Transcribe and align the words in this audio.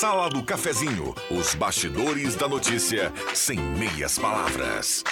Sala 0.00 0.30
do 0.30 0.44
Cafezinho, 0.44 1.12
os 1.28 1.56
bastidores 1.56 2.36
da 2.36 2.46
notícia 2.46 3.12
sem 3.34 3.58
meias 3.58 4.16
palavras. 4.16 5.02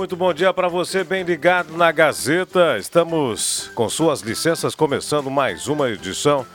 Muito 0.00 0.16
bom 0.16 0.32
dia 0.32 0.50
para 0.50 0.66
você, 0.66 1.04
bem 1.04 1.22
ligado 1.24 1.76
na 1.76 1.92
Gazeta. 1.92 2.78
Estamos 2.78 3.70
com 3.74 3.86
suas 3.86 4.22
licenças 4.22 4.74
começando 4.74 5.30
mais 5.30 5.68
uma 5.68 5.90
edição 5.90 6.46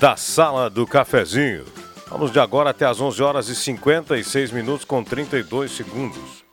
da 0.00 0.16
Sala 0.16 0.68
do 0.68 0.84
Cafezinho. 0.84 1.64
Vamos 2.08 2.32
de 2.32 2.40
agora 2.40 2.70
até 2.70 2.86
as 2.86 3.00
11 3.00 3.22
horas 3.22 3.48
e 3.48 3.54
56 3.54 4.50
minutos 4.50 4.84
com 4.84 5.04
32 5.04 5.70
segundos. 5.70 6.44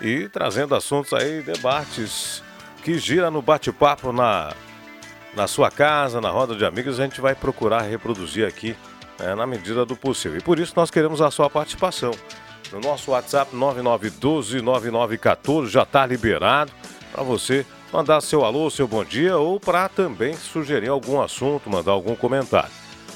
E 0.00 0.28
trazendo 0.28 0.74
assuntos 0.74 1.12
aí, 1.12 1.40
debates 1.40 2.42
que 2.82 2.98
gira 2.98 3.30
no 3.30 3.40
bate-papo 3.40 4.12
na, 4.12 4.52
na 5.36 5.46
sua 5.46 5.70
casa, 5.70 6.20
na 6.20 6.30
roda 6.30 6.56
de 6.56 6.64
amigos, 6.64 6.98
a 6.98 7.04
gente 7.04 7.20
vai 7.20 7.36
procurar 7.36 7.82
reproduzir 7.82 8.44
aqui 8.44 8.74
né, 9.20 9.36
na 9.36 9.46
medida 9.46 9.86
do 9.86 9.94
possível. 9.94 10.36
E 10.36 10.42
por 10.42 10.58
isso 10.58 10.72
nós 10.74 10.90
queremos 10.90 11.22
a 11.22 11.30
sua 11.30 11.48
participação 11.48 12.10
no 12.72 12.80
nosso 12.80 13.10
WhatsApp 13.12 13.54
99129914 13.54 15.68
já 15.68 15.82
está 15.82 16.06
liberado 16.06 16.72
para 17.12 17.22
você 17.22 17.66
mandar 17.92 18.20
seu 18.20 18.44
alô, 18.44 18.68
seu 18.70 18.88
bom 18.88 19.04
dia 19.04 19.36
ou 19.36 19.60
para 19.60 19.88
também 19.88 20.34
sugerir 20.34 20.88
algum 20.88 21.20
assunto, 21.20 21.70
mandar 21.70 21.92
algum 21.92 22.16
comentário. 22.16 22.72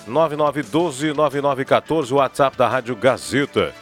99129914, 0.08 2.12
o 2.12 2.16
WhatsApp 2.16 2.56
da 2.56 2.68
Rádio 2.68 2.96
Gazeta. 2.96 3.74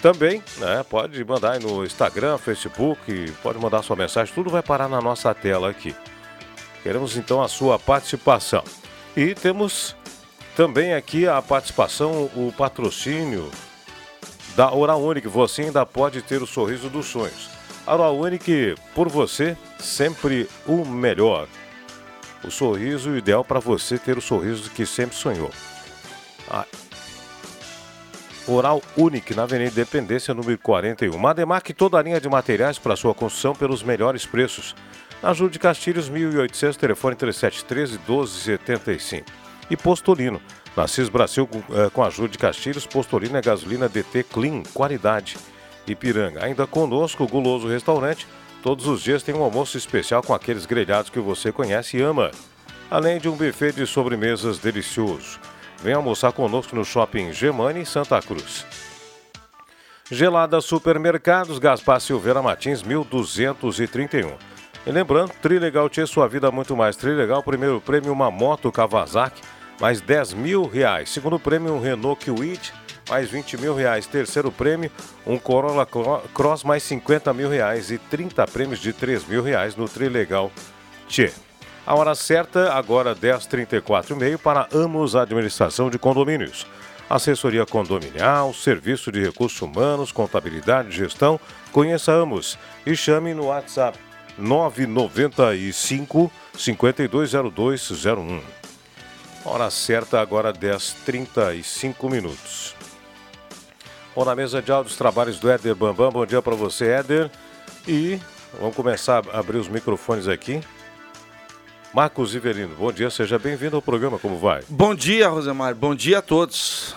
Também, 0.00 0.42
né, 0.56 0.82
pode 0.88 1.22
mandar 1.24 1.52
aí 1.52 1.60
no 1.60 1.84
Instagram, 1.84 2.38
Facebook, 2.38 3.30
pode 3.42 3.58
mandar 3.58 3.82
sua 3.82 3.96
mensagem, 3.96 4.34
tudo 4.34 4.48
vai 4.48 4.62
parar 4.62 4.88
na 4.88 4.98
nossa 5.00 5.34
tela 5.34 5.68
aqui. 5.68 5.94
Queremos 6.82 7.18
então 7.18 7.42
a 7.42 7.48
sua 7.48 7.78
participação. 7.78 8.64
E 9.14 9.34
temos 9.34 9.94
também 10.56 10.94
aqui 10.94 11.28
a 11.28 11.42
participação, 11.42 12.30
o 12.34 12.50
patrocínio 12.56 13.50
da 14.56 14.72
Oral 14.72 15.02
Unique, 15.02 15.28
você 15.28 15.62
ainda 15.62 15.86
pode 15.86 16.22
ter 16.22 16.42
o 16.42 16.46
sorriso 16.46 16.88
dos 16.88 17.06
sonhos. 17.06 17.48
Oral 17.86 18.18
Unique, 18.18 18.74
por 18.94 19.08
você, 19.08 19.56
sempre 19.78 20.48
o 20.66 20.84
melhor. 20.84 21.48
O 22.44 22.50
sorriso 22.50 23.16
ideal 23.16 23.44
para 23.44 23.60
você 23.60 23.98
ter 23.98 24.16
o 24.16 24.20
sorriso 24.20 24.70
que 24.70 24.86
sempre 24.86 25.16
sonhou. 25.16 25.50
A 26.48 26.64
Oral 28.46 28.82
Unique, 28.96 29.34
na 29.34 29.42
Avenida 29.42 29.70
Independência, 29.70 30.34
número 30.34 30.58
41. 30.58 31.16
Mademac, 31.16 31.72
toda 31.72 31.98
a 31.98 32.02
linha 32.02 32.20
de 32.20 32.28
materiais 32.28 32.78
para 32.78 32.96
sua 32.96 33.14
construção 33.14 33.54
pelos 33.54 33.82
melhores 33.82 34.26
preços. 34.26 34.74
Na 35.22 35.32
Júlio 35.32 35.52
de 35.52 35.58
Castilhos, 35.58 36.08
1800, 36.08 36.76
telefone 36.76 37.14
3713 37.14 37.98
1275. 37.98 39.26
E 39.70 39.76
Postolino 39.76 40.40
na 40.76 40.86
CIS 40.86 41.08
Brasil, 41.08 41.48
eh, 41.72 41.90
com 41.92 42.02
a 42.02 42.06
ajuda 42.06 42.28
de 42.28 42.38
Castilhos, 42.38 42.86
Postolina 42.86 43.40
gasolina 43.40 43.88
DT 43.88 44.22
Clean, 44.24 44.62
qualidade. 44.72 45.36
Ipiranga. 45.86 46.44
Ainda 46.44 46.66
conosco, 46.66 47.24
o 47.24 47.28
Guloso 47.28 47.68
Restaurante. 47.68 48.26
Todos 48.62 48.86
os 48.86 49.02
dias 49.02 49.22
tem 49.22 49.34
um 49.34 49.42
almoço 49.42 49.76
especial 49.76 50.22
com 50.22 50.34
aqueles 50.34 50.66
grelhados 50.66 51.10
que 51.10 51.18
você 51.18 51.50
conhece 51.50 51.96
e 51.96 52.02
ama. 52.02 52.30
Além 52.90 53.18
de 53.18 53.28
um 53.28 53.36
buffet 53.36 53.72
de 53.72 53.86
sobremesas 53.86 54.58
delicioso. 54.58 55.38
Vem 55.82 55.94
almoçar 55.94 56.32
conosco 56.32 56.76
no 56.76 56.84
Shopping 56.84 57.32
Gemani, 57.32 57.86
Santa 57.86 58.20
Cruz. 58.20 58.66
Gelada 60.10 60.60
Supermercados, 60.60 61.58
Gaspar 61.58 62.00
Silveira 62.00 62.42
Martins, 62.42 62.82
1231. 62.82 64.32
E 64.86 64.90
lembrando, 64.90 65.32
Trilegal 65.40 65.88
tinha 65.88 66.06
sua 66.06 66.28
vida 66.28 66.50
muito 66.50 66.76
mais. 66.76 66.96
Trilegal, 66.96 67.42
primeiro 67.42 67.80
prêmio, 67.80 68.12
uma 68.12 68.30
moto 68.30 68.72
Kawasaki 68.72 69.40
mais 69.80 70.00
10 70.00 70.34
mil 70.34 70.64
reais. 70.64 71.10
Segundo 71.10 71.38
prêmio, 71.38 71.72
um 71.72 71.80
Renault 71.80 72.24
Kwid, 72.24 72.72
mais 73.08 73.30
20 73.30 73.56
mil 73.56 73.74
reais. 73.74 74.06
Terceiro 74.06 74.52
prêmio, 74.52 74.90
um 75.26 75.38
Corolla 75.38 75.88
Cross, 76.34 76.62
mais 76.62 76.82
50 76.82 77.32
mil 77.32 77.48
reais. 77.48 77.90
E 77.90 77.96
30 77.98 78.46
prêmios 78.46 78.78
de 78.78 78.92
3 78.92 79.26
mil 79.26 79.42
reais 79.42 79.74
no 79.74 79.88
Trilegal 79.88 80.52
Tchê. 81.08 81.32
A 81.86 81.94
hora 81.94 82.14
certa, 82.14 82.74
agora 82.74 83.16
10h34 83.16 84.10
e 84.10 84.14
meio, 84.14 84.38
para 84.38 84.68
Amos 84.72 85.16
Administração 85.16 85.88
de 85.88 85.98
Condomínios. 85.98 86.66
Assessoria 87.08 87.64
condominial, 87.66 88.54
serviço 88.54 89.10
de 89.10 89.20
recursos 89.20 89.60
humanos, 89.60 90.12
contabilidade 90.12 90.90
e 90.90 90.92
gestão. 90.92 91.40
Conheça 91.72 92.12
Amos 92.12 92.56
e 92.86 92.94
chame 92.94 93.34
no 93.34 93.46
WhatsApp 93.46 93.98
995 94.38 96.30
520201. 96.56 98.59
Hora 99.44 99.70
certa, 99.70 100.20
agora 100.20 100.52
10h35 100.52 102.10
minutos. 102.10 102.74
Bom, 104.14 104.24
na 104.24 104.34
mesa 104.34 104.60
de 104.60 104.70
áudios, 104.70 104.96
trabalhos 104.96 105.38
do 105.38 105.50
Éder 105.50 105.74
Bambam. 105.74 106.10
Bom 106.10 106.26
dia 106.26 106.42
para 106.42 106.54
você, 106.54 106.86
Éder. 106.88 107.30
E 107.88 108.18
vamos 108.58 108.76
começar 108.76 109.22
a 109.32 109.38
abrir 109.38 109.56
os 109.58 109.68
microfones 109.68 110.28
aqui. 110.28 110.60
Marcos 111.94 112.34
Iverino, 112.34 112.76
bom 112.76 112.92
dia, 112.92 113.10
seja 113.10 113.36
bem-vindo 113.38 113.74
ao 113.74 113.82
programa, 113.82 114.16
como 114.18 114.38
vai? 114.38 114.62
Bom 114.68 114.94
dia, 114.94 115.28
Rosemar, 115.28 115.74
bom 115.74 115.92
dia 115.92 116.18
a 116.18 116.22
todos. 116.22 116.94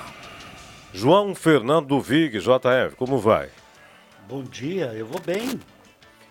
João 0.94 1.34
Fernando 1.34 2.00
Vig, 2.00 2.38
JF, 2.38 2.96
como 2.96 3.18
vai? 3.18 3.50
Bom 4.28 4.44
dia, 4.44 4.94
eu 4.94 5.08
vou 5.08 5.20
bem. 5.20 5.60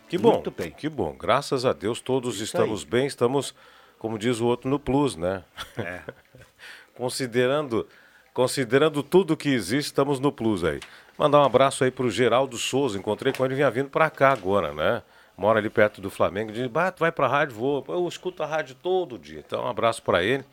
Que 0.08 0.16
bom, 0.16 0.34
Muito 0.34 0.50
bem. 0.52 0.70
que 0.70 0.88
bom, 0.88 1.12
graças 1.18 1.64
a 1.64 1.72
Deus 1.72 2.00
todos 2.00 2.36
Isso 2.36 2.44
estamos 2.44 2.82
aí. 2.84 2.86
bem, 2.88 3.06
estamos 3.06 3.52
como 4.02 4.18
diz 4.18 4.40
o 4.40 4.46
outro, 4.46 4.68
no 4.68 4.80
plus, 4.80 5.14
né? 5.14 5.44
É. 5.78 6.00
considerando, 6.98 7.86
considerando 8.34 9.00
tudo 9.00 9.36
que 9.36 9.48
existe, 9.48 9.86
estamos 9.86 10.18
no 10.18 10.32
plus 10.32 10.64
aí. 10.64 10.80
Mandar 11.16 11.40
um 11.40 11.44
abraço 11.44 11.84
aí 11.84 11.90
para 11.92 12.04
o 12.04 12.10
Geraldo 12.10 12.58
Souza, 12.58 12.98
encontrei 12.98 13.32
com 13.32 13.44
ele, 13.44 13.54
vinha 13.54 13.70
vindo 13.70 13.88
para 13.88 14.10
cá 14.10 14.32
agora, 14.32 14.74
né? 14.74 15.02
mora 15.36 15.60
ali 15.60 15.70
perto 15.70 16.00
do 16.00 16.10
Flamengo, 16.10 16.50
diz, 16.50 16.66
bah, 16.66 16.90
tu 16.90 16.98
vai 16.98 17.12
pra 17.12 17.28
rádio, 17.28 17.54
vou. 17.54 17.84
Eu 17.88 18.08
escuto 18.08 18.42
a 18.42 18.46
rádio 18.46 18.74
todo 18.74 19.16
dia. 19.16 19.38
Então, 19.38 19.62
um 19.62 19.68
abraço 19.68 20.02
para 20.02 20.20
ele. 20.20 20.44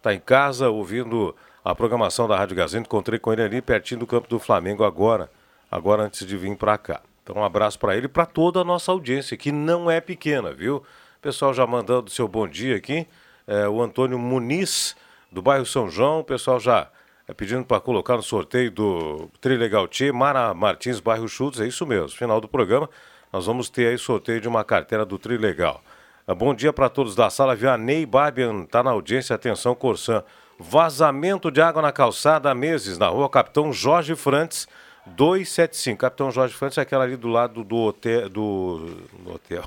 Tá 0.00 0.14
em 0.14 0.18
casa 0.18 0.70
ouvindo 0.70 1.36
a 1.62 1.74
programação 1.74 2.26
da 2.26 2.36
Rádio 2.38 2.56
Gazeta. 2.56 2.86
Encontrei 2.86 3.18
com 3.18 3.32
ele 3.34 3.42
ali 3.42 3.60
pertinho 3.60 4.00
do 4.00 4.06
campo 4.06 4.28
do 4.28 4.38
Flamengo 4.38 4.82
agora, 4.82 5.30
agora 5.70 6.02
antes 6.02 6.26
de 6.26 6.36
vir 6.38 6.56
para 6.56 6.78
cá. 6.78 7.02
Então, 7.22 7.36
um 7.36 7.44
abraço 7.44 7.78
para 7.78 7.96
ele 7.96 8.06
e 8.06 8.08
para 8.08 8.24
toda 8.24 8.60
a 8.60 8.64
nossa 8.64 8.90
audiência, 8.90 9.36
que 9.36 9.52
não 9.52 9.90
é 9.90 10.00
pequena, 10.00 10.52
viu? 10.52 10.82
Pessoal 11.24 11.54
já 11.54 11.66
mandando 11.66 12.10
seu 12.10 12.28
bom 12.28 12.46
dia 12.46 12.76
aqui. 12.76 13.06
É, 13.46 13.66
o 13.66 13.80
Antônio 13.80 14.18
Muniz, 14.18 14.94
do 15.32 15.40
bairro 15.40 15.64
São 15.64 15.88
João, 15.88 16.20
o 16.20 16.24
pessoal 16.24 16.60
já 16.60 16.90
é, 17.26 17.32
pedindo 17.32 17.64
para 17.64 17.80
colocar 17.80 18.14
no 18.16 18.22
sorteio 18.22 18.70
do 18.70 19.30
Trilegal 19.40 19.88
Tchê, 19.88 20.12
Mara 20.12 20.52
Martins, 20.52 21.00
bairro 21.00 21.26
Chutes, 21.26 21.62
é 21.62 21.66
isso 21.66 21.86
mesmo. 21.86 22.10
Final 22.10 22.42
do 22.42 22.46
programa, 22.46 22.90
nós 23.32 23.46
vamos 23.46 23.70
ter 23.70 23.86
aí 23.86 23.96
sorteio 23.96 24.38
de 24.38 24.46
uma 24.46 24.62
carteira 24.64 25.02
do 25.06 25.18
Trilegal. 25.18 25.82
É, 26.28 26.34
bom 26.34 26.54
dia 26.54 26.74
para 26.74 26.90
todos 26.90 27.14
da 27.14 27.30
sala. 27.30 27.56
Vianney 27.56 28.04
Barbian 28.04 28.64
está 28.64 28.82
na 28.82 28.90
audiência. 28.90 29.34
Atenção, 29.34 29.74
Corsan. 29.74 30.22
Vazamento 30.58 31.50
de 31.50 31.62
água 31.62 31.80
na 31.80 31.90
calçada 31.90 32.50
há 32.50 32.54
meses, 32.54 32.98
na 32.98 33.08
rua 33.08 33.30
Capitão 33.30 33.72
Jorge 33.72 34.14
Frantes, 34.14 34.68
275. 35.06 35.98
Capitão 35.98 36.30
Jorge 36.30 36.54
Frantes 36.54 36.76
é 36.76 36.82
aquela 36.82 37.04
ali 37.04 37.16
do 37.16 37.28
lado 37.28 37.64
do 37.64 37.76
hotel. 37.76 38.28
Do, 38.28 38.90
do 39.20 39.32
hotel. 39.32 39.64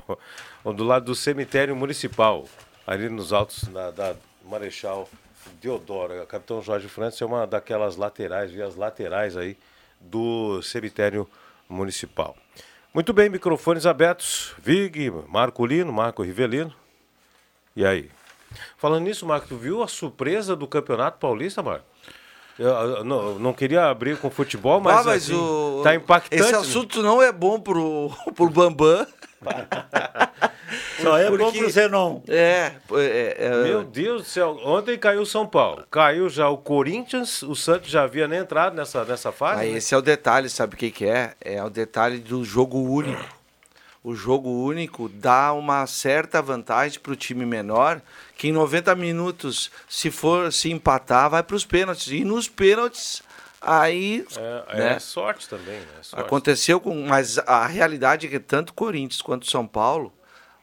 Do 0.72 0.84
lado 0.84 1.06
do 1.06 1.14
cemitério 1.14 1.74
municipal, 1.74 2.46
ali 2.86 3.08
nos 3.08 3.32
altos 3.32 3.64
da, 3.64 3.90
da 3.90 4.14
Marechal 4.44 5.08
Deodoro. 5.60 6.26
Capitão 6.26 6.62
Jorge 6.62 6.88
Francis 6.88 7.20
é 7.20 7.24
uma 7.24 7.46
daquelas 7.46 7.96
laterais, 7.96 8.50
vias 8.50 8.76
laterais 8.76 9.36
aí 9.36 9.56
do 10.00 10.62
cemitério 10.62 11.28
municipal. 11.68 12.36
Muito 12.92 13.12
bem, 13.12 13.28
microfones 13.28 13.86
abertos. 13.86 14.54
Vig, 14.58 15.10
Marco 15.28 15.64
Lino, 15.64 15.92
Marco 15.92 16.22
Rivelino. 16.22 16.74
E 17.76 17.84
aí? 17.84 18.10
Falando 18.76 19.04
nisso, 19.04 19.26
Marco, 19.26 19.48
tu 19.48 19.56
viu 19.56 19.82
a 19.82 19.88
surpresa 19.88 20.56
do 20.56 20.66
Campeonato 20.66 21.18
Paulista, 21.18 21.62
Marco? 21.62 21.84
Eu, 22.58 22.70
eu 22.70 23.04
não, 23.04 23.38
não, 23.38 23.52
queria 23.52 23.84
abrir 23.84 24.18
com 24.18 24.28
futebol, 24.30 24.80
mas, 24.80 24.96
ah, 24.96 25.04
mas 25.04 25.24
assim, 25.24 25.34
o, 25.34 25.80
tá 25.84 25.94
impactante. 25.94 26.42
Esse 26.42 26.54
assunto 26.56 27.02
não 27.02 27.22
é 27.22 27.30
bom 27.30 27.60
pro, 27.60 28.10
pro 28.34 28.50
Bambam. 28.50 29.06
Só 31.00 31.18
é 31.18 31.28
Porque, 31.28 31.44
bom 31.44 31.52
pro 31.52 31.70
Zenon. 31.70 32.20
É, 32.28 32.72
é, 32.92 33.36
é, 33.38 33.50
Meu 33.64 33.84
Deus 33.84 34.22
do 34.22 34.28
céu. 34.28 34.58
Ontem 34.64 34.98
caiu 34.98 35.22
o 35.22 35.26
São 35.26 35.46
Paulo. 35.46 35.84
Caiu 35.90 36.28
já 36.28 36.48
o 36.48 36.58
Corinthians. 36.58 37.42
O 37.42 37.54
Santos 37.54 37.90
já 37.90 38.02
havia 38.02 38.28
nem 38.28 38.40
entrado 38.40 38.74
nessa, 38.74 39.04
nessa 39.04 39.32
fase. 39.32 39.56
Mas 39.62 39.70
né? 39.70 39.78
esse 39.78 39.94
é 39.94 39.98
o 39.98 40.02
detalhe, 40.02 40.48
sabe 40.48 40.74
o 40.74 40.78
que, 40.78 40.90
que 40.90 41.06
é? 41.06 41.34
É 41.40 41.62
o 41.62 41.70
detalhe 41.70 42.18
do 42.18 42.44
jogo 42.44 42.78
único. 42.78 43.38
O 44.02 44.14
jogo 44.14 44.48
único 44.64 45.08
dá 45.08 45.52
uma 45.52 45.86
certa 45.86 46.40
vantagem 46.40 47.00
para 47.00 47.12
o 47.12 47.16
time 47.16 47.44
menor, 47.44 48.00
que 48.36 48.48
em 48.48 48.52
90 48.52 48.94
minutos, 48.94 49.70
se 49.88 50.10
for 50.10 50.52
se 50.52 50.70
empatar, 50.70 51.28
vai 51.28 51.42
para 51.42 51.56
os 51.56 51.66
pênaltis. 51.66 52.06
E 52.08 52.24
nos 52.24 52.48
pênaltis, 52.48 53.22
aí. 53.60 54.24
É, 54.36 54.76
né? 54.76 54.92
é 54.94 54.98
sorte 54.98 55.48
também. 55.48 55.80
Né? 55.80 55.86
Sorte. 56.02 56.24
Aconteceu 56.24 56.80
com. 56.80 57.06
Mas 57.06 57.38
a 57.38 57.66
realidade 57.66 58.26
é 58.26 58.30
que 58.30 58.38
tanto 58.38 58.72
Corinthians 58.72 59.20
quanto 59.20 59.50
São 59.50 59.66
Paulo 59.66 60.12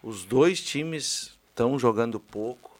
os 0.05 0.23
dois 0.23 0.61
times 0.61 1.31
estão 1.49 1.77
jogando 1.79 2.19
pouco. 2.19 2.71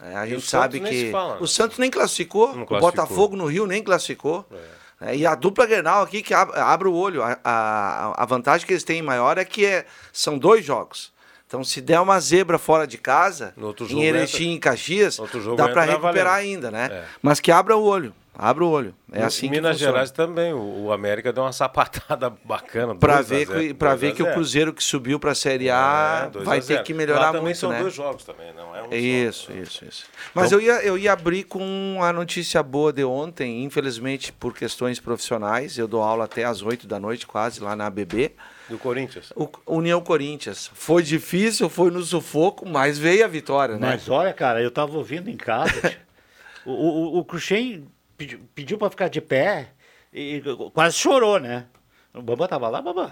É, 0.00 0.14
a 0.14 0.26
e 0.26 0.30
gente 0.30 0.46
sabe 0.46 0.78
que 0.78 1.10
fala, 1.10 1.38
o 1.38 1.40
né? 1.40 1.46
Santos 1.48 1.76
nem 1.76 1.90
classificou, 1.90 2.46
classificou, 2.46 2.78
o 2.78 2.80
Botafogo 2.80 3.36
no 3.36 3.46
Rio 3.46 3.66
nem 3.66 3.82
classificou. 3.82 4.46
É. 4.52 4.78
É, 5.00 5.16
e 5.16 5.26
a 5.26 5.34
dupla 5.34 5.66
Grenal 5.66 6.02
aqui 6.02 6.22
que 6.22 6.34
abre, 6.34 6.58
abre 6.58 6.88
o 6.88 6.94
olho. 6.94 7.22
A, 7.22 7.38
a, 7.44 8.22
a, 8.22 8.24
vantagem 8.24 8.66
que 8.66 8.72
eles 8.72 8.82
têm 8.82 9.02
maior 9.02 9.38
é 9.38 9.44
que 9.44 9.64
é, 9.64 9.86
são 10.12 10.38
dois 10.38 10.64
jogos. 10.64 11.12
Então, 11.46 11.64
se 11.64 11.80
der 11.80 12.00
uma 12.00 12.20
zebra 12.20 12.58
fora 12.58 12.86
de 12.86 12.98
casa, 12.98 13.54
em 13.88 14.02
Erechim, 14.02 14.50
em 14.50 14.58
Caxias, 14.58 15.18
dá 15.56 15.68
para 15.68 15.82
recuperar 15.82 16.34
ainda, 16.34 16.70
né? 16.70 16.88
É. 16.92 17.04
Mas 17.22 17.40
que 17.40 17.50
abra 17.50 17.76
o 17.76 17.82
olho. 17.82 18.12
Abra 18.40 18.64
o 18.64 18.70
olho. 18.70 18.94
É 19.10 19.24
assim 19.24 19.50
Minas 19.50 19.76
Gerais 19.76 20.12
também, 20.12 20.52
o, 20.54 20.92
América 20.92 21.32
deu 21.32 21.42
uma 21.42 21.50
sapatada 21.52 22.30
bacana. 22.44 22.94
Para 22.94 23.20
ver, 23.20 23.48
que, 23.48 23.74
pra 23.74 23.96
ver 23.96 24.14
que 24.14 24.22
o 24.22 24.32
Cruzeiro 24.32 24.72
que 24.72 24.84
subiu 24.84 25.18
para 25.18 25.32
a 25.32 25.34
Série 25.34 25.68
A 25.68 26.30
é, 26.32 26.44
vai 26.44 26.60
ter 26.60 26.80
que 26.84 26.94
melhorar 26.94 27.18
Lá 27.18 27.26
também 27.26 27.42
muito, 27.42 27.58
são 27.58 27.70
né? 27.70 27.80
dois 27.80 27.92
jogos 27.92 28.22
também, 28.22 28.52
não 28.54 28.76
é 28.76 28.82
um 28.84 28.94
Isso, 28.94 29.46
só, 29.46 29.52
isso, 29.52 29.84
isso. 29.84 30.04
Mas 30.32 30.52
então... 30.52 30.60
eu, 30.60 30.64
ia, 30.64 30.82
eu 30.84 30.96
ia 30.96 31.12
abrir 31.12 31.42
com 31.44 31.98
a 32.00 32.12
notícia 32.12 32.62
boa 32.62 32.92
de 32.92 33.02
ontem, 33.02 33.64
infelizmente 33.64 34.32
por 34.32 34.54
questões 34.54 35.00
profissionais, 35.00 35.76
eu 35.76 35.88
dou 35.88 36.00
aula 36.00 36.26
até 36.26 36.44
às 36.44 36.62
8 36.62 36.86
da 36.86 37.00
noite 37.00 37.26
quase 37.26 37.60
lá 37.60 37.74
na 37.74 37.86
ABB. 37.86 38.36
Do 38.68 38.78
Corinthians? 38.78 39.32
O 39.34 39.48
União 39.66 40.00
Corinthians. 40.00 40.70
Foi 40.74 41.02
difícil, 41.02 41.68
foi 41.68 41.90
no 41.90 42.02
sufoco, 42.02 42.68
mas 42.68 42.98
veio 42.98 43.24
a 43.24 43.28
vitória, 43.28 43.76
né? 43.78 43.88
Mas 43.88 44.08
olha, 44.08 44.32
cara, 44.32 44.62
eu 44.62 44.70
tava 44.70 44.96
ouvindo 44.96 45.28
em 45.28 45.36
casa. 45.36 45.96
o, 46.64 46.70
o, 46.70 47.18
o 47.18 47.24
Cruxem 47.24 47.88
pediu, 48.18 48.40
pediu 48.54 48.76
para 48.76 48.90
ficar 48.90 49.08
de 49.08 49.20
pé 49.20 49.72
e 50.12 50.42
quase 50.74 50.96
chorou, 50.96 51.38
né? 51.38 51.66
O 52.12 52.20
Bambam 52.20 52.48
tava 52.48 52.68
lá, 52.68 52.82
Bambam. 52.82 53.10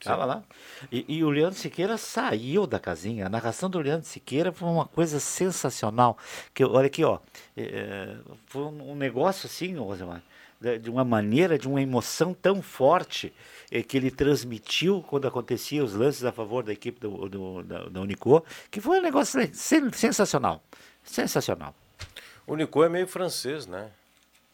Tava 0.00 0.24
lá. 0.24 0.44
E, 0.92 1.04
e, 1.08 1.24
o 1.24 1.30
Leandro 1.30 1.58
Siqueira 1.58 1.98
saiu 1.98 2.68
da 2.68 2.78
casinha. 2.78 3.26
A 3.26 3.28
narração 3.28 3.68
do 3.68 3.80
Leandro 3.80 4.06
Siqueira 4.06 4.52
foi 4.52 4.68
uma 4.68 4.86
coisa 4.86 5.18
sensacional. 5.18 6.16
Que, 6.54 6.64
olha 6.64 6.86
aqui, 6.86 7.02
ó. 7.02 7.18
É, 7.56 8.16
foi 8.46 8.62
um, 8.62 8.92
um, 8.92 8.94
negócio 8.94 9.46
assim, 9.46 9.74
Rosemar, 9.76 10.22
de 10.80 10.88
uma 10.88 11.04
maneira, 11.04 11.58
de 11.58 11.66
uma 11.66 11.82
emoção 11.82 12.32
tão 12.32 12.62
forte 12.62 13.34
é, 13.72 13.82
que 13.82 13.96
ele 13.96 14.10
transmitiu 14.10 15.02
quando 15.02 15.26
acontecia 15.26 15.82
os 15.82 15.94
lances 15.94 16.24
a 16.24 16.30
favor 16.30 16.62
da 16.62 16.72
equipe 16.72 17.00
do, 17.00 17.28
do 17.28 17.62
da, 17.64 17.88
da 17.88 18.00
Unicô, 18.00 18.44
que 18.70 18.80
foi 18.80 19.00
um 19.00 19.02
negócio 19.02 19.40
sensacional. 19.52 20.62
Sensacional. 21.02 21.74
O 22.46 22.52
Unicô 22.52 22.84
é 22.84 22.88
meio 22.88 23.08
francês, 23.08 23.66
né? 23.66 23.90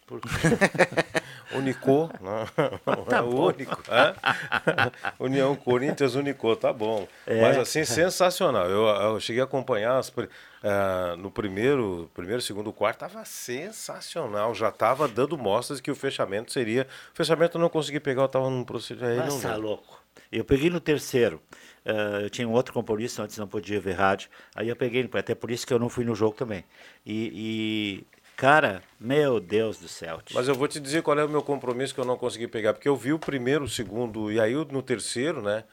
Porque... 0.06 0.28
Unicô, 1.52 2.10
não, 2.20 2.46
não 2.86 3.04
tá 3.04 3.18
é 3.18 3.20
o 3.20 3.46
único. 3.46 3.82
É? 3.88 4.14
União 5.18 5.54
Corinthians 5.54 6.14
Unicô, 6.14 6.56
tá 6.56 6.72
bom. 6.72 7.06
É. 7.26 7.40
Mas 7.40 7.58
assim, 7.58 7.84
sensacional. 7.84 8.68
Eu, 8.68 8.86
eu 8.86 9.20
cheguei 9.20 9.40
a 9.40 9.44
acompanhar 9.44 9.98
as, 9.98 10.08
uh, 10.08 11.16
no 11.18 11.30
primeiro, 11.30 12.10
primeiro, 12.14 12.42
segundo 12.42 12.72
quarto, 12.72 13.00
tava 13.00 13.24
sensacional. 13.24 14.54
Já 14.54 14.70
tava 14.70 15.06
dando 15.06 15.38
mostras 15.38 15.80
que 15.80 15.90
o 15.90 15.94
fechamento 15.94 16.52
seria. 16.52 16.86
O 17.12 17.16
fechamento 17.16 17.56
eu 17.56 17.60
não 17.60 17.68
consegui 17.68 18.00
pegar, 18.00 18.22
eu 18.22 18.28
tava 18.28 18.50
num 18.50 18.64
procedimento. 18.64 19.32
Mas 19.32 19.42
tá 19.42 19.56
louco. 19.56 20.02
Eu 20.30 20.44
peguei 20.44 20.70
no 20.70 20.80
terceiro. 20.80 21.40
Uh, 21.84 22.22
eu 22.22 22.30
tinha 22.30 22.48
um 22.48 22.52
outro 22.52 22.72
compromisso, 22.72 23.22
antes 23.22 23.36
não 23.36 23.46
podia 23.46 23.78
ver 23.78 23.92
rádio. 23.92 24.30
Aí 24.54 24.68
eu 24.68 24.76
peguei, 24.76 25.08
até 25.12 25.34
por 25.34 25.50
isso 25.50 25.66
que 25.66 25.72
eu 25.72 25.78
não 25.78 25.88
fui 25.88 26.04
no 26.04 26.14
jogo 26.14 26.34
também. 26.34 26.64
E 27.06 28.04
Cara, 28.36 28.82
meu 28.98 29.38
Deus 29.38 29.78
do 29.78 29.88
céu. 29.88 30.20
Mas 30.32 30.48
eu 30.48 30.54
vou 30.54 30.66
te 30.66 30.80
dizer 30.80 31.02
qual 31.02 31.18
é 31.18 31.24
o 31.24 31.28
meu 31.28 31.42
compromisso 31.42 31.94
que 31.94 32.00
eu 32.00 32.04
não 32.04 32.16
consegui 32.16 32.48
pegar, 32.48 32.74
porque 32.74 32.88
eu 32.88 32.96
vi 32.96 33.12
o 33.12 33.18
primeiro, 33.18 33.64
o 33.64 33.68
segundo 33.68 34.30
e 34.30 34.40
aí 34.40 34.54
no 34.54 34.82
terceiro, 34.82 35.40
né? 35.40 35.64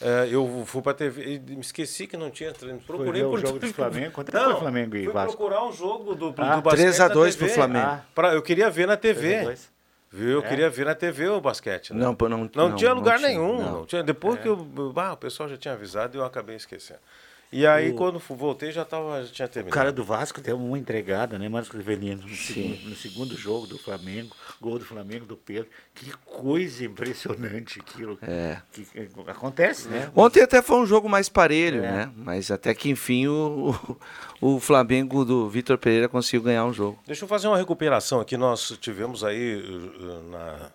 É, 0.00 0.28
eu 0.30 0.64
fui 0.66 0.82
para 0.82 0.94
TV 0.94 1.36
e 1.36 1.38
me 1.38 1.60
esqueci 1.60 2.06
que 2.06 2.16
não 2.16 2.30
tinha 2.30 2.52
treino. 2.52 2.80
Procurei 2.80 3.22
foi 3.22 3.30
por 3.30 3.38
o 3.38 3.46
jogo 3.46 3.58
do 3.58 3.72
Flamengo. 3.72 4.10
Quanto 4.12 4.32
não, 4.32 4.50
foi 4.50 4.60
Flamengo 4.60 4.96
e 4.96 5.04
fui 5.04 5.12
Vasco? 5.12 5.36
procurar 5.36 5.64
um 5.64 5.72
jogo 5.72 6.14
do, 6.14 6.34
ah, 6.38 6.56
do 6.56 6.62
basquete 6.62 6.82
3 6.82 7.00
a 7.00 7.08
2 7.08 7.36
pro 7.36 7.48
Flamengo. 7.48 7.86
Ah. 7.86 8.04
Pra, 8.14 8.34
eu 8.34 8.42
queria 8.42 8.68
ver 8.70 8.86
na 8.86 8.96
TV. 8.96 9.56
Viu? 10.10 10.30
Eu 10.30 10.44
é. 10.44 10.48
queria 10.48 10.70
ver 10.70 10.86
na 10.86 10.94
TV 10.94 11.28
o 11.28 11.40
basquete. 11.40 11.92
Né? 11.92 12.00
Não, 12.00 12.16
não, 12.20 12.28
não, 12.28 12.50
não 12.54 12.76
tinha 12.76 12.92
lugar 12.92 13.18
não 13.18 13.28
tinha, 13.28 13.28
nenhum. 13.28 13.62
Não. 13.62 13.86
tinha. 13.86 14.02
Depois 14.02 14.36
é. 14.38 14.42
que 14.42 14.48
eu, 14.48 14.66
ah, 14.96 15.12
o 15.12 15.16
pessoal 15.16 15.48
já 15.48 15.56
tinha 15.56 15.74
avisado 15.74 16.16
e 16.16 16.20
eu 16.20 16.24
acabei 16.24 16.56
esquecendo. 16.56 17.00
E 17.56 17.64
aí, 17.68 17.92
o... 17.92 17.94
quando 17.94 18.18
voltei, 18.18 18.72
já, 18.72 18.84
tava, 18.84 19.22
já 19.22 19.32
tinha 19.32 19.46
terminado. 19.46 19.72
O 19.72 19.78
cara 19.78 19.92
do 19.92 20.02
Vasco 20.02 20.40
deu 20.40 20.56
uma 20.56 20.76
entregada, 20.76 21.38
né, 21.38 21.48
Marcos 21.48 21.70
Rivelino? 21.70 22.22
No, 22.22 22.34
segundo, 22.34 22.88
no 22.88 22.96
segundo 22.96 23.36
jogo 23.36 23.68
do 23.68 23.78
Flamengo, 23.78 24.34
gol 24.60 24.76
do 24.76 24.84
Flamengo 24.84 25.24
do 25.24 25.36
Pedro. 25.36 25.70
Que 25.94 26.10
coisa 26.26 26.84
impressionante 26.84 27.78
aquilo. 27.78 28.18
É. 28.22 28.60
Que, 28.72 28.84
que 28.84 29.08
acontece, 29.28 29.86
né? 29.86 30.10
Ontem 30.16 30.42
até 30.42 30.60
foi 30.60 30.78
um 30.78 30.84
jogo 30.84 31.08
mais 31.08 31.28
parelho, 31.28 31.78
é. 31.78 31.92
né? 31.92 32.12
Mas 32.16 32.50
até 32.50 32.74
que, 32.74 32.90
enfim, 32.90 33.28
o, 33.28 33.72
o, 34.40 34.56
o 34.56 34.58
Flamengo 34.58 35.24
do 35.24 35.48
Vitor 35.48 35.78
Pereira 35.78 36.08
conseguiu 36.08 36.42
ganhar 36.42 36.64
um 36.64 36.72
jogo. 36.72 36.98
Deixa 37.06 37.22
eu 37.22 37.28
fazer 37.28 37.46
uma 37.46 37.56
recuperação 37.56 38.18
aqui. 38.18 38.36
Nós 38.36 38.76
tivemos 38.80 39.22
aí 39.22 39.62
uh, 39.62 40.28
na, 40.28 40.70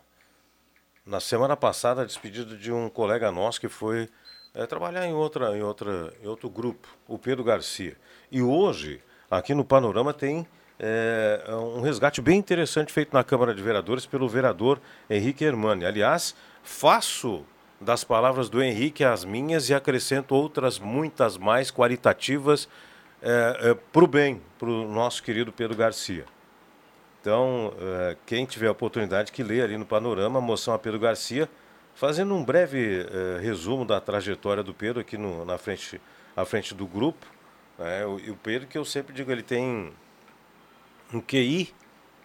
na 1.05 1.19
semana 1.19 1.57
passada 1.57 2.03
a 2.03 2.05
despedida 2.05 2.55
de 2.55 2.71
um 2.71 2.87
colega 2.87 3.29
nosso 3.33 3.59
que 3.59 3.67
foi 3.67 4.07
é, 4.53 4.65
trabalhar 4.65 5.05
em, 5.05 5.13
outra, 5.13 5.57
em, 5.57 5.61
outra, 5.61 6.13
em 6.21 6.27
outro 6.27 6.49
grupo, 6.49 6.87
o 7.07 7.17
Pedro 7.17 7.43
Garcia. 7.43 7.95
E 8.31 8.41
hoje, 8.41 9.01
aqui 9.29 9.53
no 9.53 9.63
Panorama, 9.63 10.13
tem 10.13 10.47
é, 10.79 11.43
um 11.49 11.81
resgate 11.81 12.21
bem 12.21 12.39
interessante 12.39 12.91
feito 12.91 13.13
na 13.13 13.23
Câmara 13.23 13.53
de 13.53 13.61
Vereadores 13.61 14.05
pelo 14.05 14.27
vereador 14.27 14.79
Henrique 15.09 15.43
Hermani. 15.43 15.85
Aliás, 15.85 16.35
faço 16.63 17.45
das 17.79 18.03
palavras 18.03 18.49
do 18.49 18.61
Henrique 18.61 19.03
as 19.03 19.23
minhas 19.23 19.69
e 19.69 19.73
acrescento 19.73 20.35
outras 20.35 20.79
muitas 20.79 21.37
mais 21.37 21.71
qualitativas 21.71 22.67
é, 23.21 23.71
é, 23.71 23.73
para 23.73 24.03
o 24.03 24.07
bem, 24.07 24.41
para 24.57 24.69
o 24.69 24.87
nosso 24.87 25.21
querido 25.23 25.51
Pedro 25.51 25.77
Garcia. 25.77 26.25
Então, 27.21 27.73
quem 28.25 28.45
tiver 28.45 28.67
a 28.67 28.71
oportunidade 28.71 29.33
que 29.33 29.43
lê 29.43 29.61
ali 29.61 29.77
no 29.77 29.85
Panorama, 29.85 30.39
moção 30.39 30.73
a 30.73 30.79
Pedro 30.79 30.97
Garcia, 30.97 31.49
Fazendo 31.99 32.33
um 32.33 32.45
breve 32.45 33.01
uh, 33.01 33.41
resumo 33.41 33.83
da 33.83 33.99
trajetória 33.99 34.63
do 34.63 34.73
Pedro 34.73 35.01
aqui 35.01 35.17
no, 35.17 35.43
na 35.43 35.57
frente, 35.57 35.99
à 36.33 36.45
frente 36.45 36.73
do 36.73 36.87
grupo, 36.87 37.27
né? 37.77 38.05
o, 38.05 38.15
o 38.15 38.37
Pedro, 38.37 38.69
que 38.69 38.77
eu 38.77 38.85
sempre 38.85 39.13
digo, 39.13 39.29
ele 39.29 39.43
tem 39.43 39.91
um 41.13 41.19
QI 41.19 41.73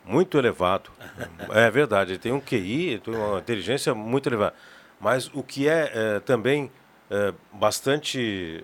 muito 0.05 0.39
elevado. 0.39 0.93
é 1.53 1.69
verdade, 1.73 2.13
ele 2.13 2.21
tem 2.21 2.31
um 2.31 2.41
QI, 2.41 3.01
tem 3.01 3.17
uma 3.17 3.41
inteligência 3.41 3.93
muito 3.97 4.29
elevada. 4.29 4.55
Mas 5.01 5.29
o 5.35 5.43
que 5.43 5.69
é, 5.69 5.91
é 5.93 6.21
também 6.21 6.71
é, 7.11 7.35
bastante 7.53 8.63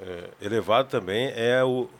é, 0.00 0.30
elevado 0.40 0.88
também 0.88 1.30
é 1.36 1.62
o, 1.62 1.90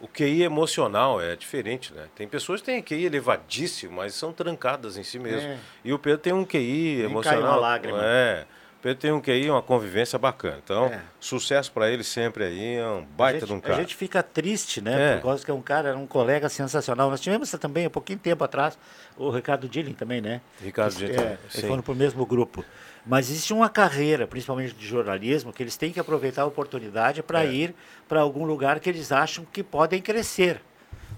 o 0.00 0.06
QI 0.06 0.42
emocional, 0.42 1.20
é 1.20 1.34
diferente, 1.36 1.92
né? 1.94 2.06
Tem 2.14 2.28
pessoas 2.28 2.60
que 2.60 2.66
têm 2.66 2.82
QI 2.82 3.06
elevadíssimo, 3.06 3.96
mas 3.96 4.14
são 4.14 4.32
trancadas 4.32 4.96
em 4.96 5.02
si 5.02 5.18
mesmo. 5.18 5.48
É. 5.48 5.58
E 5.84 5.92
o 5.92 5.98
Pedro 5.98 6.18
tem 6.18 6.32
um 6.32 6.44
QI 6.44 6.96
Nem 6.96 7.00
emocional. 7.04 7.40
Cai 7.40 7.50
uma 7.50 7.56
lágrima. 7.56 7.98
É. 8.02 8.46
Pedro 8.86 9.00
tem 9.00 9.10
um 9.10 9.20
QI, 9.20 9.50
uma 9.50 9.62
convivência 9.62 10.16
bacana. 10.16 10.60
Então, 10.62 10.86
é. 10.86 11.00
sucesso 11.18 11.72
para 11.72 11.90
ele 11.90 12.04
sempre 12.04 12.44
aí, 12.44 12.76
é 12.76 12.86
um 12.86 13.04
baita 13.04 13.40
gente, 13.40 13.48
de 13.48 13.54
um 13.54 13.60
cara. 13.60 13.74
A 13.74 13.80
gente 13.80 13.96
fica 13.96 14.22
triste, 14.22 14.80
né? 14.80 15.14
É. 15.14 15.16
Por 15.16 15.24
causa 15.24 15.44
que 15.44 15.50
é 15.50 15.54
um 15.54 15.60
cara, 15.60 15.96
um 15.96 16.06
colega 16.06 16.48
sensacional. 16.48 17.10
Nós 17.10 17.20
tivemos 17.20 17.50
também, 17.50 17.86
há 17.86 17.90
pouquinho 17.90 18.20
tempo 18.20 18.44
atrás, 18.44 18.78
o 19.16 19.28
Ricardo 19.28 19.68
Dilling 19.68 19.94
também, 19.94 20.20
né? 20.20 20.40
Ricardo 20.62 20.94
Dilling, 20.94 21.16
é, 21.16 21.36
Eles 21.52 21.66
foram 21.66 21.82
para 21.82 21.92
o 21.92 21.96
mesmo 21.96 22.24
grupo. 22.24 22.64
Mas 23.04 23.28
existe 23.28 23.52
uma 23.52 23.68
carreira, 23.68 24.24
principalmente 24.24 24.72
de 24.72 24.86
jornalismo, 24.86 25.52
que 25.52 25.64
eles 25.64 25.76
têm 25.76 25.92
que 25.92 25.98
aproveitar 25.98 26.42
a 26.42 26.46
oportunidade 26.46 27.24
para 27.24 27.44
é. 27.44 27.52
ir 27.52 27.74
para 28.06 28.20
algum 28.20 28.44
lugar 28.44 28.78
que 28.78 28.88
eles 28.88 29.10
acham 29.10 29.44
que 29.52 29.64
podem 29.64 30.00
crescer. 30.00 30.60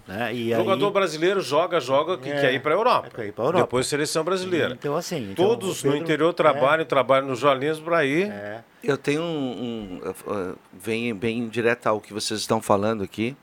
Né? 0.08 0.34
E 0.34 0.50
jogador 0.54 0.86
aí... 0.86 0.92
brasileiro 0.92 1.40
joga, 1.42 1.78
joga, 1.78 2.16
que 2.16 2.30
é, 2.30 2.40
quer 2.40 2.54
ir 2.54 2.60
para 2.60 2.72
a 2.72 2.76
Europa. 2.78 3.10
Quer 3.14 3.26
ir 3.26 3.32
para 3.32 3.44
Europa. 3.44 3.64
Depois 3.64 3.86
seleção 3.86 4.24
brasileira. 4.24 4.72
Então, 4.72 4.96
assim. 4.96 5.32
Então, 5.32 5.46
Todos 5.46 5.82
Pedro, 5.82 5.98
no 5.98 6.02
interior 6.02 6.32
trabalham, 6.32 6.80
é, 6.80 6.84
trabalham 6.86 7.28
no 7.28 7.36
jornalismo 7.36 7.84
para 7.84 8.06
ir. 8.06 8.30
É. 8.30 8.64
Eu 8.82 8.96
tenho 8.96 9.20
um. 9.20 10.00
um 10.02 10.10
uh, 10.10 10.58
vem 10.72 11.14
bem 11.14 11.46
direto 11.46 11.88
ao 11.88 12.00
que 12.00 12.14
vocês 12.14 12.40
estão 12.40 12.62
falando 12.62 13.04
aqui. 13.04 13.36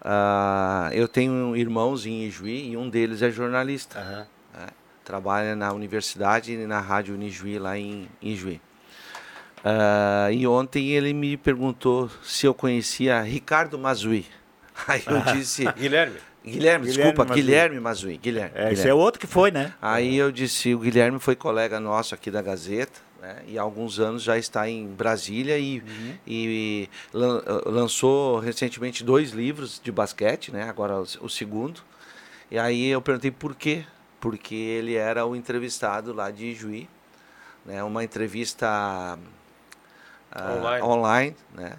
Uh, 0.00 0.92
eu 0.92 1.08
tenho 1.08 1.56
irmãos 1.56 2.06
em 2.06 2.22
Ijuí 2.22 2.70
e 2.70 2.76
um 2.76 2.88
deles 2.88 3.20
é 3.20 3.30
jornalista. 3.30 3.98
Uhum. 3.98 4.60
Né? 4.60 4.68
Trabalha 5.04 5.56
na 5.56 5.72
universidade 5.72 6.52
e 6.52 6.66
na 6.68 6.78
rádio 6.78 7.16
Unijuí, 7.16 7.58
lá 7.58 7.76
em 7.76 8.08
Ijuí. 8.22 8.60
Uh, 9.58 10.30
e 10.30 10.46
ontem 10.46 10.90
ele 10.90 11.12
me 11.12 11.36
perguntou 11.36 12.08
se 12.22 12.46
eu 12.46 12.54
conhecia 12.54 13.20
Ricardo 13.22 13.76
Mazui. 13.76 14.24
Aí 14.86 15.02
eu 15.06 15.20
disse. 15.34 15.64
Guilherme. 15.72 16.16
Guilherme, 16.44 16.86
desculpa. 16.86 17.24
Guilherme 17.24 17.80
Mazui. 17.80 18.18
Guilherme, 18.18 18.50
é, 18.50 18.58
Guilherme. 18.58 18.74
Esse 18.74 18.88
é 18.88 18.94
outro 18.94 19.20
que 19.20 19.26
foi, 19.26 19.50
né? 19.50 19.74
Aí 19.82 20.16
eu 20.16 20.30
disse, 20.30 20.74
o 20.74 20.78
Guilherme 20.78 21.18
foi 21.18 21.34
colega 21.34 21.80
nosso 21.80 22.14
aqui 22.14 22.30
da 22.30 22.40
Gazeta, 22.40 23.00
né? 23.20 23.42
E 23.48 23.58
há 23.58 23.62
alguns 23.62 23.98
anos 23.98 24.22
já 24.22 24.38
está 24.38 24.68
em 24.68 24.86
Brasília 24.86 25.58
e, 25.58 25.80
uhum. 25.80 26.14
e, 26.24 26.88
lançou 27.12 28.38
recentemente 28.38 29.02
dois 29.02 29.30
livros 29.30 29.80
de 29.82 29.90
basquete, 29.90 30.52
né? 30.52 30.68
Agora 30.68 31.00
o, 31.00 31.06
o 31.22 31.28
segundo. 31.28 31.80
E 32.48 32.56
aí 32.56 32.86
eu 32.86 33.02
perguntei 33.02 33.32
por 33.32 33.54
quê? 33.56 33.84
Porque 34.20 34.54
ele 34.54 34.94
era 34.94 35.26
o 35.26 35.34
entrevistado 35.34 36.12
lá 36.12 36.30
de 36.30 36.54
Juí, 36.54 36.88
né? 37.64 37.82
Uma 37.82 38.04
entrevista 38.04 39.18
uh, 40.32 40.58
online. 40.58 40.84
online, 40.84 41.36
né? 41.52 41.72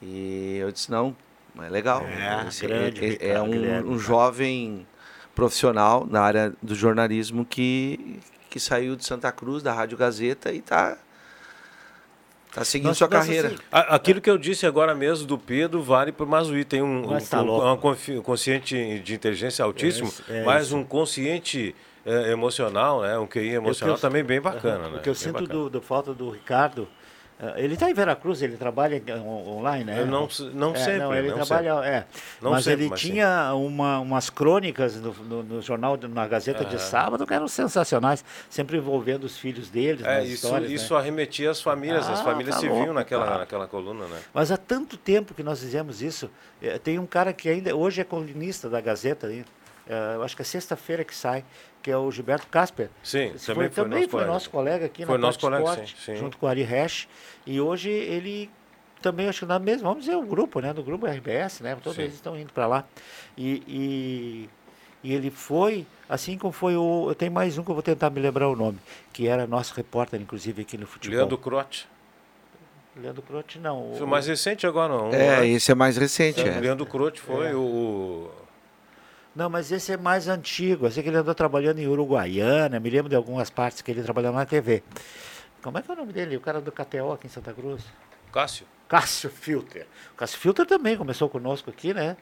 E 0.00 0.56
eu 0.56 0.72
disse, 0.72 0.90
não, 0.90 1.14
é 1.62 1.68
legal. 1.68 2.04
É, 2.06 2.48
Esse, 2.48 2.66
grande, 2.66 3.04
é, 3.04 3.28
é, 3.28 3.32
é 3.32 3.42
um, 3.42 3.92
um 3.92 3.98
jovem 3.98 4.86
profissional 5.34 6.06
na 6.08 6.22
área 6.22 6.52
do 6.62 6.74
jornalismo 6.74 7.44
que, 7.44 8.20
que 8.48 8.58
saiu 8.58 8.96
de 8.96 9.04
Santa 9.04 9.30
Cruz, 9.30 9.62
da 9.62 9.72
Rádio 9.72 9.98
Gazeta, 9.98 10.50
e 10.50 10.58
está 10.58 10.96
tá 12.54 12.64
seguindo 12.64 12.88
nossa, 12.88 12.98
sua 12.98 13.08
nossa, 13.08 13.26
carreira. 13.26 13.48
Assim, 13.48 13.58
Aquilo 13.70 14.20
que 14.20 14.30
eu 14.30 14.38
disse 14.38 14.66
agora 14.66 14.94
mesmo 14.94 15.26
do 15.26 15.36
Pedro 15.36 15.82
vale 15.82 16.10
para 16.10 16.24
o 16.24 16.28
Mazuí. 16.28 16.64
Tem 16.64 16.80
um, 16.80 17.14
um, 17.14 17.18
tá 17.20 17.42
um, 17.42 17.72
um, 17.72 18.22
consciente 18.22 18.98
de 19.00 19.14
inteligência 19.14 19.62
altíssimo, 19.62 20.10
é, 20.28 20.38
é 20.38 20.44
mas 20.44 20.72
um 20.72 20.82
consciente 20.82 21.74
é, 22.06 22.32
emocional, 22.32 23.02
né? 23.02 23.18
um 23.18 23.26
QI 23.26 23.54
emocional 23.54 23.96
eu, 23.96 24.00
também 24.00 24.24
bem 24.24 24.40
bacana. 24.40 24.88
Né? 24.88 24.98
O 24.98 25.02
que 25.02 25.08
eu 25.10 25.12
bem 25.12 25.22
sinto 25.22 25.46
do, 25.46 25.68
do 25.68 25.82
falta 25.82 26.14
do 26.14 26.30
Ricardo 26.30 26.88
ele 27.56 27.74
está 27.74 27.90
em 27.90 27.94
Veracruz, 27.94 28.40
ele 28.40 28.56
trabalha 28.56 29.02
online, 29.46 29.84
né? 29.84 30.00
Eu 30.00 30.06
não, 30.06 30.26
não 30.54 30.72
é, 30.72 30.78
sempre. 30.78 30.98
Não, 31.00 31.14
ele 31.14 31.28
não 31.28 31.36
trabalha, 31.36 31.74
sempre. 31.74 31.88
é. 31.88 32.04
Não 32.40 32.50
mas 32.52 32.64
sempre, 32.64 32.84
ele 32.84 32.90
mas 32.90 33.00
tinha 33.00 33.54
uma, 33.54 34.00
umas 34.00 34.30
crônicas 34.30 34.96
no, 34.96 35.12
no, 35.12 35.42
no, 35.42 35.62
jornal, 35.62 35.98
na 36.08 36.26
Gazeta 36.26 36.64
de 36.64 36.80
Sábado, 36.80 37.26
que 37.26 37.34
eram 37.34 37.46
sensacionais, 37.46 38.24
sempre 38.48 38.78
envolvendo 38.78 39.24
os 39.24 39.36
filhos 39.36 39.68
deles. 39.68 40.02
É, 40.06 40.24
isso, 40.24 40.46
histórias, 40.46 40.70
né? 40.70 40.74
isso 40.74 40.94
né? 40.94 41.00
arremetia 41.00 41.50
às 41.50 41.60
famílias, 41.60 42.08
ah, 42.08 42.14
as 42.14 42.22
famílias 42.22 42.54
tá 42.54 42.60
se 42.62 42.68
viam 42.68 42.94
naquela, 42.94 43.38
naquela 43.38 43.66
coluna, 43.66 44.06
né? 44.06 44.18
Mas 44.32 44.50
há 44.50 44.56
tanto 44.56 44.96
tempo 44.96 45.34
que 45.34 45.42
nós 45.42 45.60
fizemos 45.60 46.00
isso. 46.00 46.30
Eh, 46.62 46.78
tem 46.78 46.98
um 46.98 47.06
cara 47.06 47.34
que 47.34 47.50
ainda 47.50 47.76
hoje 47.76 48.00
é 48.00 48.04
colunista 48.04 48.70
da 48.70 48.80
Gazeta, 48.80 49.30
eh, 49.30 49.44
eu 50.14 50.22
acho 50.22 50.34
que 50.34 50.40
é 50.40 50.44
sexta-feira 50.44 51.04
que 51.04 51.14
sai, 51.14 51.44
que 51.86 51.90
é 51.92 51.96
o 51.96 52.10
Gilberto 52.10 52.48
Casper. 52.48 52.88
Sim, 53.00 53.30
Esse 53.36 53.46
também 53.46 53.68
foi, 53.68 53.74
foi, 53.76 53.84
também 53.84 54.00
nosso, 54.00 54.10
foi 54.10 54.18
colega. 54.18 54.32
nosso 54.32 54.50
colega 54.50 54.86
aqui 54.86 55.06
foi 55.06 55.14
na 55.16 55.20
nosso 55.20 55.38
colega, 55.38 55.62
Esporte, 55.62 55.96
sim, 55.96 56.14
sim. 56.14 56.16
junto 56.16 56.36
com 56.36 56.46
o 56.46 56.48
Ari 56.48 56.64
Resch. 56.64 57.06
E 57.46 57.60
hoje 57.60 57.90
ele 57.90 58.50
também, 59.00 59.28
acho 59.28 59.38
que 59.38 59.46
na 59.46 59.60
mesma, 59.60 59.88
vamos 59.90 60.04
dizer, 60.04 60.16
o 60.16 60.22
grupo, 60.22 60.58
né? 60.58 60.72
Do 60.72 60.82
grupo 60.82 61.06
RBS, 61.06 61.60
né? 61.60 61.76
Todos 61.76 61.94
sim. 61.94 62.02
eles 62.02 62.14
estão 62.14 62.36
indo 62.36 62.52
para 62.52 62.66
lá. 62.66 62.84
E, 63.38 63.62
e, 63.68 64.50
e, 65.04 65.14
ele 65.14 65.30
foi, 65.30 65.86
assim 66.08 66.36
como 66.36 66.52
foi 66.52 66.74
o. 66.74 67.10
Eu 67.10 67.14
tenho 67.14 67.30
mais 67.30 67.56
um 67.56 67.62
que 67.62 67.70
eu 67.70 67.74
vou 67.74 67.84
tentar 67.84 68.10
me 68.10 68.18
lembrar 68.18 68.48
o 68.48 68.56
nome, 68.56 68.80
que 69.12 69.28
era 69.28 69.46
nosso 69.46 69.72
repórter, 69.72 70.20
inclusive, 70.20 70.62
aqui 70.62 70.76
no 70.76 70.88
futebol. 70.88 71.18
Leandro 71.18 71.38
Crote. 71.38 71.86
Leandro 72.96 73.22
Crote, 73.22 73.60
não. 73.60 73.92
Foi 73.96 74.04
o 74.04 74.10
mais 74.10 74.26
recente 74.26 74.66
agora, 74.66 74.92
não. 74.92 75.12
É, 75.12 75.46
esse 75.46 75.70
é 75.70 75.74
mais 75.76 75.96
recente. 75.96 76.40
É, 76.40 76.48
é. 76.48 76.58
Leandro 76.58 76.84
Crote 76.84 77.20
foi 77.20 77.50
é. 77.50 77.54
o 77.54 78.28
não, 79.36 79.50
mas 79.50 79.70
esse 79.70 79.92
é 79.92 79.96
mais 79.98 80.28
antigo. 80.28 80.86
Eu 80.86 80.90
sei 80.90 81.02
que 81.02 81.10
ele 81.10 81.18
andou 81.18 81.34
trabalhando 81.34 81.78
em 81.78 81.86
Uruguaiana, 81.86 82.80
me 82.80 82.88
lembro 82.88 83.10
de 83.10 83.14
algumas 83.14 83.50
partes 83.50 83.82
que 83.82 83.90
ele 83.90 84.02
trabalhou 84.02 84.32
na 84.32 84.46
TV. 84.46 84.82
Como 85.62 85.76
é 85.76 85.82
que 85.82 85.90
é 85.90 85.94
o 85.94 85.96
nome 85.96 86.12
dele? 86.12 86.36
O 86.38 86.40
cara 86.40 86.58
do 86.58 86.72
KTO 86.72 87.12
aqui 87.12 87.26
em 87.26 87.30
Santa 87.30 87.52
Cruz? 87.52 87.84
Cássio. 88.32 88.66
Cássio 88.88 89.28
Filter. 89.28 89.86
O 90.14 90.16
Cássio 90.16 90.38
Filter 90.38 90.64
também 90.64 90.96
começou 90.96 91.28
conosco 91.28 91.68
aqui, 91.68 91.92
né? 91.92 92.16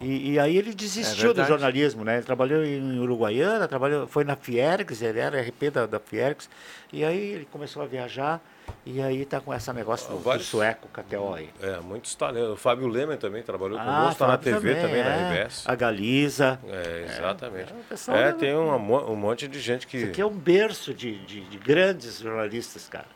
E, 0.00 0.32
e 0.32 0.38
aí 0.40 0.56
ele 0.56 0.74
desistiu 0.74 1.30
é 1.30 1.34
do 1.34 1.44
jornalismo, 1.44 2.04
né? 2.04 2.16
Ele 2.16 2.26
trabalhou 2.26 2.64
em 2.64 2.98
Uruguaiana, 2.98 3.68
trabalhou, 3.68 4.08
foi 4.08 4.24
na 4.24 4.34
Fiergs, 4.34 5.02
ele 5.02 5.20
era 5.20 5.40
RP 5.40 5.70
da, 5.72 5.86
da 5.86 6.00
Fiergs, 6.00 6.50
e 6.92 7.04
aí 7.04 7.18
ele 7.18 7.48
começou 7.50 7.82
a 7.82 7.86
viajar 7.86 8.42
e 8.84 9.02
aí 9.02 9.24
tá 9.24 9.40
com 9.40 9.52
esse 9.52 9.72
negócio 9.72 10.08
do, 10.08 10.18
Vários, 10.18 10.46
do 10.46 10.50
sueco, 10.50 10.88
KTO 10.88 11.34
aí. 11.34 11.50
É, 11.60 11.80
muitos 11.80 12.14
talentos. 12.14 12.52
O 12.52 12.56
Fábio 12.56 12.86
Lemer 12.86 13.18
também 13.18 13.42
trabalhou 13.42 13.78
ah, 13.78 13.84
conosco, 13.84 14.18
tá 14.18 14.28
na 14.28 14.38
TV 14.38 14.74
também, 14.74 14.82
também 14.82 15.00
é. 15.00 15.04
na 15.04 15.30
RBS. 15.30 15.62
A 15.66 15.74
Galiza. 15.74 16.60
É, 16.68 17.06
exatamente. 17.08 17.74
É, 18.08 18.28
é 18.28 18.32
tem 18.32 18.54
um, 18.54 18.74
um 19.10 19.16
monte 19.16 19.48
de 19.48 19.60
gente 19.60 19.86
que... 19.86 19.96
Isso 19.96 20.06
aqui 20.06 20.20
é 20.20 20.26
um 20.26 20.36
berço 20.36 20.94
de, 20.94 21.18
de, 21.26 21.40
de 21.42 21.58
grandes 21.58 22.20
jornalistas, 22.20 22.88
cara. 22.88 23.06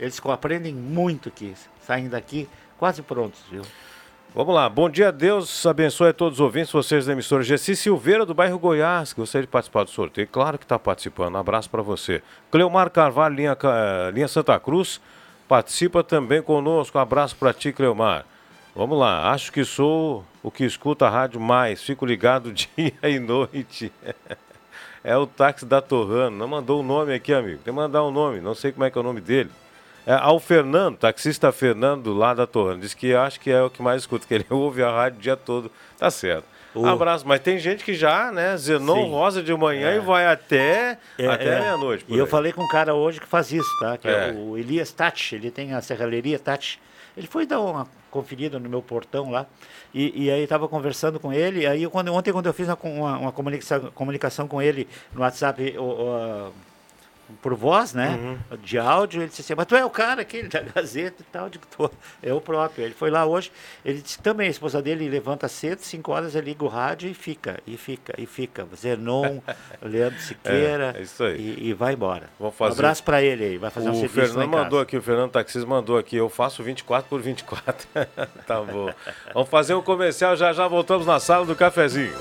Eles 0.00 0.20
aprendem 0.24 0.72
muito 0.72 1.28
aqui, 1.28 1.54
saem 1.84 2.08
daqui 2.08 2.48
quase 2.78 3.02
prontos, 3.02 3.40
viu? 3.50 3.62
Vamos 4.34 4.54
lá. 4.54 4.68
Bom 4.68 4.90
dia, 4.90 5.10
Deus 5.10 5.64
abençoe 5.64 6.10
a 6.10 6.12
todos 6.12 6.38
os 6.38 6.40
ouvintes, 6.44 6.70
vocês 6.70 7.06
da 7.06 7.12
emissora 7.12 7.42
Gessi 7.42 7.74
Silveira, 7.74 8.26
do 8.26 8.34
bairro 8.34 8.58
Goiás, 8.58 9.14
gostaria 9.14 9.46
de 9.46 9.50
participar 9.50 9.84
do 9.84 9.90
sorteio. 9.90 10.28
Claro 10.28 10.58
que 10.58 10.66
está 10.66 10.78
participando. 10.78 11.34
Um 11.34 11.38
abraço 11.38 11.70
para 11.70 11.80
você. 11.80 12.22
Cleomar 12.50 12.90
Carvalho, 12.90 13.34
linha, 13.34 13.56
eh, 13.60 14.10
linha 14.12 14.28
Santa 14.28 14.60
Cruz, 14.60 15.00
participa 15.48 16.04
também 16.04 16.42
conosco. 16.42 16.98
Um 16.98 17.00
abraço 17.00 17.34
para 17.36 17.54
ti, 17.54 17.72
Cleomar. 17.72 18.26
Vamos 18.76 18.98
lá. 18.98 19.32
Acho 19.32 19.50
que 19.50 19.64
sou 19.64 20.24
o 20.42 20.50
que 20.50 20.64
escuta 20.64 21.06
a 21.06 21.10
rádio 21.10 21.40
mais. 21.40 21.82
Fico 21.82 22.04
ligado 22.04 22.52
dia 22.52 22.92
e 23.02 23.18
noite. 23.18 23.90
é 25.02 25.16
o 25.16 25.26
táxi 25.26 25.64
da 25.64 25.80
Torrano. 25.80 26.36
Não 26.36 26.46
mandou 26.46 26.80
o 26.80 26.82
nome 26.82 27.14
aqui, 27.14 27.32
amigo. 27.32 27.62
Tem 27.64 27.72
que 27.72 27.80
mandar 27.80 28.02
o 28.02 28.10
um 28.10 28.12
nome. 28.12 28.42
Não 28.42 28.54
sei 28.54 28.72
como 28.72 28.84
é 28.84 28.90
que 28.90 28.98
é 28.98 29.00
o 29.00 29.04
nome 29.04 29.22
dele. 29.22 29.50
É, 30.08 30.14
ao 30.14 30.40
Fernando, 30.40 30.96
taxista 30.96 31.52
Fernando 31.52 32.14
lá 32.14 32.32
da 32.32 32.46
Torre, 32.46 32.78
diz 32.78 32.94
que 32.94 33.14
acho 33.14 33.38
que 33.38 33.50
é 33.50 33.62
o 33.62 33.68
que 33.68 33.82
mais 33.82 34.00
escuta, 34.00 34.26
que 34.26 34.32
ele 34.32 34.46
ouve 34.48 34.82
a 34.82 34.90
rádio 34.90 35.18
o 35.18 35.20
dia 35.20 35.36
todo. 35.36 35.70
Tá 35.98 36.10
certo. 36.10 36.46
Uh. 36.74 36.86
Abraço, 36.86 37.28
mas 37.28 37.40
tem 37.40 37.58
gente 37.58 37.84
que 37.84 37.92
já, 37.92 38.32
né, 38.32 38.56
zenou 38.56 39.04
Sim. 39.04 39.10
rosa 39.10 39.42
de 39.42 39.54
manhã 39.54 39.90
é. 39.90 39.96
e 39.96 40.00
vai 40.00 40.26
até, 40.26 40.96
é, 41.18 41.26
até 41.26 41.56
é. 41.56 41.60
meia-noite. 41.60 42.06
E 42.08 42.14
aí. 42.14 42.18
eu 42.18 42.26
falei 42.26 42.54
com 42.54 42.62
um 42.62 42.68
cara 42.68 42.94
hoje 42.94 43.20
que 43.20 43.26
faz 43.26 43.52
isso, 43.52 43.68
tá? 43.80 43.98
Que 43.98 44.08
é, 44.08 44.30
é 44.30 44.32
o 44.32 44.56
Elias 44.56 44.90
Tati, 44.92 45.34
ele 45.34 45.50
tem 45.50 45.74
a 45.74 45.82
serralheria 45.82 46.38
Tati. 46.38 46.80
Ele 47.14 47.26
foi 47.26 47.44
dar 47.44 47.60
uma 47.60 47.86
conferida 48.10 48.58
no 48.58 48.66
meu 48.66 48.80
portão 48.80 49.30
lá. 49.30 49.44
E, 49.92 50.24
e 50.24 50.30
aí 50.30 50.42
estava 50.42 50.66
conversando 50.68 51.20
com 51.20 51.34
ele. 51.34 51.66
Aí 51.66 51.86
quando, 51.86 52.14
ontem, 52.14 52.32
quando 52.32 52.46
eu 52.46 52.54
fiz 52.54 52.66
uma, 52.66 52.78
uma, 52.82 53.18
uma 53.18 53.32
comunicação, 53.32 53.90
comunicação 53.94 54.48
com 54.48 54.62
ele 54.62 54.88
no 55.12 55.20
WhatsApp, 55.20 55.76
o, 55.76 55.82
o, 55.82 56.52
por 57.42 57.54
voz, 57.54 57.92
né? 57.92 58.18
Uhum. 58.20 58.56
De 58.58 58.78
áudio, 58.78 59.20
ele 59.20 59.28
disse 59.28 59.42
assim, 59.42 59.54
mas 59.56 59.66
tu 59.66 59.76
é 59.76 59.84
o 59.84 59.90
cara 59.90 60.22
aquele 60.22 60.48
da 60.48 60.60
Gazeta 60.60 61.22
e 61.22 61.24
tal, 61.24 61.48
de 61.48 61.58
tô, 61.58 61.90
é 62.22 62.32
o 62.32 62.40
próprio. 62.40 62.84
Ele 62.84 62.94
foi 62.94 63.10
lá 63.10 63.26
hoje, 63.26 63.52
ele 63.84 64.00
disse 64.00 64.18
também, 64.20 64.48
a 64.48 64.50
esposa 64.50 64.80
dele 64.82 65.08
levanta 65.08 65.48
cedo, 65.48 65.80
5 65.80 66.12
horas 66.12 66.34
ele 66.34 66.48
liga 66.48 66.64
o 66.64 66.68
rádio 66.68 67.10
e 67.10 67.14
fica, 67.14 67.60
e 67.66 67.76
fica, 67.76 68.14
e 68.18 68.26
fica. 68.26 68.66
Zenon, 68.76 69.40
Leandro 69.82 70.20
Siqueira, 70.20 70.94
é, 70.96 71.00
é 71.00 71.02
isso 71.02 71.22
aí. 71.22 71.38
E, 71.38 71.68
e, 71.68 71.74
vai 71.74 71.94
embora. 71.94 72.30
Vamos 72.38 72.54
fazer. 72.54 72.72
Um 72.72 72.78
abraço 72.78 73.04
para 73.04 73.22
ele 73.22 73.44
aí, 73.44 73.58
vai 73.58 73.70
fazer 73.70 73.88
o 73.88 73.92
um 73.92 74.00
serviço 74.00 74.32
Fernando 74.32 74.50
mandou 74.50 74.80
aqui, 74.80 74.96
o 74.96 75.02
Fernando 75.02 75.30
Taxis 75.30 75.64
mandou 75.64 75.98
aqui, 75.98 76.16
eu 76.16 76.28
faço 76.28 76.62
24 76.62 77.08
por 77.08 77.20
24. 77.20 77.88
tá 78.46 78.60
bom. 78.62 78.90
Vamos 79.32 79.48
fazer 79.48 79.74
um 79.74 79.82
comercial, 79.82 80.36
já 80.36 80.52
já 80.52 80.66
voltamos 80.66 81.06
na 81.06 81.20
sala 81.20 81.44
do 81.44 81.54
cafezinho. 81.54 82.14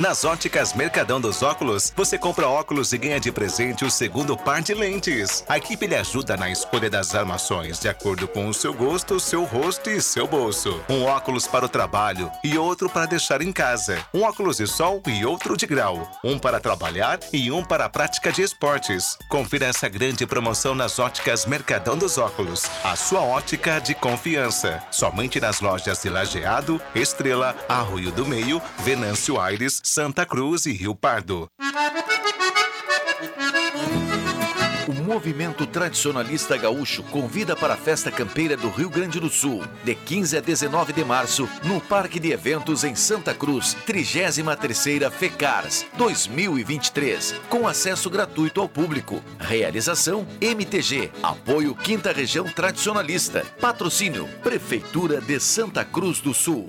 Nas 0.00 0.24
óticas 0.24 0.72
Mercadão 0.72 1.20
dos 1.20 1.42
Óculos, 1.42 1.92
você 1.94 2.16
compra 2.16 2.48
óculos 2.48 2.90
e 2.94 2.96
ganha 2.96 3.20
de 3.20 3.30
presente 3.30 3.84
o 3.84 3.90
segundo 3.90 4.34
par 4.34 4.62
de 4.62 4.72
lentes. 4.72 5.44
A 5.46 5.58
equipe 5.58 5.86
lhe 5.86 5.94
ajuda 5.94 6.38
na 6.38 6.48
escolha 6.50 6.88
das 6.88 7.14
armações 7.14 7.78
de 7.78 7.86
acordo 7.86 8.26
com 8.26 8.48
o 8.48 8.54
seu 8.54 8.72
gosto, 8.72 9.20
seu 9.20 9.44
rosto 9.44 9.90
e 9.90 10.00
seu 10.00 10.26
bolso. 10.26 10.82
Um 10.88 11.04
óculos 11.04 11.46
para 11.46 11.66
o 11.66 11.68
trabalho 11.68 12.32
e 12.42 12.56
outro 12.56 12.88
para 12.88 13.04
deixar 13.04 13.42
em 13.42 13.52
casa. 13.52 13.98
Um 14.14 14.22
óculos 14.22 14.56
de 14.56 14.66
sol 14.66 15.02
e 15.06 15.26
outro 15.26 15.54
de 15.54 15.66
grau. 15.66 16.10
Um 16.24 16.38
para 16.38 16.58
trabalhar 16.58 17.20
e 17.30 17.52
um 17.52 17.62
para 17.62 17.84
a 17.84 17.90
prática 17.90 18.32
de 18.32 18.40
esportes. 18.40 19.18
Confira 19.28 19.66
essa 19.66 19.86
grande 19.86 20.26
promoção 20.26 20.74
nas 20.74 20.98
óticas 20.98 21.44
Mercadão 21.44 21.98
dos 21.98 22.16
Óculos. 22.16 22.64
A 22.82 22.96
sua 22.96 23.20
ótica 23.20 23.78
de 23.78 23.94
confiança. 23.94 24.82
Somente 24.90 25.38
nas 25.38 25.60
lojas 25.60 26.00
de 26.00 26.08
Lajeado, 26.08 26.80
Estrela, 26.94 27.54
Arroio 27.68 28.10
do 28.10 28.24
Meio, 28.24 28.62
Venâncio 28.78 29.38
Aires, 29.38 29.82
Santa 29.92 30.24
Cruz 30.24 30.66
e 30.66 30.72
Rio 30.72 30.94
Pardo. 30.94 31.50
O 34.86 34.92
movimento 35.02 35.66
tradicionalista 35.66 36.56
gaúcho 36.56 37.02
convida 37.10 37.56
para 37.56 37.74
a 37.74 37.76
Festa 37.76 38.08
Campeira 38.08 38.56
do 38.56 38.70
Rio 38.70 38.88
Grande 38.88 39.18
do 39.18 39.28
Sul, 39.28 39.64
de 39.82 39.96
15 39.96 40.36
a 40.36 40.40
19 40.40 40.92
de 40.92 41.04
março, 41.04 41.48
no 41.64 41.80
Parque 41.80 42.20
de 42.20 42.30
Eventos 42.30 42.84
em 42.84 42.94
Santa 42.94 43.34
Cruz, 43.34 43.76
33ª 43.84 45.10
FECARS 45.10 45.84
2023, 45.96 47.34
com 47.48 47.66
acesso 47.66 48.08
gratuito 48.08 48.60
ao 48.60 48.68
público. 48.68 49.20
Realização 49.40 50.24
MTG, 50.40 51.10
apoio 51.20 51.74
Quinta 51.74 52.12
Região 52.12 52.44
Tradicionalista, 52.44 53.44
patrocínio 53.60 54.28
Prefeitura 54.40 55.20
de 55.20 55.40
Santa 55.40 55.84
Cruz 55.84 56.20
do 56.20 56.32
Sul. 56.32 56.68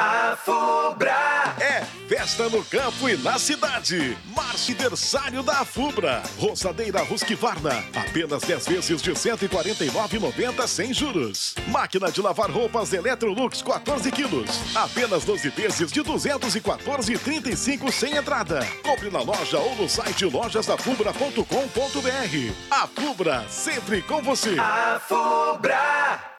A 0.00 0.36
Fubra 0.36 1.56
é 1.60 1.84
festa 2.08 2.48
no 2.48 2.64
campo 2.64 3.08
e 3.08 3.16
na 3.16 3.36
cidade. 3.36 4.16
Marciversário 4.26 5.42
da 5.42 5.64
Fubra. 5.64 6.22
Roçadeira 6.38 7.02
Husqvarna, 7.02 7.82
apenas 7.96 8.44
10 8.44 8.68
vezes 8.68 9.02
de 9.02 9.10
149,90 9.10 10.68
sem 10.68 10.94
juros. 10.94 11.56
Máquina 11.66 12.12
de 12.12 12.22
lavar 12.22 12.48
roupas 12.48 12.92
Electrolux 12.92 13.60
14 13.60 14.12
quilos, 14.12 14.76
apenas 14.76 15.24
12 15.24 15.50
vezes 15.50 15.90
de 15.90 16.00
214,35 16.00 17.90
sem 17.90 18.14
entrada. 18.14 18.64
Compre 18.84 19.10
na 19.10 19.20
loja 19.20 19.58
ou 19.58 19.74
no 19.74 19.88
site 19.88 20.26
lojasdafubra.com.br. 20.26 22.54
A 22.70 22.86
Fubra, 22.86 23.44
sempre 23.48 24.00
com 24.02 24.22
você. 24.22 24.54
A 24.60 25.00
Fubra. 25.00 26.38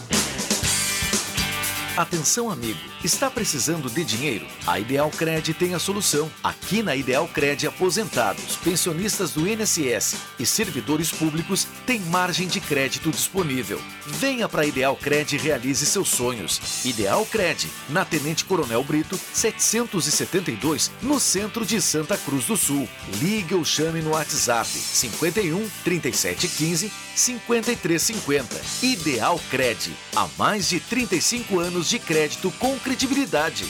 Atenção, 1.97 2.49
amigo. 2.49 2.79
Está 3.03 3.29
precisando 3.29 3.89
de 3.89 4.05
dinheiro? 4.05 4.47
A 4.65 4.79
Ideal 4.79 5.09
Cred 5.09 5.53
tem 5.53 5.73
a 5.73 5.79
solução. 5.79 6.31
Aqui 6.41 6.81
na 6.81 6.95
Ideal 6.95 7.27
Cred, 7.27 7.67
aposentados, 7.67 8.55
pensionistas 8.63 9.31
do 9.31 9.45
INSS 9.45 10.15
e 10.39 10.45
servidores 10.45 11.11
públicos 11.11 11.67
têm 11.85 11.99
margem 11.99 12.47
de 12.47 12.61
crédito 12.61 13.11
disponível. 13.11 13.81
Venha 14.05 14.47
para 14.47 14.61
a 14.61 14.65
Ideal 14.65 14.95
Cred 14.95 15.35
e 15.35 15.39
realize 15.39 15.85
seus 15.85 16.07
sonhos. 16.07 16.85
Ideal 16.85 17.25
Cred, 17.25 17.69
na 17.89 18.05
Tenente 18.05 18.45
Coronel 18.45 18.83
Brito, 18.85 19.19
772, 19.33 20.91
no 21.01 21.19
centro 21.19 21.65
de 21.65 21.81
Santa 21.81 22.17
Cruz 22.17 22.45
do 22.45 22.55
Sul. 22.55 22.87
Ligue 23.19 23.53
ou 23.53 23.65
chame 23.65 24.01
no 24.01 24.11
WhatsApp 24.11 24.69
51 24.69 25.69
3715 25.83 26.89
5350. 27.15 28.61
Ideal 28.81 29.39
Cred. 29.49 29.91
Há 30.15 30.29
mais 30.37 30.69
de 30.69 30.79
35 30.79 31.59
anos 31.59 31.80
de 31.89 31.99
crédito 31.99 32.51
com 32.59 32.77
credibilidade. 32.79 33.65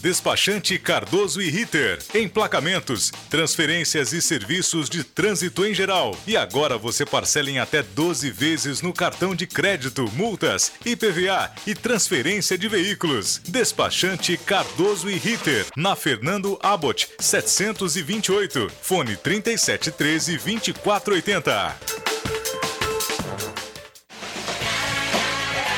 Despachante 0.00 0.78
Cardoso 0.78 1.42
e 1.42 1.50
Ritter. 1.50 1.98
Emplacamentos, 2.14 3.10
transferências 3.28 4.12
e 4.12 4.22
serviços 4.22 4.88
de 4.88 5.02
trânsito 5.02 5.66
em 5.66 5.74
geral. 5.74 6.16
E 6.26 6.36
agora 6.36 6.78
você 6.78 7.04
parcela 7.04 7.50
em 7.50 7.58
até 7.58 7.82
12 7.82 8.30
vezes 8.30 8.80
no 8.80 8.92
cartão 8.92 9.34
de 9.34 9.46
crédito, 9.46 10.10
multas, 10.12 10.72
IPVA 10.84 11.50
e 11.66 11.74
transferência 11.74 12.56
de 12.56 12.68
veículos. 12.68 13.40
Despachante 13.48 14.36
Cardoso 14.36 15.10
e 15.10 15.16
Ritter. 15.16 15.66
Na 15.76 15.96
Fernando 15.96 16.58
Abbott, 16.62 17.08
728. 17.18 18.70
Fone 18.80 19.16
3713 19.16 20.38
2480. 20.38 21.97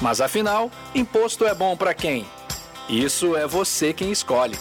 Mas 0.00 0.20
afinal, 0.20 0.70
imposto 0.94 1.44
é 1.44 1.54
bom 1.54 1.76
para 1.76 1.92
quem? 1.92 2.26
Isso 2.88 3.36
é 3.36 3.46
você 3.46 3.92
quem 3.92 4.10
escolhe. 4.10 4.58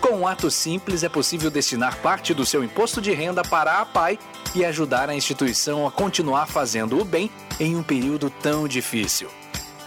Com 0.00 0.18
um 0.18 0.26
ato 0.26 0.50
simples 0.50 1.04
é 1.04 1.08
possível 1.08 1.50
destinar 1.50 1.96
parte 1.98 2.34
do 2.34 2.44
seu 2.44 2.64
imposto 2.64 3.00
de 3.00 3.12
renda 3.12 3.42
para 3.42 3.80
a 3.80 3.86
PAI 3.86 4.18
e 4.54 4.64
ajudar 4.64 5.08
a 5.08 5.14
instituição 5.14 5.86
a 5.86 5.90
continuar 5.90 6.46
fazendo 6.46 7.00
o 7.00 7.04
bem 7.04 7.30
em 7.60 7.76
um 7.76 7.82
período 7.82 8.28
tão 8.28 8.66
difícil. 8.66 9.30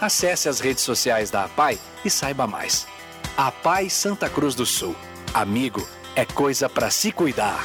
Acesse 0.00 0.48
as 0.48 0.58
redes 0.58 0.82
sociais 0.82 1.30
da 1.30 1.44
APAI 1.44 1.78
e 2.04 2.10
saiba 2.10 2.46
mais. 2.46 2.86
APAI 3.36 3.90
Santa 3.90 4.28
Cruz 4.28 4.54
do 4.54 4.66
Sul. 4.66 4.96
Amigo, 5.32 5.86
é 6.14 6.24
coisa 6.24 6.68
para 6.68 6.90
se 6.90 7.12
cuidar. 7.12 7.64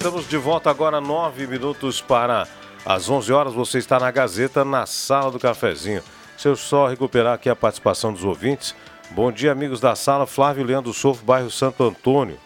Estamos, 0.00 0.26
de 0.26 0.38
volta 0.38 0.70
agora, 0.70 0.98
nove 0.98 1.46
minutos 1.46 2.00
para 2.00 2.48
as 2.86 3.10
11 3.10 3.30
horas. 3.34 3.52
Você 3.52 3.76
está 3.76 4.00
na 4.00 4.10
Gazeta, 4.10 4.64
na 4.64 4.86
Sala 4.86 5.30
do 5.30 5.38
Cafezinho. 5.38 6.02
Se 6.38 6.48
eu 6.48 6.56
só 6.56 6.86
recuperar 6.86 7.34
aqui 7.34 7.50
a 7.50 7.54
participação 7.54 8.10
dos 8.10 8.24
ouvintes, 8.24 8.74
Bom 9.10 9.30
dia, 9.30 9.52
amigos 9.52 9.78
da 9.78 9.94
sala. 9.94 10.26
Flávio 10.26 10.64
Leandro 10.64 10.94
Sofo, 10.94 11.22
bairro 11.22 11.50
Santo 11.50 11.84
Antônio. 11.84 12.38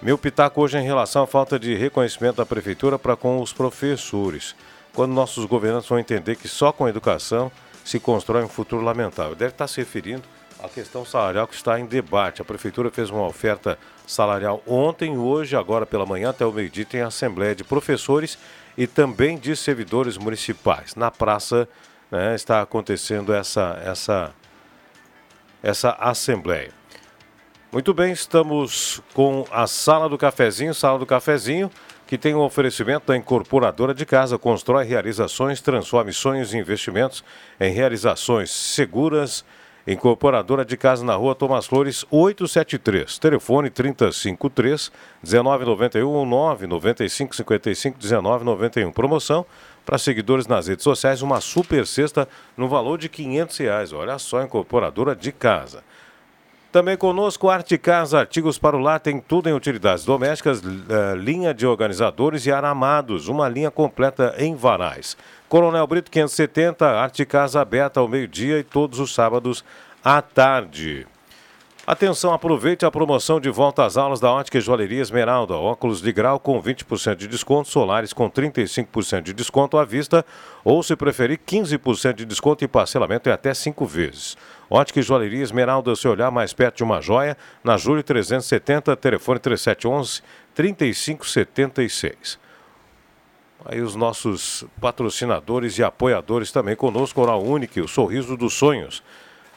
Meu 0.00 0.16
pitaco 0.16 0.60
hoje 0.60 0.76
é 0.76 0.80
em 0.80 0.84
relação 0.84 1.24
à 1.24 1.26
falta 1.26 1.58
de 1.58 1.74
reconhecimento 1.74 2.36
da 2.36 2.46
prefeitura 2.46 3.00
para 3.00 3.16
com 3.16 3.40
os 3.40 3.52
professores. 3.52 4.54
Quando 4.94 5.12
nossos 5.12 5.44
governantes 5.44 5.88
vão 5.88 5.98
entender 5.98 6.36
que 6.36 6.46
só 6.46 6.70
com 6.70 6.84
a 6.84 6.88
educação 6.88 7.50
se 7.84 7.98
constrói 7.98 8.44
um 8.44 8.48
futuro 8.48 8.84
lamentável. 8.84 9.34
Deve 9.34 9.54
estar 9.54 9.66
se 9.66 9.78
referindo 9.78 10.22
à 10.62 10.68
questão 10.68 11.04
salarial 11.04 11.48
que 11.48 11.56
está 11.56 11.80
em 11.80 11.84
debate. 11.84 12.42
A 12.42 12.44
prefeitura 12.44 12.92
fez 12.92 13.10
uma 13.10 13.26
oferta 13.26 13.76
salarial 14.06 14.62
ontem, 14.66 15.16
hoje, 15.18 15.56
agora 15.56 15.84
pela 15.84 16.06
manhã, 16.06 16.30
até 16.30 16.46
o 16.46 16.52
meio-dia, 16.52 16.84
tem 16.84 17.00
assembleia 17.00 17.54
de 17.54 17.64
professores 17.64 18.38
e 18.76 18.86
também 18.86 19.38
de 19.38 19.56
servidores 19.56 20.16
municipais. 20.16 20.94
Na 20.94 21.10
praça 21.10 21.68
né, 22.10 22.34
está 22.34 22.62
acontecendo 22.62 23.34
essa, 23.34 23.80
essa 23.84 24.34
essa 25.62 25.96
assembleia. 25.98 26.70
Muito 27.72 27.92
bem, 27.92 28.12
estamos 28.12 29.02
com 29.12 29.44
a 29.50 29.66
Sala 29.66 30.08
do 30.08 30.16
Cafezinho, 30.16 30.72
Sala 30.72 30.98
do 30.98 31.04
Cafezinho, 31.04 31.70
que 32.06 32.16
tem 32.16 32.34
um 32.34 32.40
oferecimento 32.40 33.08
da 33.08 33.16
incorporadora 33.16 33.92
de 33.92 34.06
casa, 34.06 34.38
constrói 34.38 34.84
realizações, 34.84 35.60
transforma 35.60 36.12
sonhos 36.12 36.54
e 36.54 36.58
investimentos 36.58 37.24
em 37.58 37.72
realizações 37.72 38.50
seguras. 38.50 39.44
Incorporadora 39.86 40.64
de 40.64 40.76
casa 40.76 41.04
na 41.04 41.14
rua 41.14 41.32
Tomás 41.32 41.64
Flores 41.64 42.04
873, 42.10 43.18
telefone 43.18 43.70
353 43.70 44.90
1991 45.22 46.08
ou 46.08 46.26
995 46.26 47.36
55 47.36 47.98
1991. 48.02 48.90
Promoção 48.90 49.46
para 49.84 49.96
seguidores 49.96 50.48
nas 50.48 50.66
redes 50.66 50.82
sociais 50.82 51.22
uma 51.22 51.40
super 51.40 51.86
cesta 51.86 52.28
no 52.56 52.68
valor 52.68 52.98
de 52.98 53.08
500 53.08 53.56
reais. 53.58 53.92
Olha 53.92 54.18
só, 54.18 54.42
incorporadora 54.42 55.14
de 55.14 55.30
casa. 55.30 55.84
Também 56.76 56.94
conosco, 56.94 57.48
Arte 57.48 57.78
Casa, 57.78 58.18
artigos 58.18 58.58
para 58.58 58.76
o 58.76 58.78
lar, 58.78 59.00
tem 59.00 59.18
tudo 59.18 59.48
em 59.48 59.54
utilidades 59.54 60.04
domésticas, 60.04 60.60
uh, 60.60 61.16
linha 61.16 61.54
de 61.54 61.66
organizadores 61.66 62.44
e 62.44 62.52
aramados, 62.52 63.28
uma 63.28 63.48
linha 63.48 63.70
completa 63.70 64.34
em 64.36 64.54
varais. 64.54 65.16
Coronel 65.48 65.86
Brito 65.86 66.10
570, 66.10 66.86
Arte 66.86 67.24
Casa 67.24 67.62
aberta 67.62 67.98
ao 67.98 68.06
meio-dia 68.06 68.58
e 68.58 68.62
todos 68.62 69.00
os 69.00 69.14
sábados 69.14 69.64
à 70.04 70.20
tarde. 70.20 71.06
Atenção, 71.86 72.34
aproveite 72.34 72.84
a 72.84 72.90
promoção 72.90 73.40
de 73.40 73.48
volta 73.48 73.84
às 73.84 73.96
aulas 73.96 74.18
da 74.18 74.30
Ótica 74.30 74.58
e 74.58 74.60
Joalheria 74.60 75.00
Esmeralda. 75.00 75.54
Óculos 75.54 76.02
de 76.02 76.12
grau 76.12 76.38
com 76.38 76.60
20% 76.60 77.14
de 77.14 77.28
desconto, 77.28 77.68
solares 77.68 78.12
com 78.12 78.28
35% 78.28 79.22
de 79.22 79.32
desconto 79.32 79.78
à 79.78 79.84
vista 79.84 80.26
ou, 80.64 80.82
se 80.82 80.96
preferir, 80.96 81.38
15% 81.38 82.12
de 82.12 82.24
desconto 82.24 82.64
e 82.64 82.68
parcelamento 82.68 83.28
em 83.28 83.32
até 83.32 83.54
5 83.54 83.86
vezes. 83.86 84.36
Ótica 84.68 85.00
e 85.00 85.02
Joalheria 85.02 85.42
Esmeralda, 85.42 85.94
seu 85.94 86.10
olhar 86.10 86.30
mais 86.30 86.52
perto 86.52 86.78
de 86.78 86.84
uma 86.84 87.00
joia, 87.00 87.36
na 87.62 87.76
Júlio 87.76 88.02
370, 88.02 88.96
telefone 88.96 89.38
3711 89.38 90.22
3576. 90.54 92.38
Aí 93.64 93.80
os 93.80 93.94
nossos 93.94 94.64
patrocinadores 94.80 95.78
e 95.78 95.82
apoiadores 95.82 96.52
também 96.52 96.76
conosco, 96.76 97.20
Oral 97.20 97.42
Unique, 97.42 97.80
o 97.80 97.88
sorriso 97.88 98.36
dos 98.36 98.54
sonhos. 98.54 99.02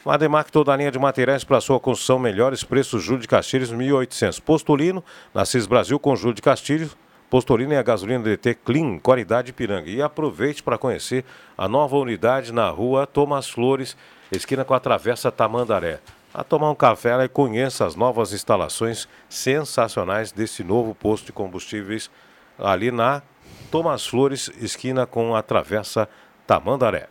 Mademac, 0.06 0.52
toda 0.52 0.74
a 0.74 0.78
linha 0.78 0.91
de 0.91 0.98
materiais 0.98 1.43
para 1.43 1.60
sua 1.60 1.80
construção, 1.80 2.17
melhores 2.17 2.63
preços, 2.63 3.04
Júlio 3.04 3.22
de 3.22 3.28
Castilhos, 3.28 3.72
1.800. 3.72 4.41
Postolino, 4.41 5.04
na 5.34 5.45
CIS 5.45 5.67
Brasil 5.67 6.00
com 6.00 6.15
Júlio 6.15 6.34
de 6.34 6.41
Castilhos. 6.41 6.98
Postolino 7.30 7.74
é 7.74 7.78
a 7.78 7.84
gasolina 7.84 8.24
DT 8.24 8.56
Clean, 8.56 8.98
qualidade 8.98 9.54
Piranga. 9.54 9.89
E 9.89 10.02
aproveite 10.02 10.63
para 10.63 10.78
conhecer 10.78 11.24
a 11.58 11.67
nova 11.67 11.95
unidade 11.98 12.52
na 12.52 12.69
rua 12.69 13.06
Thomas 13.06 13.50
Flores, 13.50 13.95
esquina 14.32 14.65
com 14.65 14.74
a 14.74 14.80
Travessa 14.80 15.32
Tamandaré. 15.32 16.00
A 16.34 16.44
tomar 16.44 16.70
um 16.70 16.76
café 16.76 17.24
e 17.24 17.28
conheça 17.28 17.86
as 17.86 17.96
novas 17.96 18.34
instalações 18.34 19.08
sensacionais 19.28 20.32
desse 20.32 20.63
novo 20.63 20.94
posto 20.94 21.26
de 21.26 21.32
combustíveis 21.32 22.10
ali 22.58 22.92
na 22.92 23.24
Thomas 23.72 24.06
Flores, 24.06 24.52
esquina 24.60 25.06
com 25.06 25.36
a 25.36 25.42
Travessa 25.42 26.08
Tamandaré. 26.46 27.08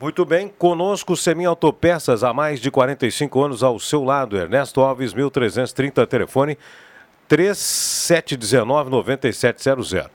Muito 0.00 0.24
bem, 0.24 0.48
conosco 0.48 1.14
Semi 1.14 1.44
Autopeças, 1.44 2.24
há 2.24 2.32
mais 2.32 2.58
de 2.58 2.70
45 2.70 3.42
anos 3.42 3.62
ao 3.62 3.78
seu 3.78 4.02
lado. 4.02 4.38
Ernesto 4.38 4.80
Alves, 4.80 5.12
1330, 5.12 6.06
telefone 6.06 6.56
3719-9700. 7.28 10.08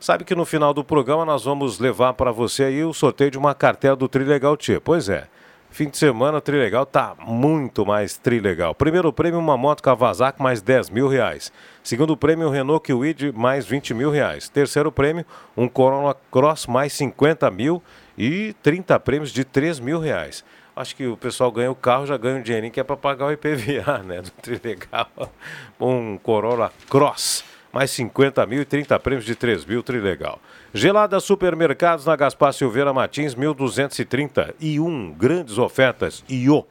Sabe 0.00 0.24
que 0.24 0.34
no 0.34 0.46
final 0.46 0.72
do 0.72 0.82
programa 0.82 1.26
nós 1.26 1.44
vamos 1.44 1.78
levar 1.78 2.14
para 2.14 2.32
você 2.32 2.64
aí 2.64 2.82
o 2.82 2.94
sorteio 2.94 3.30
de 3.30 3.36
uma 3.36 3.54
cartela 3.54 3.94
do 3.94 4.08
Trilegal 4.08 4.56
Tia. 4.56 4.80
Pois 4.80 5.10
é, 5.10 5.26
fim 5.68 5.90
de 5.90 5.98
semana 5.98 6.38
o 6.38 6.40
Trilegal 6.40 6.86
tá 6.86 7.14
muito 7.20 7.84
mais 7.84 8.16
Trilegal. 8.16 8.74
Primeiro 8.74 9.12
prêmio, 9.12 9.38
uma 9.38 9.58
moto 9.58 9.82
Kawasaki 9.82 10.42
mais 10.42 10.62
10 10.62 10.88
mil 10.88 11.06
reais. 11.06 11.52
Segundo 11.82 12.16
prêmio, 12.16 12.48
Renault 12.48 12.90
Kwid 12.90 13.30
mais 13.32 13.66
20 13.66 13.92
mil 13.92 14.10
reais. 14.10 14.48
Terceiro 14.48 14.90
prêmio, 14.90 15.26
um 15.54 15.68
Corolla 15.68 16.16
Cross 16.30 16.66
mais 16.66 16.94
50 16.94 17.50
mil 17.50 17.82
e 18.16 18.54
30 18.62 18.98
prêmios 19.00 19.30
de 19.30 19.44
3 19.44 19.80
mil 19.80 20.00
reais. 20.00 20.42
Acho 20.74 20.96
que 20.96 21.06
o 21.06 21.14
pessoal 21.14 21.52
ganha 21.52 21.70
o 21.70 21.74
carro, 21.74 22.06
já 22.06 22.16
ganha 22.16 22.38
um 22.38 22.42
dinheirinho 22.42 22.72
que 22.72 22.80
é 22.80 22.84
para 22.84 22.96
pagar 22.96 23.26
o 23.26 23.32
IPVA, 23.32 23.98
né? 23.98 24.22
Do 24.22 24.30
Trilegal. 24.30 25.10
Um 25.78 26.16
Corolla 26.16 26.72
Cross. 26.88 27.49
Mais 27.72 27.90
50 27.92 28.44
mil 28.46 28.62
e 28.62 28.64
30 28.64 28.98
prêmios 28.98 29.24
de 29.24 29.34
3 29.34 29.64
mil, 29.64 29.82
Trilegal. 29.82 30.40
Gelada 30.74 31.20
Supermercados 31.20 32.06
na 32.06 32.16
Gaspar 32.16 32.52
Silveira 32.52 32.92
Martins, 32.92 33.34
1230. 33.34 34.54
E 34.58 34.80
um, 34.80 35.12
grandes 35.12 35.56
ofertas. 35.58 36.24
Io. 36.28 36.66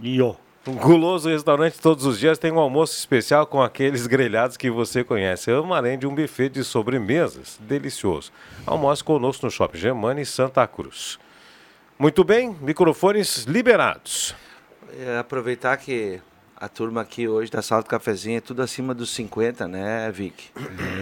Io. 0.00 0.36
Um 0.66 0.74
guloso 0.74 1.30
restaurante 1.30 1.80
todos 1.80 2.04
os 2.04 2.18
dias 2.18 2.38
tem 2.38 2.52
um 2.52 2.58
almoço 2.58 2.96
especial 2.96 3.46
com 3.46 3.62
aqueles 3.62 4.06
grelhados 4.06 4.58
que 4.58 4.70
você 4.70 5.02
conhece. 5.02 5.50
Ama 5.50 5.78
além 5.78 5.98
de 5.98 6.06
um 6.06 6.14
buffet 6.14 6.50
de 6.50 6.62
sobremesas 6.62 7.58
delicioso. 7.60 8.30
Almoce 8.66 9.02
conosco 9.02 9.46
no 9.46 9.50
Shopping 9.50 9.78
Germani 9.78 10.24
Santa 10.26 10.66
Cruz. 10.66 11.18
Muito 11.98 12.22
bem, 12.22 12.54
microfones 12.60 13.44
liberados. 13.44 14.34
É, 14.98 15.18
aproveitar 15.18 15.76
que 15.78 16.20
a 16.60 16.68
turma 16.68 17.00
aqui 17.00 17.26
hoje 17.26 17.50
da 17.50 17.62
sala 17.62 17.82
do 17.82 17.88
cafezinho 17.88 18.36
é 18.36 18.40
tudo 18.40 18.60
acima 18.60 18.92
dos 18.92 19.08
50, 19.10 19.66
né, 19.66 20.10
Vic? 20.12 20.50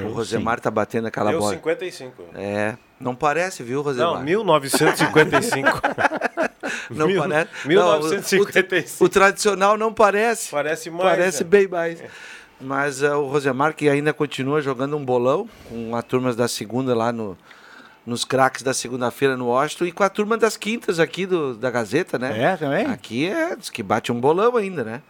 o 0.06 0.12
Rosemar 0.12 0.58
sim. 0.58 0.62
tá 0.62 0.70
batendo 0.70 1.08
aquela 1.08 1.32
Eu 1.32 1.40
bola. 1.40 1.54
55. 1.54 2.22
É, 2.34 2.76
não 3.00 3.12
parece, 3.16 3.64
viu, 3.64 3.82
Rosemar? 3.82 4.14
Não, 4.14 4.22
1955. 4.22 5.68
não 6.90 7.08
Mil, 7.08 7.20
parece. 7.20 7.50
1955. 7.66 9.00
Não, 9.00 9.04
o, 9.04 9.04
o, 9.04 9.08
tradicional 9.08 9.76
não 9.76 9.92
parece. 9.92 10.48
Parece 10.52 10.90
mais. 10.90 11.02
Parece 11.02 11.42
né? 11.42 11.50
bem 11.50 11.66
mais. 11.66 12.02
Mas 12.60 13.02
uh, 13.02 13.16
o 13.16 13.26
Rosemar 13.26 13.74
que 13.74 13.88
ainda 13.88 14.12
continua 14.12 14.62
jogando 14.62 14.96
um 14.96 15.04
bolão 15.04 15.48
com 15.68 15.96
as 15.96 16.04
turmas 16.04 16.36
da 16.36 16.46
segunda 16.46 16.94
lá 16.94 17.10
no, 17.10 17.36
nos 18.06 18.24
craques 18.24 18.62
da 18.62 18.72
segunda-feira 18.72 19.36
no 19.36 19.46
Washington 19.46 19.86
e 19.86 19.92
com 19.92 20.04
a 20.04 20.08
turma 20.08 20.36
das 20.36 20.56
quintas 20.56 21.00
aqui 21.00 21.26
do, 21.26 21.54
da 21.54 21.68
Gazeta, 21.68 22.16
né? 22.16 22.52
É, 22.52 22.56
também? 22.56 22.86
Aqui 22.86 23.28
é, 23.28 23.56
diz 23.56 23.70
que 23.70 23.82
bate 23.82 24.12
um 24.12 24.20
bolão 24.20 24.56
ainda, 24.56 24.84
né? 24.84 25.02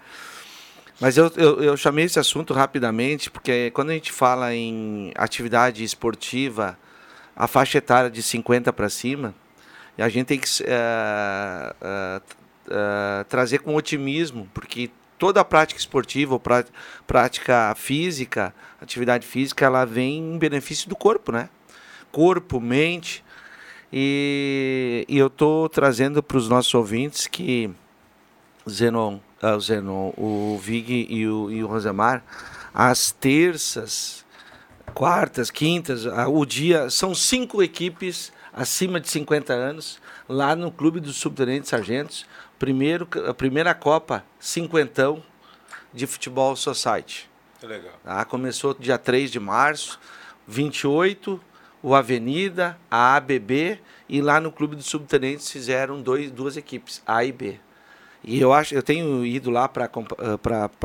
Mas 1.00 1.16
eu, 1.16 1.30
eu, 1.37 1.62
eu, 1.62 1.76
chamei 1.76 2.04
esse 2.06 2.18
assunto 2.18 2.52
rapidamente 2.52 3.30
porque 3.30 3.70
quando 3.70 3.90
a 3.90 3.94
gente 3.94 4.11
fala 4.11 4.52
em 4.54 5.12
atividade 5.14 5.84
esportiva, 5.84 6.76
a 7.37 7.46
faixa 7.46 7.78
etária 7.78 8.11
de 8.11 8.20
50 8.20 8.72
para 8.72 8.88
cima, 8.88 9.32
a 9.96 10.08
gente 10.08 10.26
tem 10.26 10.38
que 10.38 10.48
uh, 10.62 10.66
uh, 11.82 12.22
uh, 12.68 13.24
trazer 13.28 13.58
com 13.58 13.74
otimismo, 13.74 14.48
porque 14.52 14.90
toda 15.18 15.40
a 15.40 15.44
prática 15.44 15.78
esportiva 15.78 16.34
ou 16.34 16.42
prática 17.06 17.74
física, 17.76 18.54
atividade 18.80 19.26
física, 19.26 19.64
ela 19.64 19.84
vem 19.84 20.18
em 20.18 20.38
benefício 20.38 20.88
do 20.88 20.96
corpo, 20.96 21.32
né? 21.32 21.48
Corpo, 22.12 22.61
mente. 22.61 23.24
E, 23.92 25.04
e 25.08 25.18
eu 25.18 25.28
estou 25.28 25.68
trazendo 25.68 26.22
para 26.22 26.37
os 26.37 26.48
nossos 26.48 26.72
ouvintes 26.74 27.26
que 27.26 27.70
Zenon, 28.68 29.18
uh, 29.42 29.61
Zenon 29.61 30.12
o 30.16 30.59
Vig 30.61 31.07
e 31.09 31.27
o, 31.27 31.51
e 31.51 31.62
o 31.62 31.66
Rosemar, 31.66 32.22
às 32.72 33.11
terças, 33.11 34.24
quartas, 34.94 35.51
quintas, 35.51 36.05
o 36.07 36.44
dia. 36.44 36.90
São 36.90 37.14
cinco 37.14 37.62
equipes 37.62 38.33
acima 38.53 39.01
de 39.01 39.09
50 39.09 39.53
anos, 39.53 40.01
lá 40.29 40.57
no 40.57 40.70
Clube 40.70 41.01
dos 41.01 41.16
Subtenentes 41.16 41.70
Sargentos. 41.70 42.27
Primeiro, 42.59 43.09
a 43.29 43.33
primeira 43.33 43.74
Copa 43.74 44.24
Cinquentão 44.40 45.22
de 45.92 46.07
Futebol 46.07 46.57
Society. 46.57 47.29
Que 47.61 47.66
legal. 47.66 47.94
Tá? 48.05 48.24
Começou 48.24 48.74
dia 48.74 48.98
3 48.98 49.31
de 49.31 49.40
março, 49.40 49.98
28, 50.46 51.40
o 51.83 51.94
Avenida, 51.94 52.79
a 52.90 53.16
ABB, 53.16 53.81
e 54.09 54.20
lá 54.20 54.40
no 54.40 54.51
Clube 54.51 54.74
dos 54.74 54.87
Subtenentes 54.87 55.51
fizeram 55.51 56.01
dois, 56.01 56.31
duas 56.31 56.57
equipes, 56.57 57.03
A 57.07 57.24
e 57.24 57.33
B. 57.33 57.61
E 58.22 58.40
eu 58.40 58.52
acho, 58.52 58.74
eu 58.74 58.83
tenho 58.83 59.24
ido 59.24 59.50
lá 59.50 59.68
para 59.68 59.88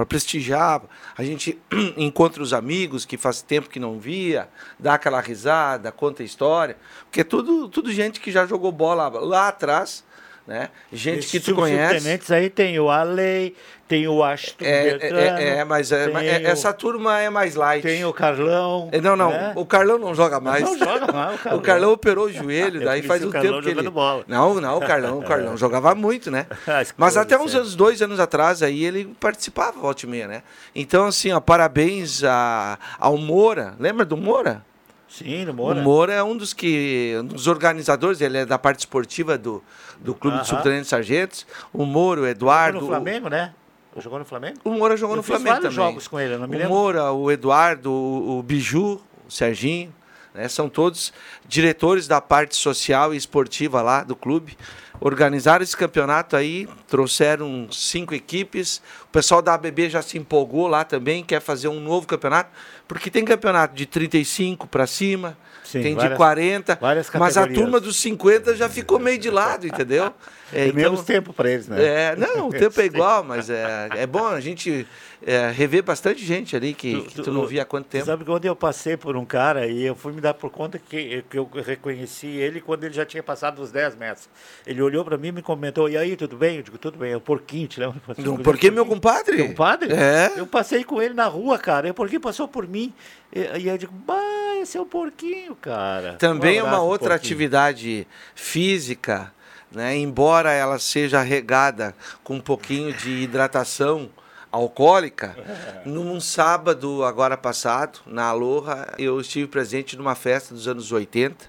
prestigiar. 0.07 0.81
A 1.17 1.23
gente 1.23 1.59
encontra 1.97 2.43
os 2.43 2.53
amigos 2.53 3.05
que 3.05 3.17
faz 3.17 3.41
tempo 3.41 3.69
que 3.69 3.79
não 3.79 3.99
via, 3.99 4.47
dá 4.79 4.93
aquela 4.93 5.19
risada, 5.19 5.91
conta 5.91 6.23
história, 6.23 6.77
porque 7.05 7.21
é 7.21 7.23
tudo, 7.23 7.67
tudo 7.67 7.91
gente 7.91 8.19
que 8.19 8.31
já 8.31 8.45
jogou 8.45 8.71
bola 8.71 9.07
lá 9.09 9.47
atrás 9.47 10.03
né? 10.45 10.69
Gente 10.91 11.27
que 11.27 11.39
tu 11.39 11.55
conhece. 11.55 12.33
Aí 12.33 12.49
tem 12.49 12.79
o 12.79 12.89
Alei, 12.89 13.55
tem 13.87 14.07
o 14.07 14.23
Aston 14.23 14.65
é, 14.65 14.97
Bertrano, 14.97 15.37
é, 15.37 15.57
é, 15.57 15.63
mas 15.63 15.91
é, 15.91 16.05
é, 16.05 16.43
essa 16.43 16.73
turma 16.73 17.19
é 17.19 17.29
mais 17.29 17.55
light. 17.55 17.83
Tem 17.83 18.03
o 18.03 18.11
Carlão. 18.11 18.89
É, 18.91 18.99
não, 18.99 19.15
não, 19.15 19.29
né? 19.29 19.53
o 19.55 19.65
Carlão 19.65 19.97
não 19.97 20.13
joga 20.13 20.39
mais. 20.39 20.63
Não 20.63 20.77
joga 20.77 21.11
mais 21.11 21.35
o 21.35 21.37
Carlão. 21.43 21.59
O 21.59 21.61
Carlão 21.61 21.93
operou 21.93 22.25
o 22.25 22.31
joelho, 22.31 22.83
daí 22.83 23.01
faz 23.01 23.23
um 23.23 23.31
tempo 23.31 23.61
que 23.61 23.69
ele... 23.69 23.89
Bola. 23.89 24.23
Não, 24.27 24.59
não, 24.59 24.77
o 24.77 24.81
Carlão, 24.81 25.19
o 25.19 25.23
Carlão 25.27 25.55
jogava 25.55 25.93
muito, 25.93 26.31
né? 26.31 26.47
mas 26.97 27.15
até 27.15 27.37
uns 27.37 27.53
anos, 27.53 27.75
dois 27.75 28.01
anos 28.01 28.19
atrás 28.19 28.63
aí 28.63 28.83
ele 28.83 29.13
participava 29.19 29.79
volta 29.79 30.05
e 30.05 30.09
meia, 30.09 30.27
né? 30.27 30.43
Então, 30.75 31.05
assim, 31.05 31.31
ó, 31.31 31.39
parabéns 31.39 32.23
a, 32.23 32.77
ao 32.99 33.17
Moura. 33.17 33.75
Lembra 33.79 34.05
do 34.05 34.17
Moura? 34.17 34.63
Sim, 35.13 35.45
no 35.45 35.53
Moura. 35.53 35.79
O 35.79 35.83
Moura 35.83 36.13
é 36.13 36.23
um 36.23 36.35
dos 36.35 36.53
que 36.53 37.15
um 37.19 37.25
dos 37.25 37.45
organizadores, 37.45 38.19
ele 38.19 38.39
é 38.39 38.45
da 38.47 38.57
parte 38.57 38.79
esportiva 38.79 39.37
do, 39.37 39.63
do 39.99 40.15
Clube 40.15 40.37
uh 40.37 40.39
-huh. 40.39 40.43
de 40.43 40.49
Subtenentes 40.49 40.89
Sargentos. 40.89 41.45
O 41.71 41.85
Moura, 41.85 42.21
o 42.21 42.27
Eduardo. 42.27 42.79
Jogou 42.79 42.89
no 42.89 42.95
Flamengo, 42.95 43.29
né? 43.29 43.53
Jogou 43.95 44.17
no 44.17 44.25
Flamengo? 44.25 44.57
O 44.63 44.71
Moura 44.71 44.97
jogou 44.97 45.13
eu 45.15 45.17
no 45.17 45.23
Flamengo 45.23 45.57
também. 45.57 45.71
jogos 45.71 46.07
com 46.07 46.19
ele, 46.19 46.35
não 46.35 46.47
me 46.47 46.55
o 46.55 46.59
lembro. 46.59 46.73
O 46.73 46.75
Moura, 46.75 47.11
o 47.11 47.31
Eduardo, 47.31 47.91
o, 47.91 48.39
o 48.39 48.43
Biju, 48.43 48.99
o 49.27 49.31
Serginho, 49.31 49.93
né? 50.33 50.47
São 50.47 50.67
todos 50.67 51.13
diretores 51.47 52.07
da 52.07 52.19
parte 52.19 52.55
social 52.55 53.13
e 53.13 53.17
esportiva 53.17 53.83
lá 53.83 54.03
do 54.03 54.15
clube. 54.15 54.57
Organizaram 54.99 55.63
esse 55.63 55.75
campeonato 55.75 56.35
aí, 56.35 56.67
trouxeram 56.87 57.67
cinco 57.71 58.13
equipes. 58.13 58.81
O 59.03 59.07
pessoal 59.07 59.41
da 59.41 59.53
ABB 59.53 59.89
já 59.89 60.01
se 60.01 60.17
empolgou 60.17 60.67
lá 60.67 60.83
também, 60.83 61.23
quer 61.23 61.41
fazer 61.41 61.67
um 61.67 61.79
novo 61.79 62.07
campeonato. 62.07 62.51
Porque 62.87 63.09
tem 63.09 63.25
campeonato 63.25 63.75
de 63.75 63.85
35 63.85 64.67
para 64.67 64.85
cima, 64.87 65.37
Sim, 65.63 65.81
tem 65.81 65.95
várias, 65.95 66.11
de 66.11 66.17
40, 66.17 66.79
mas 67.17 67.37
a 67.37 67.47
turma 67.47 67.79
dos 67.79 67.97
50 67.97 68.55
já 68.55 68.69
ficou 68.69 68.99
meio 68.99 69.17
de 69.17 69.29
lado, 69.29 69.67
entendeu? 69.67 70.13
É, 70.55 70.67
então, 70.67 70.75
menos 70.75 71.01
tempo 71.01 71.33
para 71.33 71.49
eles, 71.49 71.67
né? 71.67 71.83
É, 71.83 72.15
não, 72.15 72.49
o 72.49 72.51
tempo 72.51 72.79
é 72.79 72.85
igual, 72.85 73.23
mas 73.23 73.49
é, 73.49 73.89
é 73.95 74.05
bom 74.05 74.27
a 74.27 74.39
gente 74.39 74.85
é, 75.25 75.51
rever 75.51 75.83
bastante 75.83 76.23
gente 76.23 76.55
ali 76.55 76.73
que 76.73 76.93
tu, 76.93 77.03
que 77.03 77.21
tu 77.21 77.31
não 77.31 77.45
via 77.45 77.63
há 77.63 77.65
quanto 77.65 77.87
tempo. 77.87 78.05
Sabe 78.05 78.23
que 78.23 78.29
quando 78.29 78.45
eu 78.45 78.55
passei 78.55 78.97
por 78.97 79.15
um 79.15 79.25
cara 79.25 79.67
e 79.67 79.83
eu 79.83 79.95
fui 79.95 80.11
me 80.11 80.21
dar 80.21 80.33
por 80.33 80.49
conta 80.49 80.77
que, 80.77 81.23
que 81.29 81.37
eu 81.37 81.49
reconheci 81.65 82.27
ele 82.27 82.61
quando 82.61 82.83
ele 82.83 82.93
já 82.93 83.05
tinha 83.05 83.23
passado 83.23 83.61
os 83.61 83.71
10 83.71 83.95
metros. 83.95 84.29
Ele 84.65 84.81
olhou 84.81 85.03
para 85.03 85.17
mim 85.17 85.29
e 85.29 85.31
me 85.31 85.41
comentou, 85.41 85.89
e 85.89 85.97
aí, 85.97 86.15
tudo 86.15 86.35
bem? 86.35 86.57
Eu 86.57 86.63
digo, 86.63 86.77
tudo 86.77 86.97
bem, 86.97 87.11
é 87.11 87.17
o 87.17 87.21
porquinho, 87.21 87.67
te 87.67 87.79
lembra? 87.79 88.01
Um 88.19 88.37
porquinho, 88.37 88.73
meu 88.73 88.85
compadre? 88.85 89.37
Meu 89.37 89.47
compadre? 89.47 89.93
É. 89.93 90.31
Eu 90.35 90.45
passei 90.45 90.83
com 90.83 91.01
ele 91.01 91.13
na 91.13 91.25
rua, 91.25 91.57
cara, 91.57 91.87
e 91.87 91.91
o 91.91 91.93
porquinho 91.93 92.21
passou 92.21 92.47
por 92.47 92.67
mim. 92.67 92.93
E, 93.31 93.61
e 93.61 93.67
eu 93.67 93.77
digo, 93.77 93.93
bah, 93.93 94.55
esse 94.61 94.77
é 94.77 94.81
o 94.81 94.85
porquinho, 94.85 95.55
cara. 95.55 96.13
Também 96.13 96.61
um 96.61 96.65
uma 96.65 96.81
outra 96.81 97.15
atividade 97.15 98.07
física 98.35 99.31
né? 99.73 99.97
Embora 99.97 100.51
ela 100.51 100.77
seja 100.77 101.21
regada 101.21 101.95
com 102.23 102.35
um 102.35 102.39
pouquinho 102.39 102.93
de 102.93 103.09
hidratação 103.09 104.09
alcoólica, 104.53 105.35
num 105.83 106.21
sábado 106.21 107.03
agora 107.03 107.35
passado, 107.35 107.99
na 108.05 108.25
Aloha, 108.25 108.87
eu 108.99 109.19
estive 109.19 109.47
presente 109.47 109.97
numa 109.97 110.13
festa 110.13 110.53
dos 110.53 110.67
anos 110.67 110.91
80, 110.91 111.45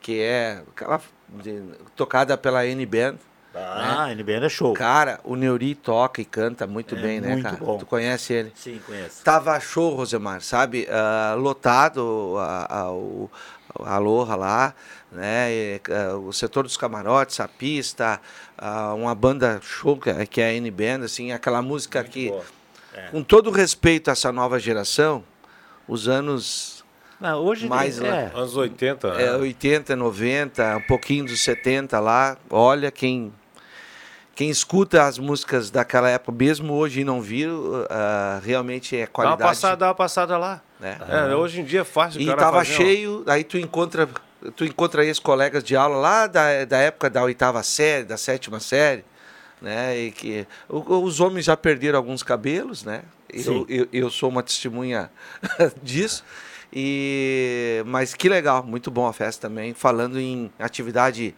que 0.00 0.20
é 0.20 0.62
aquela 0.70 1.00
de, 1.28 1.62
tocada 1.96 2.38
pela 2.38 2.64
N-Band. 2.64 3.16
Ah, 3.52 4.06
né? 4.06 4.12
N-Band 4.12 4.46
é 4.46 4.48
show. 4.48 4.72
Cara, 4.72 5.18
o 5.24 5.34
Neuri 5.34 5.74
toca 5.74 6.22
e 6.22 6.24
canta 6.24 6.64
muito 6.64 6.94
é, 6.94 7.00
bem, 7.00 7.20
né, 7.20 7.32
muito 7.32 7.42
cara? 7.42 7.56
Bom. 7.56 7.76
Tu 7.76 7.86
conhece 7.86 8.32
ele? 8.32 8.52
Sim, 8.54 8.80
conheço. 8.86 9.24
Tava 9.24 9.58
show, 9.58 9.96
Rosemar, 9.96 10.40
sabe? 10.40 10.86
Uh, 10.86 11.40
lotado 11.40 11.98
o, 11.98 12.38
a 12.38 12.90
Aloha 13.84 14.34
lá 14.34 14.74
né? 15.10 15.50
E, 15.50 15.80
uh, 15.88 16.18
o 16.18 16.32
setor 16.32 16.64
dos 16.64 16.76
camarotes, 16.76 17.40
a 17.40 17.48
pista, 17.48 18.20
uh, 18.60 18.94
uma 18.94 19.14
banda 19.14 19.60
show 19.62 19.96
que, 19.96 20.26
que 20.26 20.40
é 20.40 20.50
a 20.50 20.54
N-Band, 20.54 21.04
assim, 21.04 21.32
aquela 21.32 21.62
música 21.62 22.00
Muito 22.00 22.12
que, 22.12 22.32
é. 22.94 23.08
com 23.10 23.22
todo 23.22 23.50
respeito 23.50 24.08
a 24.08 24.12
essa 24.12 24.30
nova 24.30 24.58
geração, 24.58 25.24
os 25.86 26.08
anos 26.08 26.84
não, 27.20 27.42
hoje 27.42 27.66
mais 27.66 28.00
é. 28.00 28.08
lá, 28.08 28.38
anos 28.38 28.56
80, 28.56 29.08
é, 29.08 29.36
80, 29.36 29.96
90, 29.96 30.76
um 30.76 30.82
pouquinho 30.82 31.24
dos 31.24 31.40
70 31.40 31.98
lá, 31.98 32.36
olha 32.50 32.90
quem 32.90 33.32
quem 34.38 34.50
escuta 34.50 35.02
as 35.02 35.18
músicas 35.18 35.68
daquela 35.68 36.08
época, 36.08 36.30
mesmo 36.30 36.72
hoje 36.72 37.00
e 37.00 37.04
não 37.04 37.20
viu, 37.20 37.82
uh, 37.82 37.86
realmente 38.40 38.96
é 38.96 39.04
qualidade. 39.04 39.40
Dá 39.40 39.44
uma 39.44 39.50
passada, 39.50 39.76
dá 39.76 39.86
uma 39.88 39.94
passada 39.96 40.38
lá. 40.38 40.62
Né? 40.78 40.96
É, 41.08 41.34
hoje 41.34 41.60
em 41.60 41.64
dia 41.64 41.80
é 41.80 41.84
fácil. 41.84 42.20
E 42.20 42.30
estava 42.30 42.64
cheio, 42.64 43.24
aí 43.26 43.42
tu 43.42 43.58
encontra 43.58 44.08
tu 44.54 44.64
encontra 44.64 45.02
aí 45.02 45.10
os 45.10 45.18
colegas 45.18 45.64
de 45.64 45.74
aula 45.74 45.96
lá 45.96 46.28
da, 46.28 46.64
da 46.64 46.78
época 46.78 47.10
da 47.10 47.24
oitava 47.24 47.60
série, 47.64 48.04
da 48.04 48.16
sétima 48.16 48.60
série, 48.60 49.04
né? 49.60 49.98
E 49.98 50.12
que 50.12 50.46
os 50.68 51.18
homens 51.18 51.44
já 51.44 51.56
perderam 51.56 51.98
alguns 51.98 52.22
cabelos, 52.22 52.84
né? 52.84 53.02
Eu, 53.28 53.66
eu, 53.68 53.88
eu, 53.92 54.08
sou 54.08 54.28
uma 54.28 54.44
testemunha 54.44 55.10
disso. 55.82 56.22
E 56.72 57.82
mas 57.86 58.14
que 58.14 58.28
legal, 58.28 58.62
muito 58.62 58.88
bom 58.88 59.08
a 59.08 59.12
festa 59.12 59.48
também, 59.48 59.74
falando 59.74 60.20
em 60.20 60.48
atividade 60.60 61.34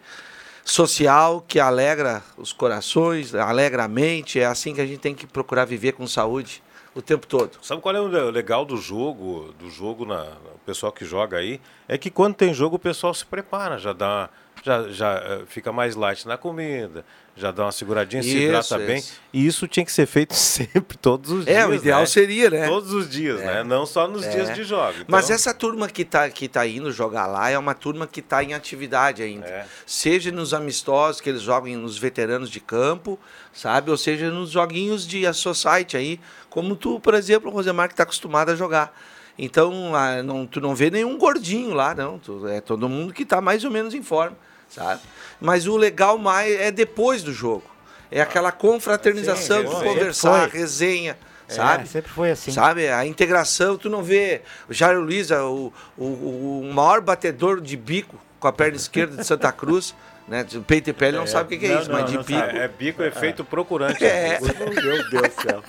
social 0.63 1.43
que 1.47 1.59
alegra 1.59 2.23
os 2.37 2.53
corações, 2.53 3.33
alegra 3.35 3.85
a 3.85 3.87
mente, 3.87 4.39
é 4.39 4.45
assim 4.45 4.73
que 4.73 4.81
a 4.81 4.85
gente 4.85 4.99
tem 4.99 5.15
que 5.15 5.25
procurar 5.27 5.65
viver 5.65 5.93
com 5.93 6.07
saúde 6.07 6.63
o 6.93 7.01
tempo 7.01 7.25
todo. 7.25 7.57
Sabe 7.61 7.81
qual 7.81 7.95
é 7.95 8.01
o 8.01 8.07
legal 8.29 8.65
do 8.65 8.77
jogo, 8.77 9.53
do 9.57 9.69
jogo 9.69 10.05
na 10.05 10.23
o 10.55 10.59
pessoal 10.65 10.91
que 10.91 11.03
joga 11.03 11.37
aí, 11.37 11.59
é 11.87 11.97
que 11.97 12.11
quando 12.11 12.35
tem 12.35 12.53
jogo 12.53 12.75
o 12.75 12.79
pessoal 12.79 13.13
se 13.13 13.25
prepara, 13.25 13.77
já 13.77 13.93
dá, 13.93 14.29
já, 14.63 14.87
já 14.89 15.13
eh, 15.15 15.43
fica 15.47 15.71
mais 15.71 15.95
light 15.95 16.27
na 16.27 16.37
comida, 16.37 17.03
já 17.35 17.49
dá 17.49 17.65
uma 17.65 17.71
seguradinha, 17.71 18.21
isso, 18.21 18.29
se 18.29 18.37
hidrata 18.37 18.77
isso. 18.77 18.85
bem. 18.85 19.03
E 19.31 19.47
isso 19.47 19.67
tinha 19.67 19.85
que 19.85 19.91
ser 19.91 20.05
feito 20.05 20.33
sempre, 20.35 20.97
todos 20.97 21.31
os 21.31 21.47
é, 21.47 21.51
dias. 21.51 21.63
É, 21.63 21.67
o 21.67 21.73
ideal 21.73 21.99
né? 22.01 22.05
seria, 22.05 22.49
né? 22.49 22.67
Todos 22.67 22.91
os 22.93 23.09
dias, 23.09 23.39
é. 23.39 23.45
né? 23.45 23.63
Não 23.63 23.85
só 23.85 24.07
nos 24.07 24.25
é. 24.25 24.29
dias 24.29 24.53
de 24.53 24.63
jogo. 24.63 24.91
Então... 24.91 25.05
Mas 25.07 25.29
essa 25.29 25.53
turma 25.53 25.87
que 25.87 26.01
está 26.01 26.29
que 26.29 26.47
tá 26.47 26.67
indo 26.67 26.91
jogar 26.91 27.27
lá 27.27 27.49
é 27.49 27.57
uma 27.57 27.73
turma 27.73 28.05
que 28.05 28.19
está 28.19 28.43
em 28.43 28.53
atividade 28.53 29.23
ainda. 29.23 29.47
É. 29.47 29.65
Seja 29.85 30.31
nos 30.31 30.53
amistosos 30.53 31.21
que 31.21 31.29
eles 31.29 31.41
jogam 31.41 31.73
nos 31.77 31.97
veteranos 31.97 32.49
de 32.49 32.59
campo, 32.59 33.17
sabe? 33.53 33.89
Ou 33.89 33.97
seja, 33.97 34.29
nos 34.29 34.51
joguinhos 34.51 35.07
de 35.07 35.31
society 35.33 35.95
aí, 35.95 36.19
como 36.49 36.75
tu, 36.75 36.99
por 36.99 37.13
exemplo, 37.13 37.49
o 37.49 37.53
Rosemar, 37.53 37.87
que 37.87 37.93
está 37.93 38.03
acostumado 38.03 38.49
a 38.49 38.55
jogar. 38.55 38.95
Então, 39.37 39.93
não, 40.23 40.45
tu 40.45 40.59
não 40.59 40.75
vê 40.75 40.91
nenhum 40.91 41.17
gordinho 41.17 41.73
lá, 41.73 41.95
não. 41.95 42.19
Tu, 42.19 42.47
é 42.47 42.59
todo 42.59 42.89
mundo 42.89 43.13
que 43.13 43.23
está 43.23 43.39
mais 43.39 43.63
ou 43.63 43.71
menos 43.71 43.93
em 43.93 44.03
forma 44.03 44.37
sabe? 44.73 45.01
Mas 45.39 45.67
o 45.67 45.77
legal 45.77 46.17
mais 46.17 46.51
é 46.59 46.71
depois 46.71 47.23
do 47.23 47.33
jogo. 47.33 47.63
É 48.09 48.21
aquela 48.21 48.51
confraternização, 48.51 49.61
Sim, 49.65 49.87
conversar, 49.87 50.49
resenha. 50.49 51.17
É, 51.47 51.53
sabe? 51.53 51.87
sempre 51.87 52.11
foi 52.11 52.31
assim. 52.31 52.51
Sabe? 52.51 52.89
A 52.89 53.05
integração, 53.05 53.77
tu 53.77 53.89
não 53.89 54.03
vê 54.03 54.41
o 54.69 54.73
Jairo 54.73 55.01
Luiz, 55.01 55.31
o, 55.31 55.71
o, 55.97 56.03
o 56.03 56.71
maior 56.73 57.01
batedor 57.01 57.61
de 57.61 57.75
bico 57.77 58.19
com 58.39 58.47
a 58.47 58.53
perna 58.53 58.75
esquerda 58.75 59.17
de 59.17 59.25
Santa 59.25 59.51
Cruz. 59.51 59.95
Né? 60.31 60.45
De 60.45 60.61
peito 60.61 60.89
e 60.89 60.93
pele 60.93 61.17
não 61.17 61.25
é, 61.25 61.27
sabe 61.27 61.53
o 61.53 61.59
que, 61.59 61.65
é 61.65 61.73
não, 61.73 61.81
isso, 61.81 61.91
não, 61.91 61.99
mas 61.99 62.09
de 62.09 62.17
bico. 62.19 62.31
Sabe. 62.31 62.57
É 62.57 62.67
bico 62.69 63.03
efeito 63.03 63.41
é. 63.41 63.45
procurante. 63.45 64.05
É. 64.05 64.39
Meu 64.81 65.09
Deus 65.09 65.27
do 65.35 65.41
céu. 65.41 65.63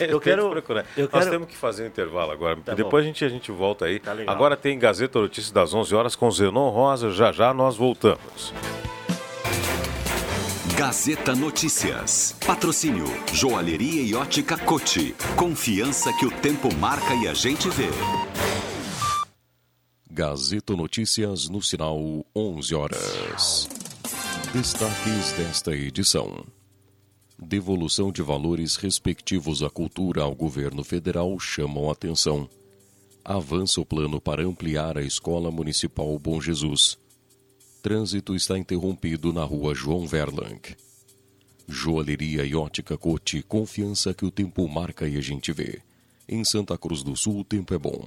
Eu 0.00 0.20
quero, 0.20 0.50
procurante. 0.50 0.88
eu 0.98 1.08
quero. 1.08 1.24
Nós 1.24 1.30
temos 1.30 1.48
que 1.48 1.56
fazer 1.56 1.84
um 1.84 1.86
intervalo 1.86 2.30
agora. 2.30 2.58
Tá 2.62 2.74
depois 2.74 3.02
a 3.02 3.06
gente, 3.06 3.24
a 3.24 3.28
gente 3.30 3.50
volta 3.50 3.86
aí. 3.86 3.98
Tá 3.98 4.14
agora 4.26 4.54
tem 4.54 4.78
Gazeta 4.78 5.18
Notícias 5.18 5.50
das 5.50 5.72
11 5.72 5.94
horas 5.94 6.14
com 6.14 6.30
Zenon 6.30 6.68
Rosa. 6.68 7.10
Já 7.10 7.32
já 7.32 7.54
nós 7.54 7.74
voltamos. 7.74 8.52
Gazeta 10.76 11.34
Notícias. 11.34 12.36
Patrocínio 12.46 13.06
Joalheria 13.32 14.02
e 14.02 14.14
Ótica 14.14 14.58
Cote. 14.58 15.16
Confiança 15.36 16.12
que 16.18 16.26
o 16.26 16.30
tempo 16.30 16.68
marca 16.74 17.14
e 17.14 17.26
a 17.26 17.32
gente 17.32 17.70
vê. 17.70 17.88
Gazeta 20.10 20.76
Notícias 20.76 21.48
no 21.48 21.62
sinal 21.62 21.98
11 22.36 22.74
horas. 22.74 23.81
Destaques 24.52 25.32
desta 25.32 25.74
edição. 25.74 26.44
devolução 27.38 28.12
de 28.12 28.20
valores 28.20 28.76
respectivos 28.76 29.62
à 29.62 29.70
cultura 29.70 30.24
ao 30.24 30.34
governo 30.34 30.84
federal 30.84 31.40
chamam 31.40 31.90
atenção. 31.90 32.46
Avança 33.24 33.80
o 33.80 33.86
plano 33.86 34.20
para 34.20 34.44
ampliar 34.44 34.98
a 34.98 35.02
Escola 35.02 35.50
Municipal 35.50 36.18
Bom 36.18 36.38
Jesus. 36.38 36.98
Trânsito 37.82 38.34
está 38.36 38.58
interrompido 38.58 39.32
na 39.32 39.42
rua 39.42 39.74
João 39.74 40.06
Verlang. 40.06 40.60
Joalheria 41.66 42.44
e 42.44 42.54
ótica 42.54 42.98
Cote, 42.98 43.42
confiança 43.42 44.12
que 44.12 44.26
o 44.26 44.30
tempo 44.30 44.68
marca 44.68 45.08
e 45.08 45.16
a 45.16 45.20
gente 45.22 45.50
vê. 45.50 45.80
Em 46.28 46.44
Santa 46.44 46.76
Cruz 46.76 47.02
do 47.02 47.16
Sul, 47.16 47.38
o 47.38 47.44
tempo 47.44 47.72
é 47.72 47.78
bom. 47.78 48.06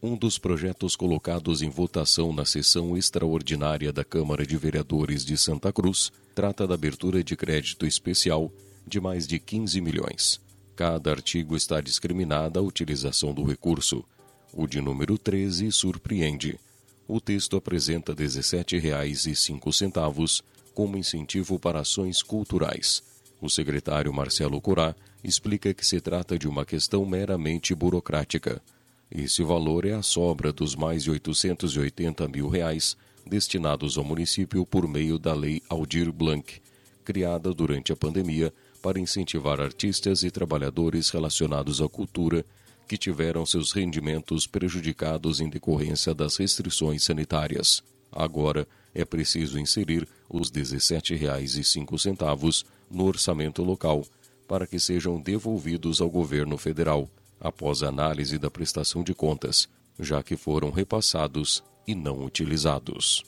Um 0.00 0.16
dos 0.16 0.38
projetos 0.38 0.94
colocados 0.94 1.60
em 1.60 1.68
votação 1.68 2.32
na 2.32 2.44
sessão 2.44 2.96
extraordinária 2.96 3.92
da 3.92 4.04
Câmara 4.04 4.46
de 4.46 4.56
Vereadores 4.56 5.24
de 5.24 5.36
Santa 5.36 5.72
Cruz 5.72 6.12
trata 6.36 6.68
da 6.68 6.74
abertura 6.74 7.24
de 7.24 7.34
crédito 7.34 7.84
especial 7.84 8.48
de 8.86 9.00
mais 9.00 9.26
de 9.26 9.40
15 9.40 9.80
milhões. 9.80 10.40
Cada 10.76 11.10
artigo 11.10 11.56
está 11.56 11.80
discriminada 11.80 12.60
a 12.60 12.62
utilização 12.62 13.34
do 13.34 13.42
recurso. 13.42 14.04
O 14.52 14.68
de 14.68 14.80
número 14.80 15.18
13 15.18 15.72
surpreende. 15.72 16.60
O 17.08 17.20
texto 17.20 17.56
apresenta 17.56 18.12
R$ 18.12 18.24
17,05 18.24 20.44
como 20.72 20.96
incentivo 20.96 21.58
para 21.58 21.80
ações 21.80 22.22
culturais. 22.22 23.02
O 23.40 23.50
secretário 23.50 24.14
Marcelo 24.14 24.60
Corá 24.60 24.94
explica 25.24 25.74
que 25.74 25.84
se 25.84 26.00
trata 26.00 26.38
de 26.38 26.46
uma 26.46 26.64
questão 26.64 27.04
meramente 27.04 27.74
burocrática. 27.74 28.62
Esse 29.10 29.42
valor 29.42 29.86
é 29.86 29.94
a 29.94 30.02
sobra 30.02 30.52
dos 30.52 30.76
mais 30.76 31.02
de 31.02 31.10
880 31.10 32.28
mil 32.28 32.46
reais 32.48 32.94
destinados 33.26 33.96
ao 33.96 34.04
município 34.04 34.66
por 34.66 34.86
meio 34.86 35.18
da 35.18 35.32
Lei 35.34 35.62
Aldir 35.68 36.12
Blanc, 36.12 36.60
criada 37.04 37.54
durante 37.54 37.92
a 37.92 37.96
pandemia 37.96 38.52
para 38.82 39.00
incentivar 39.00 39.60
artistas 39.60 40.22
e 40.22 40.30
trabalhadores 40.30 41.08
relacionados 41.10 41.80
à 41.80 41.88
cultura 41.88 42.44
que 42.86 42.98
tiveram 42.98 43.44
seus 43.44 43.72
rendimentos 43.72 44.46
prejudicados 44.46 45.40
em 45.40 45.48
decorrência 45.48 46.14
das 46.14 46.36
restrições 46.36 47.02
sanitárias. 47.02 47.82
Agora, 48.10 48.66
é 48.94 49.04
preciso 49.04 49.58
inserir 49.58 50.08
os 50.28 50.50
R$ 50.50 50.62
17,05 50.62 52.64
no 52.90 53.04
orçamento 53.04 53.62
local 53.62 54.02
para 54.46 54.66
que 54.66 54.80
sejam 54.80 55.20
devolvidos 55.20 56.00
ao 56.00 56.08
governo 56.08 56.56
federal 56.56 57.06
após 57.40 57.82
análise 57.82 58.38
da 58.38 58.50
prestação 58.50 59.02
de 59.02 59.14
contas, 59.14 59.68
já 59.98 60.22
que 60.22 60.36
foram 60.36 60.70
repassados 60.70 61.62
e 61.86 61.94
não 61.94 62.24
utilizados. 62.24 63.24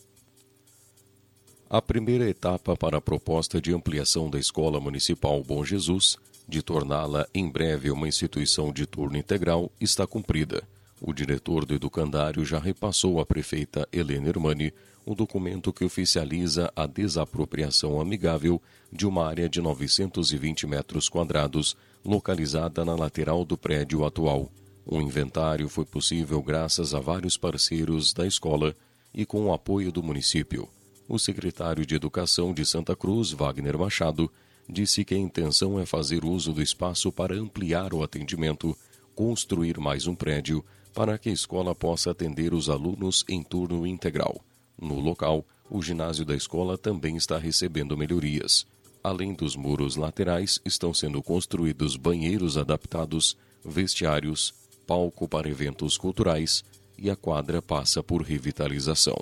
A 1.68 1.80
primeira 1.80 2.28
etapa 2.28 2.76
para 2.76 2.98
a 2.98 3.00
proposta 3.00 3.60
de 3.60 3.72
ampliação 3.72 4.28
da 4.28 4.38
Escola 4.38 4.80
Municipal 4.80 5.42
Bom 5.42 5.64
Jesus, 5.64 6.16
de 6.48 6.62
torná-la 6.62 7.26
em 7.32 7.48
breve 7.48 7.92
uma 7.92 8.08
instituição 8.08 8.72
de 8.72 8.86
turno 8.86 9.16
integral, 9.16 9.70
está 9.80 10.06
cumprida. 10.06 10.62
O 11.00 11.12
diretor 11.12 11.64
do 11.64 11.74
educandário 11.74 12.44
já 12.44 12.58
repassou 12.58 13.20
à 13.20 13.24
prefeita 13.24 13.88
Helena 13.92 14.28
Hermani 14.28 14.72
um 15.06 15.14
documento 15.14 15.72
que 15.72 15.84
oficializa 15.84 16.72
a 16.76 16.86
desapropriação 16.86 18.00
amigável 18.00 18.60
de 18.92 19.06
uma 19.06 19.26
área 19.26 19.48
de 19.48 19.60
920 19.60 20.66
metros 20.66 21.08
quadrados 21.08 21.76
localizada 22.04 22.84
na 22.84 22.94
lateral 22.94 23.44
do 23.44 23.56
prédio 23.56 24.04
atual. 24.04 24.50
O 24.86 25.00
inventário 25.00 25.68
foi 25.68 25.84
possível 25.84 26.42
graças 26.42 26.94
a 26.94 27.00
vários 27.00 27.36
parceiros 27.36 28.12
da 28.12 28.26
escola 28.26 28.74
e 29.12 29.26
com 29.26 29.46
o 29.46 29.52
apoio 29.52 29.92
do 29.92 30.02
município. 30.02 30.68
O 31.08 31.18
secretário 31.18 31.84
de 31.84 31.94
Educação 31.94 32.54
de 32.54 32.64
Santa 32.64 32.94
Cruz, 32.94 33.32
Wagner 33.32 33.78
Machado, 33.78 34.30
disse 34.68 35.04
que 35.04 35.14
a 35.14 35.18
intenção 35.18 35.78
é 35.78 35.84
fazer 35.84 36.24
uso 36.24 36.52
do 36.52 36.62
espaço 36.62 37.10
para 37.10 37.34
ampliar 37.34 37.92
o 37.92 38.02
atendimento, 38.02 38.76
construir 39.14 39.78
mais 39.78 40.06
um 40.06 40.14
prédio 40.14 40.64
para 40.94 41.18
que 41.18 41.28
a 41.28 41.32
escola 41.32 41.74
possa 41.74 42.10
atender 42.10 42.54
os 42.54 42.68
alunos 42.68 43.24
em 43.28 43.42
turno 43.42 43.86
integral. 43.86 44.40
No 44.80 44.98
local, 44.98 45.44
o 45.68 45.82
ginásio 45.82 46.24
da 46.24 46.34
escola 46.34 46.76
também 46.76 47.16
está 47.16 47.38
recebendo 47.38 47.96
melhorias. 47.96 48.66
Além 49.02 49.32
dos 49.32 49.56
muros 49.56 49.96
laterais, 49.96 50.60
estão 50.64 50.92
sendo 50.92 51.22
construídos 51.22 51.96
banheiros 51.96 52.58
adaptados, 52.58 53.36
vestiários, 53.64 54.54
palco 54.86 55.26
para 55.26 55.48
eventos 55.48 55.96
culturais 55.96 56.62
e 56.98 57.08
a 57.08 57.16
quadra 57.16 57.62
passa 57.62 58.02
por 58.02 58.22
revitalização. 58.22 59.16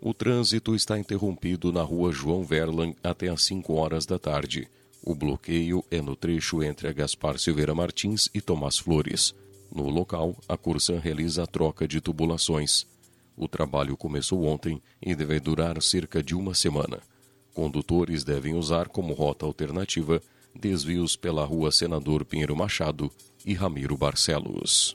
O 0.00 0.14
trânsito 0.14 0.74
está 0.76 0.96
interrompido 0.98 1.72
na 1.72 1.82
rua 1.82 2.12
João 2.12 2.44
Verlan 2.44 2.94
até 3.02 3.28
às 3.28 3.42
5 3.42 3.72
horas 3.74 4.06
da 4.06 4.18
tarde. 4.18 4.68
O 5.02 5.14
bloqueio 5.14 5.84
é 5.90 6.00
no 6.00 6.14
trecho 6.14 6.62
entre 6.62 6.86
a 6.86 6.92
Gaspar 6.92 7.38
Silveira 7.38 7.74
Martins 7.74 8.28
e 8.32 8.40
Tomás 8.40 8.78
Flores. 8.78 9.34
No 9.74 9.88
local, 9.88 10.36
a 10.48 10.56
Cursan 10.56 11.00
realiza 11.00 11.42
a 11.42 11.46
troca 11.46 11.88
de 11.88 12.00
tubulações. 12.00 12.86
O 13.36 13.48
trabalho 13.48 13.96
começou 13.96 14.44
ontem 14.44 14.80
e 15.02 15.14
deve 15.14 15.40
durar 15.40 15.82
cerca 15.82 16.22
de 16.22 16.34
uma 16.34 16.54
semana. 16.54 17.00
Condutores 17.56 18.22
devem 18.22 18.54
usar 18.54 18.86
como 18.86 19.14
rota 19.14 19.46
alternativa 19.46 20.20
desvios 20.54 21.16
pela 21.16 21.42
rua 21.42 21.72
Senador 21.72 22.22
Pinheiro 22.22 22.54
Machado 22.54 23.10
e 23.46 23.54
Ramiro 23.54 23.96
Barcelos. 23.96 24.94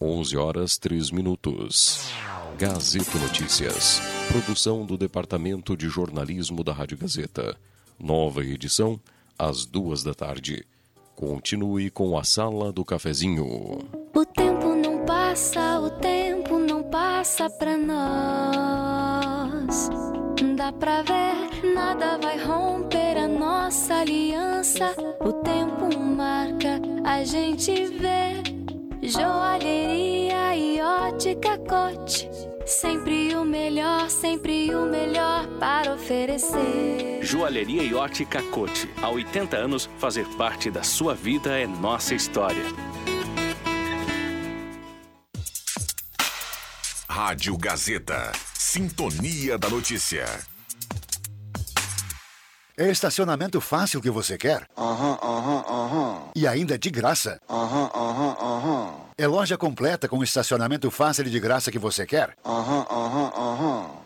11 0.00 0.36
horas 0.36 0.78
3 0.78 1.10
minutos. 1.10 2.08
Gazeta 2.56 3.18
Notícias. 3.18 4.00
Produção 4.28 4.86
do 4.86 4.96
Departamento 4.96 5.76
de 5.76 5.88
Jornalismo 5.88 6.62
da 6.62 6.72
Rádio 6.72 6.96
Gazeta. 6.96 7.56
Nova 7.98 8.44
edição, 8.44 9.00
às 9.36 9.66
duas 9.66 10.04
da 10.04 10.14
tarde. 10.14 10.64
Continue 11.16 11.90
com 11.90 12.16
a 12.16 12.22
Sala 12.22 12.70
do 12.72 12.84
Cafezinho. 12.84 13.80
O 14.14 14.24
tempo 14.24 14.76
não 14.76 15.04
passa, 15.04 15.80
o 15.80 15.90
tempo 15.90 16.56
não 16.56 16.84
passa 16.84 17.50
pra 17.50 17.76
nós. 17.76 18.76
Dá 20.56 20.72
pra 20.72 21.02
ver, 21.02 21.74
nada 21.74 22.18
vai 22.18 22.38
romper 22.38 23.18
a 23.18 23.28
nossa 23.28 23.96
aliança. 23.96 24.94
O 25.20 25.32
tempo 25.32 25.98
marca, 25.98 26.80
a 27.04 27.24
gente 27.24 27.72
vê. 27.86 28.42
Joalheria 29.02 30.56
e 30.56 30.80
ótica 30.80 31.56
cote 31.58 32.28
Sempre 32.66 33.32
o 33.36 33.44
melhor, 33.44 34.10
sempre 34.10 34.74
o 34.74 34.86
melhor 34.86 35.46
para 35.60 35.94
oferecer. 35.94 37.20
Joalheria 37.22 37.80
e 37.84 37.94
ótica 37.94 38.42
Cote. 38.42 38.90
Há 39.00 39.08
80 39.08 39.56
anos, 39.56 39.88
fazer 39.98 40.26
parte 40.36 40.68
da 40.68 40.82
sua 40.82 41.14
vida 41.14 41.56
é 41.56 41.64
nossa 41.64 42.12
história. 42.12 42.64
Rádio 47.08 47.56
Gazeta. 47.56 48.32
Sintonia 48.68 49.56
da 49.56 49.70
Notícia. 49.70 50.26
É 52.76 52.90
estacionamento 52.90 53.60
fácil 53.60 54.02
que 54.02 54.10
você 54.10 54.36
quer? 54.36 54.66
Aham, 54.76 55.16
aham, 55.22 55.64
aham. 55.68 56.22
E 56.34 56.48
ainda 56.48 56.76
de 56.76 56.90
graça? 56.90 57.40
Aham, 57.48 57.88
aham, 57.94 58.36
aham. 58.40 58.94
É 59.16 59.24
loja 59.28 59.56
completa 59.56 60.08
com 60.08 60.20
estacionamento 60.20 60.90
fácil 60.90 61.28
e 61.28 61.30
de 61.30 61.38
graça 61.38 61.70
que 61.70 61.78
você 61.78 62.04
quer? 62.04 62.36
Aham, 62.44 62.84
aham, 62.90 63.32
aham. 63.36 64.05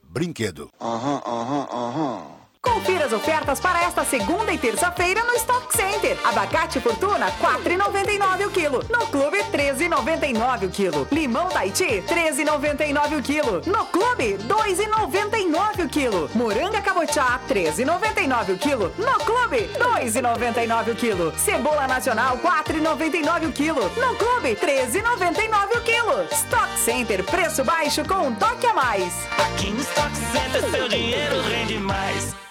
brinquedo. 0.11 0.69
Aham, 0.79 1.21
aham, 1.25 1.67
aham. 1.71 2.40
Confira 2.63 3.05
as 3.05 3.13
ofertas 3.13 3.59
para 3.59 3.81
esta 3.83 4.03
segunda 4.03 4.53
e 4.53 4.57
terça-feira 4.57 5.23
no 5.23 5.33
Stock 5.33 5.75
Center. 5.75 6.15
Abacate 6.23 6.79
Fortuna, 6.79 7.31
4,99 7.31 8.47
o 8.47 8.51
quilo. 8.51 8.85
No 8.89 9.07
Clube, 9.07 9.39
13,99 9.45 10.65
o 10.65 10.69
quilo. 10.69 11.07
Limão 11.11 11.49
Tahiti, 11.49 12.03
13,99 12.07 13.17
o 13.17 13.21
quilo. 13.21 13.61
No 13.65 13.85
Clube, 13.85 14.37
2,99 14.47 15.85
o 15.85 15.89
quilo. 15.89 16.29
Moranga 16.35 16.81
Cabotiá, 16.81 17.39
13,99 17.49 18.53
o 18.53 18.57
quilo. 18.57 18.93
No 18.97 19.17
Clube, 19.25 19.69
2,99 19.79 20.91
o 20.91 20.95
quilo. 20.95 21.33
Cebola 21.37 21.87
Nacional, 21.87 22.37
4,99 22.37 23.49
o 23.49 23.51
quilo. 23.51 23.81
No 23.95 24.15
Clube, 24.15 24.55
13,99 24.55 25.77
o 25.77 25.81
quilo. 25.81 26.27
Stock 26.31 26.79
Center, 26.79 27.23
preço 27.23 27.63
baixo 27.63 28.03
com 28.05 28.27
um 28.27 28.35
toque 28.35 28.67
a 28.67 28.73
mais. 28.73 29.13
Aqui 29.37 29.71
no 29.71 29.81
Stock 29.81 30.15
Center, 30.15 30.69
seu 30.69 30.87
dinheiro 30.87 31.41
rende 31.41 31.79
mais. 31.79 32.50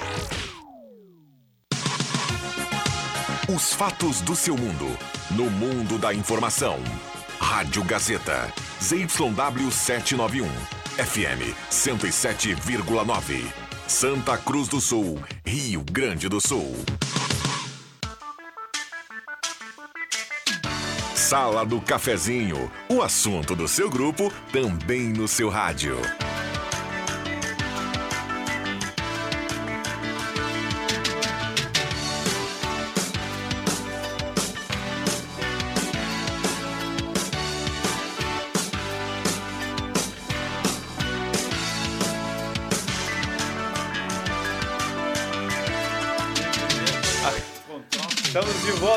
Os 3.53 3.73
fatos 3.73 4.21
do 4.21 4.33
seu 4.33 4.55
mundo. 4.55 4.97
No 5.31 5.49
mundo 5.49 5.97
da 5.97 6.13
informação. 6.13 6.79
Rádio 7.37 7.83
Gazeta. 7.83 8.49
ZYW 8.81 9.69
791. 9.69 10.47
FM 10.95 11.53
107,9. 11.69 13.43
Santa 13.87 14.37
Cruz 14.37 14.69
do 14.69 14.79
Sul, 14.79 15.19
Rio 15.45 15.83
Grande 15.83 16.29
do 16.29 16.39
Sul. 16.39 16.73
Sala 21.13 21.65
do 21.65 21.81
Cafezinho. 21.81 22.71
O 22.87 23.01
assunto 23.01 23.53
do 23.53 23.67
seu 23.67 23.89
grupo 23.89 24.31
também 24.53 25.09
no 25.09 25.27
seu 25.27 25.49
rádio. 25.49 25.97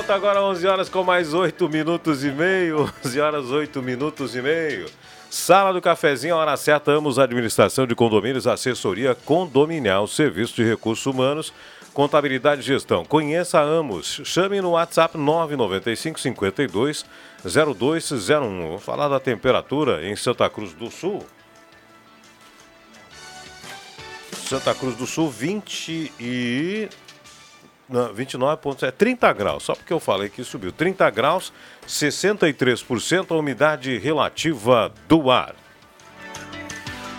Volta 0.04 0.14
agora 0.14 0.42
11 0.42 0.66
horas 0.66 0.88
com 0.90 1.02
mais 1.02 1.32
8 1.32 1.66
minutos 1.66 2.24
e 2.24 2.30
meio. 2.30 2.92
11 3.06 3.20
horas 3.20 3.50
8 3.50 3.80
minutos 3.80 4.36
e 4.36 4.42
meio. 4.42 4.86
Sala 5.30 5.72
do 5.72 5.80
Cafezinho, 5.80 6.36
hora 6.36 6.54
certa, 6.58 6.92
Amos 6.92 7.18
Administração 7.18 7.86
de 7.86 7.94
Condomínios, 7.94 8.46
Assessoria 8.46 9.14
Condominial, 9.14 10.06
Serviço 10.06 10.56
de 10.56 10.64
Recursos 10.64 11.06
Humanos, 11.06 11.54
Contabilidade 11.94 12.60
e 12.60 12.64
Gestão. 12.64 13.02
Conheça 13.02 13.58
a 13.58 13.62
Amos. 13.62 14.20
Chame 14.24 14.60
no 14.60 14.72
WhatsApp 14.72 15.16
995 15.16 16.20
52 16.20 17.06
0201. 17.42 18.68
Vou 18.68 18.78
falar 18.78 19.08
da 19.08 19.18
temperatura 19.18 20.06
em 20.06 20.14
Santa 20.14 20.50
Cruz 20.50 20.74
do 20.74 20.90
Sul. 20.90 21.24
Santa 24.32 24.74
Cruz 24.74 24.96
do 24.96 25.06
Sul, 25.06 25.30
20 25.30 26.12
e 26.20 26.88
não, 27.88 28.12
29 28.14 28.60
pontos, 28.62 28.82
é 28.82 28.90
30 28.90 29.32
graus, 29.32 29.62
só 29.64 29.74
porque 29.74 29.92
eu 29.92 30.00
falei 30.00 30.28
que 30.28 30.42
subiu. 30.42 30.72
30 30.72 31.08
graus, 31.10 31.52
63% 31.86 33.30
a 33.30 33.34
umidade 33.34 33.98
relativa 33.98 34.92
do 35.06 35.30
ar. 35.30 35.54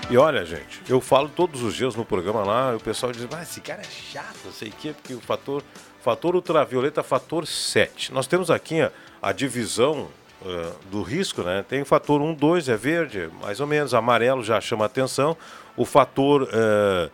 E 0.09 0.17
olha, 0.17 0.45
gente, 0.45 0.81
eu 0.87 1.01
falo 1.01 1.29
todos 1.29 1.63
os 1.63 1.75
dias 1.75 1.95
no 1.95 2.05
programa 2.05 2.43
lá, 2.43 2.75
o 2.75 2.79
pessoal 2.79 3.11
diz, 3.11 3.27
mas 3.29 3.49
esse 3.49 3.61
cara 3.61 3.81
é 3.81 4.11
chato, 4.11 4.37
não 4.45 4.51
sei 4.51 4.69
o 4.69 4.71
quê, 4.71 4.93
porque 4.93 5.13
o 5.15 5.19
fator, 5.19 5.63
fator 6.03 6.35
ultravioleta, 6.35 7.01
fator 7.01 7.47
7. 7.47 8.13
Nós 8.13 8.27
temos 8.27 8.51
aqui 8.51 8.81
a, 8.81 8.91
a 9.19 9.31
divisão 9.31 10.07
uh, 10.43 10.89
do 10.91 11.01
risco, 11.01 11.41
né? 11.41 11.65
Tem 11.67 11.81
o 11.81 11.85
fator 11.85 12.21
1, 12.21 12.35
2, 12.35 12.69
é 12.69 12.77
verde, 12.77 13.29
mais 13.41 13.59
ou 13.59 13.65
menos, 13.65 13.95
amarelo 13.95 14.43
já 14.43 14.61
chama 14.61 14.85
atenção. 14.85 15.35
O 15.75 15.85
fator 15.85 16.43
uh, 16.43 17.11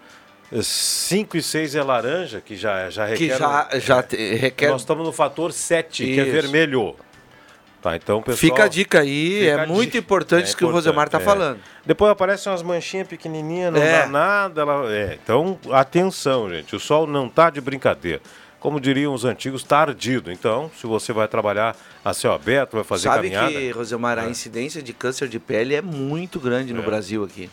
5 0.59 1.37
e 1.37 1.41
6 1.41 1.75
é 1.75 1.83
laranja, 1.83 2.41
que 2.41 2.55
já, 2.55 2.89
já 2.89 3.05
requer. 3.05 3.17
Que 3.17 3.37
já, 3.37 3.69
já 3.73 4.05
é, 4.13 4.35
requer. 4.35 4.69
Nós 4.69 4.81
estamos 4.81 5.05
no 5.05 5.13
fator 5.13 5.53
7, 5.53 6.03
Isso. 6.03 6.13
que 6.13 6.19
é 6.19 6.23
vermelho. 6.25 6.95
Tá, 7.81 7.95
então, 7.95 8.21
pessoal, 8.21 8.37
fica 8.37 8.65
a 8.65 8.67
dica 8.67 8.99
aí, 8.99 9.47
é 9.47 9.65
muito 9.65 9.97
importante 9.97 10.45
isso 10.45 10.55
é 10.55 10.57
que 10.59 10.65
o 10.65 10.69
Rosemar 10.69 11.07
está 11.07 11.17
é. 11.17 11.21
falando. 11.21 11.59
Depois 11.83 12.11
aparecem 12.11 12.51
umas 12.51 12.61
manchinhas 12.61 13.07
pequenininhas, 13.07 13.73
não 13.73 13.81
é. 13.81 14.01
dá 14.01 14.07
nada. 14.07 14.61
Ela, 14.61 14.93
é. 14.93 15.17
Então, 15.23 15.57
atenção, 15.71 16.47
gente, 16.47 16.75
o 16.75 16.79
sol 16.79 17.07
não 17.07 17.25
está 17.25 17.49
de 17.49 17.59
brincadeira. 17.59 18.21
Como 18.59 18.79
diriam 18.79 19.11
os 19.15 19.25
antigos, 19.25 19.63
está 19.63 19.79
ardido. 19.79 20.31
Então, 20.31 20.69
se 20.79 20.85
você 20.85 21.11
vai 21.11 21.27
trabalhar 21.27 21.75
a 22.05 22.13
céu 22.13 22.31
aberto, 22.31 22.73
vai 22.73 22.83
fazer 22.83 23.07
Sabe 23.07 23.29
caminhada... 23.29 23.51
Sabe 23.51 23.65
que, 23.65 23.71
Rosemar, 23.71 24.19
a 24.19 24.29
incidência 24.29 24.83
de 24.83 24.93
câncer 24.93 25.27
de 25.27 25.39
pele 25.39 25.73
é 25.73 25.81
muito 25.81 26.39
grande 26.39 26.71
no 26.71 26.83
Brasil 26.83 27.23
aqui. 27.23 27.49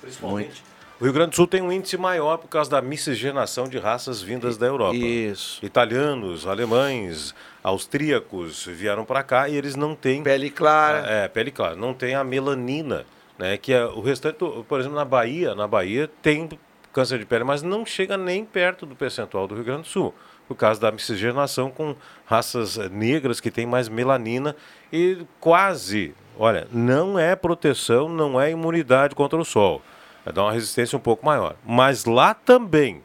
Principalmente. 0.00 0.46
Muito. 0.46 0.67
O 1.00 1.04
Rio 1.04 1.12
Grande 1.12 1.30
do 1.30 1.36
Sul 1.36 1.46
tem 1.46 1.62
um 1.62 1.70
índice 1.70 1.96
maior 1.96 2.38
por 2.38 2.48
causa 2.48 2.68
da 2.68 2.82
miscigenação 2.82 3.68
de 3.68 3.78
raças 3.78 4.20
vindas 4.20 4.56
da 4.56 4.66
Europa. 4.66 4.96
Isso. 4.96 5.64
Italianos, 5.64 6.44
alemães, 6.44 7.32
austríacos 7.62 8.66
vieram 8.66 9.04
para 9.04 9.22
cá 9.22 9.48
e 9.48 9.54
eles 9.54 9.76
não 9.76 9.94
têm. 9.94 10.24
Pele 10.24 10.50
clara. 10.50 11.06
É, 11.06 11.28
pele 11.28 11.52
clara. 11.52 11.76
Não 11.76 11.94
tem 11.94 12.16
a 12.16 12.24
melanina, 12.24 13.06
né? 13.38 13.56
Que 13.56 13.72
é 13.72 13.84
o 13.84 14.00
restante, 14.00 14.38
por 14.38 14.80
exemplo, 14.80 14.96
na 14.96 15.04
Bahia, 15.04 15.54
na 15.54 15.68
Bahia 15.68 16.10
tem 16.20 16.48
câncer 16.92 17.20
de 17.20 17.26
pele, 17.26 17.44
mas 17.44 17.62
não 17.62 17.86
chega 17.86 18.16
nem 18.16 18.44
perto 18.44 18.84
do 18.84 18.96
percentual 18.96 19.46
do 19.46 19.54
Rio 19.54 19.62
Grande 19.62 19.82
do 19.82 19.88
Sul, 19.88 20.12
por 20.48 20.56
causa 20.56 20.80
da 20.80 20.90
miscigenação 20.90 21.70
com 21.70 21.94
raças 22.26 22.76
negras 22.90 23.38
que 23.38 23.52
têm 23.52 23.66
mais 23.66 23.88
melanina 23.88 24.56
e 24.92 25.18
quase, 25.38 26.12
olha, 26.36 26.66
não 26.72 27.16
é 27.16 27.36
proteção, 27.36 28.08
não 28.08 28.40
é 28.40 28.50
imunidade 28.50 29.14
contra 29.14 29.38
o 29.38 29.44
sol. 29.44 29.80
É 30.26 30.32
dar 30.32 30.42
uma 30.42 30.52
resistência 30.52 30.96
um 30.96 31.00
pouco 31.00 31.24
maior. 31.24 31.56
Mas 31.64 32.04
lá 32.04 32.34
também, 32.34 33.02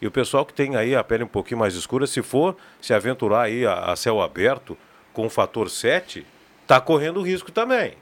e 0.00 0.06
o 0.06 0.10
pessoal 0.10 0.44
que 0.44 0.52
tem 0.52 0.76
aí 0.76 0.94
a 0.94 1.02
pele 1.02 1.24
um 1.24 1.28
pouquinho 1.28 1.60
mais 1.60 1.74
escura, 1.74 2.06
se 2.06 2.22
for 2.22 2.56
se 2.80 2.92
aventurar 2.92 3.42
aí 3.42 3.66
a, 3.66 3.92
a 3.92 3.96
céu 3.96 4.20
aberto 4.20 4.76
com 5.12 5.26
o 5.26 5.30
fator 5.30 5.70
7, 5.70 6.26
está 6.62 6.80
correndo 6.80 7.22
risco 7.22 7.50
também. 7.50 7.94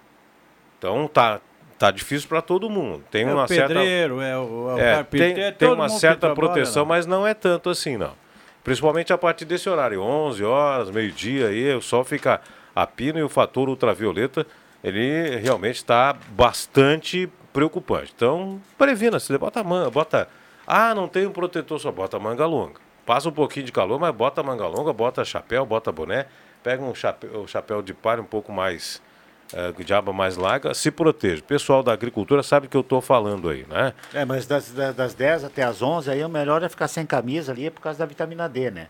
Então 0.79 1.07
tá, 1.07 1.41
tá 1.79 1.91
difícil 1.91 2.29
para 2.29 2.43
todo 2.43 2.69
mundo. 2.69 3.05
Tem 3.11 3.23
é 3.23 3.33
uma 3.33 3.45
o 3.45 3.49
pedreiro, 3.49 4.19
certa 4.19 4.31
é 4.31 4.39
o, 4.39 4.71
é 4.71 4.75
o 4.75 4.79
é, 4.79 5.05
tem, 5.05 5.41
é 5.41 5.53
tem 5.53 5.69
uma 5.69 5.89
certa 5.89 6.35
proteção, 6.35 6.85
mas 6.85 7.07
não 7.07 7.27
é 7.27 7.35
tanto 7.35 7.71
assim 7.71 7.97
não. 7.97 8.13
Principalmente 8.65 9.13
a 9.13 9.19
partir 9.19 9.45
desse 9.45 9.69
horário, 9.69 10.01
11 10.01 10.43
horas, 10.43 10.91
meio-dia 10.91 11.49
aí, 11.49 11.75
o 11.75 11.83
sol 11.83 12.03
fica 12.03 12.41
a 12.75 12.87
pino 12.87 13.19
e 13.19 13.23
o 13.23 13.29
fator 13.29 13.69
ultravioleta, 13.69 14.47
ele 14.83 15.37
realmente 15.37 15.77
está 15.77 16.17
bastante 16.31 17.29
preocupante. 17.55 18.13
Então, 18.15 18.61
previna-se, 18.77 19.39
bota 19.39 19.63
manga, 19.63 19.89
bota 19.89 20.29
ah, 20.67 20.95
não 20.95 21.07
tem 21.07 21.27
um 21.27 21.31
protetor, 21.31 21.79
só 21.79 21.93
bota 21.93 22.19
manga 22.19 22.45
longa. 22.45 22.81
Passa 23.07 23.29
um 23.29 23.33
pouquinho 23.33 23.67
de 23.67 23.73
calor, 23.73 23.99
mas 23.99 24.15
bota 24.15 24.43
manga 24.43 24.67
longa, 24.67 24.93
bota 24.93 25.25
chapéu, 25.25 25.65
bota 25.65 25.93
boné, 25.93 26.27
pega 26.63 26.83
um 26.83 26.95
chapéu, 26.95 27.47
chapéu 27.47 27.81
de 27.81 27.95
palha 27.95 28.21
um 28.21 28.27
pouco 28.27 28.51
mais 28.51 29.01
uh, 29.53 29.85
de 29.85 29.95
aba 29.95 30.13
mais 30.13 30.37
larga, 30.37 30.75
se 30.75 30.91
proteja. 30.91 31.43
O 31.43 31.45
pessoal 31.45 31.83
da 31.83 31.93
agricultura 31.93 32.43
sabe 32.43 32.67
que 32.67 32.77
eu 32.77 32.81
estou 32.81 33.01
falando 33.01 33.49
aí, 33.49 33.65
né? 33.69 33.93
É, 34.13 34.25
mas 34.25 34.47
das, 34.47 34.73
das 34.73 35.15
10 35.15 35.45
até 35.45 35.63
as 35.63 35.83
11, 35.83 36.11
aí 36.11 36.25
o 36.25 36.29
melhor 36.29 36.63
é 36.63 36.69
ficar 36.69 36.89
sem 36.89 37.05
camisa 37.07 37.53
ali, 37.53 37.67
é 37.67 37.71
por 37.71 37.83
causa 37.83 37.99
da 37.99 38.07
vitamina 38.07 38.49
D, 38.49 38.71
né? 38.71 38.89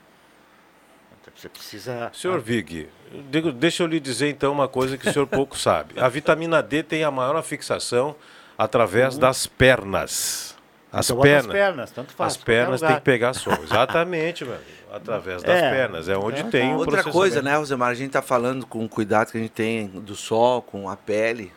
Você 1.35 1.49
precisa. 1.49 2.11
Senhor 2.15 2.41
Vig, 2.41 2.89
deixa 3.57 3.83
eu 3.83 3.89
lhe 3.89 3.99
dizer 3.99 4.29
então 4.29 4.53
uma 4.53 4.69
coisa 4.69 4.97
que 4.97 5.09
o 5.09 5.13
senhor 5.13 5.27
pouco 5.27 5.59
sabe. 5.59 5.99
A 5.99 6.09
vitamina 6.09 6.63
D 6.63 6.83
tem 6.83 7.03
a 7.03 7.11
maior 7.11 7.43
fixação 7.43 8.15
através 8.57 9.15
uhum. 9.15 9.21
das 9.21 9.47
pernas. 9.47 10.55
As 10.93 11.11
então 11.11 11.23
pernas. 11.23 11.47
As 11.47 11.53
pernas, 11.53 11.91
tanto 11.91 12.13
faz. 12.13 12.33
As 12.33 12.37
pernas 12.37 12.81
tem 12.81 12.95
que 12.95 13.01
pegar 13.01 13.35
sol. 13.35 13.59
Exatamente, 13.63 14.45
mano 14.45 14.61
através 14.95 15.43
das 15.43 15.61
é, 15.61 15.71
pernas. 15.71 16.09
É 16.09 16.17
onde 16.17 16.41
é, 16.41 16.45
tem 16.45 16.71
tá. 16.71 16.77
o 16.77 16.79
Outra 16.79 17.03
coisa, 17.05 17.43
né, 17.43 17.57
Rosemar? 17.57 17.91
A 17.91 17.95
gente 17.95 18.09
está 18.09 18.23
falando 18.23 18.65
com 18.67 18.85
o 18.85 18.89
cuidado 18.89 19.31
que 19.31 19.39
a 19.39 19.41
gente 19.41 19.51
tem 19.51 19.89
do 19.89 20.15
sol, 20.15 20.63
com 20.63 20.89
a 20.89 20.97
pele. 20.97 21.53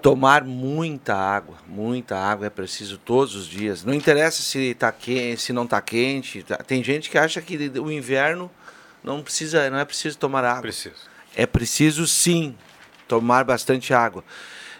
Tomar 0.00 0.44
muita 0.44 1.14
água, 1.14 1.56
muita 1.66 2.16
água 2.16 2.46
é 2.46 2.50
preciso 2.50 2.98
todos 2.98 3.34
os 3.34 3.46
dias. 3.46 3.84
Não 3.84 3.94
interessa 3.94 4.42
se 4.42 4.74
tá 4.74 4.92
quente, 4.92 5.40
se 5.40 5.52
não 5.52 5.64
está 5.64 5.80
quente. 5.80 6.42
Tá. 6.42 6.56
Tem 6.58 6.84
gente 6.84 7.08
que 7.08 7.16
acha 7.16 7.40
que 7.40 7.56
o 7.78 7.90
inverno 7.90 8.50
não 9.02 9.22
precisa, 9.22 9.70
não 9.70 9.78
é 9.78 9.84
preciso 9.84 10.18
tomar 10.18 10.44
água. 10.44 10.62
Preciso. 10.62 10.96
É 11.34 11.46
preciso 11.46 12.06
sim 12.06 12.54
tomar 13.08 13.44
bastante 13.44 13.94
água. 13.94 14.22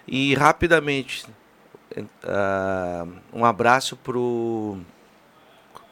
E 0.07 0.35
rapidamente, 0.35 1.27
uh, 1.97 3.13
um 3.33 3.45
abraço 3.45 3.97
pro 3.97 4.79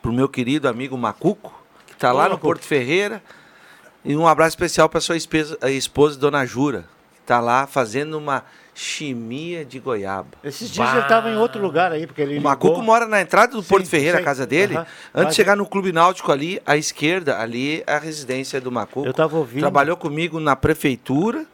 para 0.03 0.11
o 0.11 0.15
meu 0.15 0.29
querido 0.29 0.69
amigo 0.69 0.99
Macuco, 0.99 1.55
que 1.87 1.93
está 1.93 2.11
lá 2.11 2.29
no 2.29 2.37
Porto 2.37 2.65
Ferreira. 2.65 3.23
E 4.05 4.17
um 4.17 4.27
abraço 4.27 4.51
especial 4.51 4.89
para 4.89 5.01
sua 5.01 5.17
esposa, 5.17 5.57
esposa, 5.71 6.19
Dona 6.19 6.45
Jura, 6.45 6.87
que 7.15 7.21
está 7.21 7.39
lá 7.39 7.69
fazendo 7.69 8.19
uma 8.19 8.45
chimia 8.75 9.65
de 9.65 9.79
goiaba. 9.79 10.31
Esses 10.43 10.71
dias 10.71 10.89
bah. 10.89 10.95
ele 10.95 11.03
estava 11.03 11.31
em 11.31 11.37
outro 11.37 11.63
lugar 11.63 11.93
aí, 11.93 12.05
porque 12.05 12.21
ele. 12.21 12.39
O 12.39 12.43
Macuco 12.43 12.83
mora 12.83 13.07
na 13.07 13.21
entrada 13.21 13.53
do 13.53 13.63
sim, 13.63 13.69
Porto 13.69 13.87
Ferreira, 13.87 14.17
sim. 14.17 14.23
a 14.23 14.25
casa 14.25 14.45
dele. 14.45 14.77
Antes 15.15 15.31
de 15.31 15.37
chegar 15.37 15.57
no 15.57 15.65
Clube 15.67 15.93
Náutico 15.93 16.33
ali, 16.33 16.61
à 16.67 16.77
esquerda, 16.77 17.39
ali 17.39 17.85
é 17.87 17.95
a 17.95 17.99
residência 18.01 18.61
do 18.61 18.73
Macuco. 18.73 19.07
Eu 19.07 19.13
estava 19.13 19.37
ouvindo. 19.37 19.61
Trabalhou 19.61 19.97
comigo 19.97 20.41
na 20.41 20.57
prefeitura, 20.57 21.47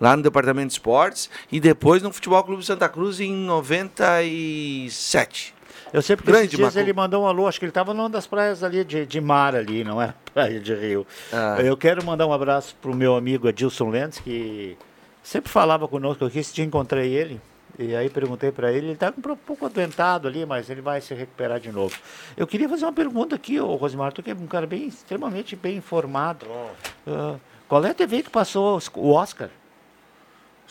lá 0.00 0.16
no 0.16 0.22
departamento 0.22 0.68
de 0.68 0.74
esportes, 0.74 1.28
e 1.52 1.60
depois 1.60 2.02
no 2.02 2.12
Futebol 2.12 2.42
Clube 2.42 2.64
Santa 2.64 2.88
Cruz 2.88 3.20
em 3.20 3.34
97. 3.34 5.54
Eu 5.92 6.02
sei 6.02 6.16
porque 6.16 6.30
Grande, 6.30 6.56
dias 6.56 6.76
ele 6.76 6.92
mandou 6.92 7.24
um 7.24 7.26
alô, 7.26 7.48
acho 7.48 7.58
que 7.58 7.64
ele 7.64 7.70
estava 7.70 7.92
numa 7.92 8.08
das 8.08 8.26
praias 8.26 8.62
ali 8.62 8.84
de, 8.84 9.04
de 9.04 9.20
mar 9.20 9.56
ali, 9.56 9.82
não 9.82 10.00
é? 10.00 10.14
Praia 10.32 10.60
de 10.60 10.74
Rio. 10.74 11.06
Ah. 11.32 11.56
Eu 11.60 11.76
quero 11.76 12.04
mandar 12.04 12.26
um 12.26 12.32
abraço 12.32 12.76
para 12.80 12.90
o 12.90 12.94
meu 12.94 13.16
amigo 13.16 13.48
Adilson 13.48 13.90
Lentes, 13.90 14.20
que 14.20 14.76
sempre 15.22 15.50
falava 15.50 15.88
conosco 15.88 16.24
aqui, 16.24 16.38
esse 16.38 16.54
dia 16.54 16.64
encontrei 16.64 17.12
ele. 17.12 17.40
E 17.78 17.96
aí 17.96 18.10
perguntei 18.10 18.52
para 18.52 18.70
ele, 18.70 18.86
ele 18.86 18.92
está 18.92 19.12
um 19.16 19.36
pouco 19.36 19.64
adoentado 19.64 20.28
ali, 20.28 20.44
mas 20.44 20.68
ele 20.68 20.82
vai 20.82 21.00
se 21.00 21.14
recuperar 21.14 21.58
de 21.58 21.72
novo. 21.72 21.96
Eu 22.36 22.46
queria 22.46 22.68
fazer 22.68 22.84
uma 22.84 22.92
pergunta 22.92 23.34
aqui, 23.34 23.58
ô 23.58 23.74
Rosimar, 23.76 24.12
tu 24.12 24.22
que 24.22 24.30
é 24.30 24.34
um 24.34 24.46
cara 24.46 24.66
bem, 24.66 24.86
extremamente 24.86 25.56
bem 25.56 25.78
informado. 25.78 26.46
Uh, 27.06 27.40
qual 27.66 27.84
é 27.84 27.90
a 27.90 27.94
TV 27.94 28.22
que 28.22 28.30
passou 28.30 28.78
o 28.96 29.12
Oscar? 29.12 29.48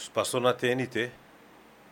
Passou 0.08 0.39
na 0.39 0.54
TNT. 0.54 1.12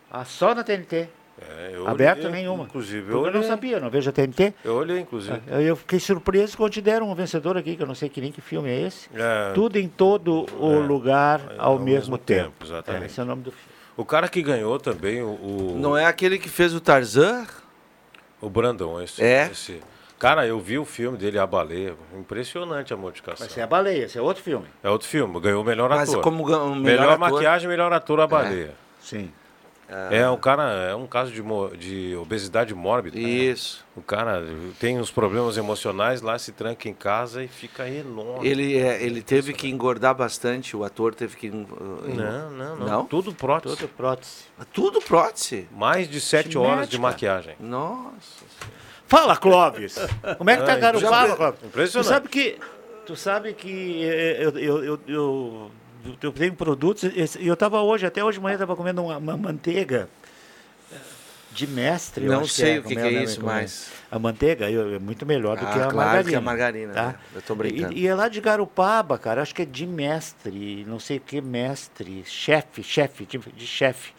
Ah, 0.09 0.23
só 0.23 0.55
na 0.55 0.63
TNT? 0.63 1.09
É, 1.39 1.71
eu 1.73 1.87
Aberto 1.87 2.19
olhei, 2.19 2.31
nenhuma. 2.31 2.63
Inclusive, 2.63 3.11
eu, 3.11 3.25
eu 3.27 3.31
não 3.31 3.43
sabia, 3.43 3.79
não 3.79 3.89
vejo 3.89 4.09
a 4.09 4.13
TNT. 4.13 4.53
Eu 4.63 4.75
olhei, 4.75 4.99
inclusive. 4.99 5.39
É, 5.47 5.61
eu 5.61 5.75
fiquei 5.75 5.99
surpreso 5.99 6.57
quando 6.57 6.71
te 6.71 6.81
deram 6.81 7.11
um 7.11 7.13
vencedor 7.13 7.57
aqui, 7.57 7.75
que 7.75 7.83
eu 7.83 7.87
não 7.87 7.93
sei 7.93 8.09
que 8.09 8.19
nem 8.19 8.31
que 8.31 8.41
filme 8.41 8.69
é 8.69 8.81
esse. 8.81 9.07
É, 9.13 9.51
Tudo 9.53 9.77
em 9.77 9.87
todo 9.87 10.47
o 10.59 10.73
é, 10.73 10.87
lugar 10.87 11.41
ao, 11.57 11.73
ao 11.73 11.79
mesmo, 11.79 11.85
mesmo, 11.85 12.17
tempo. 12.17 12.43
tempo 12.45 12.65
exatamente. 12.65 13.03
É, 13.03 13.05
esse 13.05 13.19
é 13.19 13.23
o 13.23 13.25
nome 13.25 13.43
do 13.43 13.51
filme. 13.51 13.77
O 13.95 14.05
cara 14.05 14.27
que 14.27 14.41
ganhou 14.41 14.79
também, 14.79 15.21
o, 15.21 15.27
o... 15.27 15.77
Não 15.79 15.95
é 15.95 16.05
aquele 16.05 16.39
que 16.39 16.49
fez 16.49 16.73
o 16.73 16.79
Tarzan? 16.79 17.45
O 18.41 18.49
Brandão, 18.49 19.01
esse. 19.01 19.23
É. 19.23 19.49
Esse. 19.51 19.79
Cara, 20.19 20.47
eu 20.47 20.59
vi 20.59 20.79
o 20.79 20.85
filme 20.85 21.17
dele, 21.17 21.37
A 21.37 21.45
Baleia. 21.45 21.95
Impressionante 22.17 22.93
a 22.93 22.97
modificação. 22.97 23.45
Mas 23.47 23.57
é 23.57 23.61
A 23.61 23.67
Baleia, 23.67 24.05
esse 24.05 24.17
é 24.17 24.21
outro 24.21 24.41
filme. 24.41 24.67
É 24.83 24.89
outro 24.89 25.07
filme, 25.07 25.39
ganhou 25.39 25.61
o 25.61 25.65
melhor 25.65 25.89
Mas 25.89 26.09
ator. 26.09 26.23
como 26.23 26.43
melhor, 26.43 26.75
melhor 26.75 27.09
ator... 27.13 27.19
maquiagem, 27.19 27.69
melhor 27.69 27.93
ator, 27.93 28.19
A 28.19 28.23
é. 28.23 28.27
Baleia. 28.27 28.75
Sim. 28.99 29.31
Ah. 29.89 30.09
É 30.11 30.29
um 30.29 30.35
cara, 30.35 30.63
é 30.89 30.95
um 30.95 31.07
caso 31.07 31.31
de, 31.31 31.41
de 31.77 32.15
obesidade 32.17 32.73
mórbida. 32.75 33.17
Isso. 33.17 33.77
Né? 33.77 33.93
O 33.95 34.01
cara 34.01 34.43
tem 34.79 34.99
uns 34.99 35.09
problemas 35.09 35.55
emocionais 35.55 36.21
lá, 36.21 36.37
se 36.37 36.51
tranca 36.51 36.89
em 36.89 36.93
casa 36.93 37.43
e 37.43 37.47
fica 37.47 37.87
enorme. 37.87 38.45
Ele, 38.45 38.77
é, 38.77 39.01
ele 39.01 39.21
teve 39.21 39.53
que 39.53 39.69
engordar 39.69 40.13
bastante, 40.13 40.75
o 40.75 40.83
ator 40.83 41.15
teve 41.15 41.37
que. 41.37 41.47
Uh, 41.47 41.63
não, 42.05 42.51
não, 42.51 42.75
não, 42.75 42.85
não. 42.85 43.05
Tudo 43.05 43.33
prótese. 43.33 43.77
Tudo 43.77 43.87
prótese. 43.87 44.43
Tudo 44.73 44.99
prótese. 44.99 45.69
Mais 45.71 46.09
de 46.09 46.19
sete 46.19 46.57
horas 46.57 46.89
de 46.89 46.99
maquiagem. 46.99 47.55
Nossa. 47.59 48.45
Fala, 49.07 49.37
Clóvis. 49.37 49.97
Como 50.37 50.49
é 50.49 50.57
que 50.57 50.65
tá 50.65 50.75
Garopaba, 50.75 51.35
Clóvis? 51.35 51.63
Impressionante. 51.63 52.05
Tu 52.05 52.09
sabe 52.09 52.29
que. 52.29 52.59
Tu 53.05 53.15
sabe 53.15 53.53
que 53.53 54.03
eu, 54.03 54.49
eu, 54.49 54.79
eu, 54.87 54.99
eu 55.07 55.71
eu 56.21 56.31
tenho 56.31 56.53
produtos, 56.53 57.03
e 57.03 57.47
eu 57.47 57.53
estava 57.53 57.81
hoje, 57.81 58.05
até 58.05 58.23
hoje 58.23 58.37
de 58.37 58.43
manhã, 58.43 58.55
estava 58.55 58.75
comendo 58.75 59.03
uma, 59.03 59.17
uma, 59.17 59.37
manteiga 59.37 60.07
de 61.51 61.67
mestre. 61.67 62.25
Não 62.25 62.45
sei 62.45 62.77
é, 62.77 62.79
o 62.79 62.83
que, 62.83 62.95
que 62.95 63.01
é, 63.01 63.13
é 63.13 63.23
isso, 63.23 63.43
mas... 63.43 63.91
A 64.09 64.17
manteiga 64.17 64.69
é 64.69 64.99
muito 64.99 65.25
melhor 65.25 65.57
do 65.57 65.65
ah, 65.65 65.71
que 65.71 65.79
a 65.79 65.87
claro 65.87 65.95
margarina. 65.95 66.29
que 66.29 66.35
a 66.35 66.41
margarina, 66.41 66.93
tá? 66.93 67.07
Né? 67.07 67.15
Eu 67.33 67.39
estou 67.39 67.55
brincando. 67.55 67.93
E, 67.93 68.03
e, 68.03 68.07
é 68.07 68.15
lá 68.15 68.29
de 68.29 68.39
Garupaba, 68.39 69.17
cara, 69.17 69.41
acho 69.41 69.53
que 69.53 69.63
é 69.63 69.65
de 69.65 69.85
mestre, 69.85 70.85
não 70.87 70.99
sei 70.99 71.17
o 71.17 71.21
que 71.21 71.41
mestre, 71.41 72.23
chefe, 72.25 72.81
chefe, 72.83 73.25
de, 73.25 73.37
de 73.37 73.67
chefe. 73.67 74.13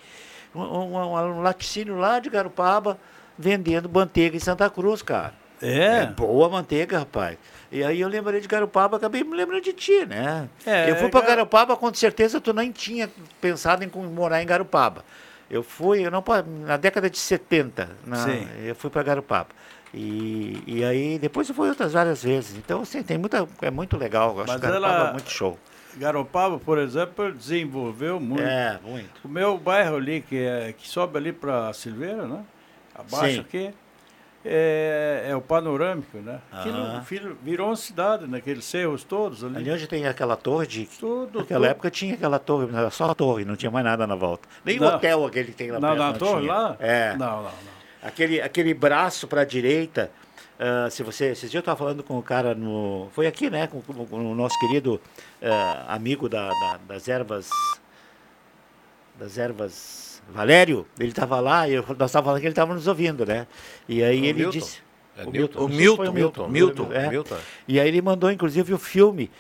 Um, 0.55 0.61
um, 0.61 0.97
um, 0.97 1.41
laticínio 1.41 1.97
lá 1.97 2.19
de 2.19 2.29
Garupaba, 2.29 2.99
vendendo 3.39 3.89
manteiga 3.89 4.37
em 4.37 4.41
Santa 4.41 4.69
Cruz, 4.69 5.03
cara. 5.03 5.33
É? 5.63 6.03
É 6.03 6.07
boa 6.07 6.49
manteiga, 6.49 7.01
rapaz. 7.01 7.37
E 7.71 7.85
aí 7.85 8.01
eu 8.01 8.09
lembrei 8.09 8.41
de 8.41 8.49
Garopaba, 8.49 8.97
acabei 8.97 9.23
me 9.23 9.37
lembrando 9.37 9.63
de 9.63 9.73
ti, 9.73 10.07
né? 10.07 10.49
É, 10.65 10.91
eu 10.91 10.97
fui 10.97 11.09
para 11.09 11.27
Garopaba, 11.27 11.77
com 11.77 11.93
certeza 11.93 12.41
tu 12.41 12.53
nem 12.53 12.73
tinha 12.73 13.11
pensado 13.41 13.85
em 13.85 13.91
morar 14.09 14.43
em 14.43 14.47
Garopaba. 14.47 15.05
Eu 15.51 15.63
fui, 15.63 16.07
eu 16.07 16.11
não 16.11 16.23
na 16.67 16.77
década 16.77 17.09
de 17.09 17.19
70, 17.19 17.89
na, 18.05 18.27
eu 18.63 18.75
fui 18.75 18.91
para 18.91 19.03
Garopaba. 19.03 19.49
E, 19.93 20.63
e 20.67 20.85
aí 20.85 21.19
depois 21.19 21.49
eu 21.49 21.55
fui 21.55 21.69
outras 21.69 21.93
várias 21.93 22.23
vezes. 22.23 22.57
Então, 22.57 22.83
assim, 22.83 23.03
tem 23.03 23.19
muita, 23.19 23.47
é 23.63 23.71
muito 23.71 23.97
legal. 23.97 24.35
Eu 24.35 24.43
acho 24.43 24.53
Mas 24.53 24.61
Garopaba 24.61 24.95
ela, 24.95 25.13
muito 25.13 25.31
show. 25.31 25.59
Garopaba, 25.97 26.59
por 26.59 26.79
exemplo, 26.79 27.33
desenvolveu 27.33 28.21
muito. 28.21 28.43
É, 28.43 28.79
muito. 28.85 29.11
O 29.25 29.29
meu 29.29 29.59
bairro 29.59 29.97
ali, 29.97 30.21
que, 30.21 30.39
é, 30.39 30.73
que 30.77 30.87
sobe 30.87 31.19
ali 31.19 31.33
para 31.33 31.73
Silveira, 31.73 32.27
né? 32.27 32.45
Abaixo 32.99 33.35
Sim. 33.35 33.41
aqui 33.41 33.75
é, 34.45 35.27
é 35.29 35.37
o 35.37 35.41
panorâmico, 35.41 36.19
né? 36.19 36.41
Aquilo, 36.51 37.37
virou 37.43 37.69
uma 37.69 37.77
cidade, 37.77 38.27
naqueles 38.27 38.65
cerros 38.65 39.05
todos 39.05 39.43
ali. 39.43 39.57
Ali 39.57 39.71
onde 39.71 39.87
tem 39.87 40.07
aquela 40.07 40.37
torre 40.37 40.67
de. 40.67 40.87
Tudo. 40.87 41.41
Naquela 41.41 41.61
tudo. 41.61 41.71
época 41.71 41.91
tinha 41.91 42.15
aquela 42.15 42.39
torre, 42.39 42.69
era 42.75 42.91
só 42.91 43.11
a 43.11 43.15
torre, 43.15 43.45
não 43.45 43.57
tinha 43.57 43.71
mais 43.71 43.85
nada 43.85 44.07
na 44.07 44.15
volta. 44.15 44.49
Nem 44.65 44.79
não. 44.79 44.87
o 44.87 44.95
hotel 44.95 45.27
aquele 45.27 45.49
que 45.49 45.57
tem 45.57 45.71
lá 45.71 45.81
na, 45.81 45.89
perto. 45.89 46.01
Na 46.01 46.13
torre 46.15 46.41
tinha. 46.43 46.53
lá? 46.53 46.77
É. 46.79 47.17
Não, 47.17 47.37
não, 47.37 47.43
não. 47.43 47.79
Aquele, 48.03 48.41
aquele 48.41 48.73
braço 48.75 49.27
para 49.27 49.43
a 49.43 49.45
direita. 49.45 50.11
Uh, 50.59 50.91
se 50.91 51.05
você, 51.05 51.27
esses 51.27 51.51
dias 51.51 51.55
eu 51.55 51.61
estava 51.61 51.79
falando 51.79 52.03
com 52.03 52.19
o 52.19 52.23
cara 52.23 52.55
no. 52.55 53.09
Foi 53.13 53.27
aqui, 53.27 53.51
né? 53.51 53.67
Com, 53.67 53.83
com, 53.83 54.07
com 54.07 54.33
o 54.33 54.35
nosso 54.35 54.59
querido 54.61 55.01
uh, 55.43 55.85
amigo 55.89 56.29
da, 56.29 56.49
da, 56.49 56.81
das 56.89 57.07
ervas. 57.07 57.51
Das 59.19 59.37
ervas 59.37 60.08
Valério, 60.31 60.87
ele 60.99 61.09
estava 61.09 61.41
lá, 61.41 61.69
eu, 61.69 61.83
nós 61.99 62.11
estávamos 62.11 62.13
falando 62.27 62.41
que 62.41 62.47
ele 62.47 62.53
estava 62.53 62.75
nos 62.75 62.87
ouvindo, 62.87 63.25
né? 63.25 63.47
E 63.89 64.03
aí 64.03 64.21
O 64.21 64.25
ele 64.25 64.33
Milton? 64.35 64.51
disse. 64.59 64.79
É 65.17 65.25
o 65.25 65.31
Milton. 65.31 65.33
Milton. 65.33 65.65
O 65.65 65.69
Milton, 65.69 66.11
o 66.11 66.13
Milton. 66.13 66.49
Milton, 66.49 66.89
É. 66.93 67.09
Milton. 67.09 67.37
E 67.67 67.81
aí 67.81 67.89
ele 67.89 68.01
mandou, 68.03 68.31
inclusive, 68.31 68.73
o 68.75 68.79
filme 68.79 69.31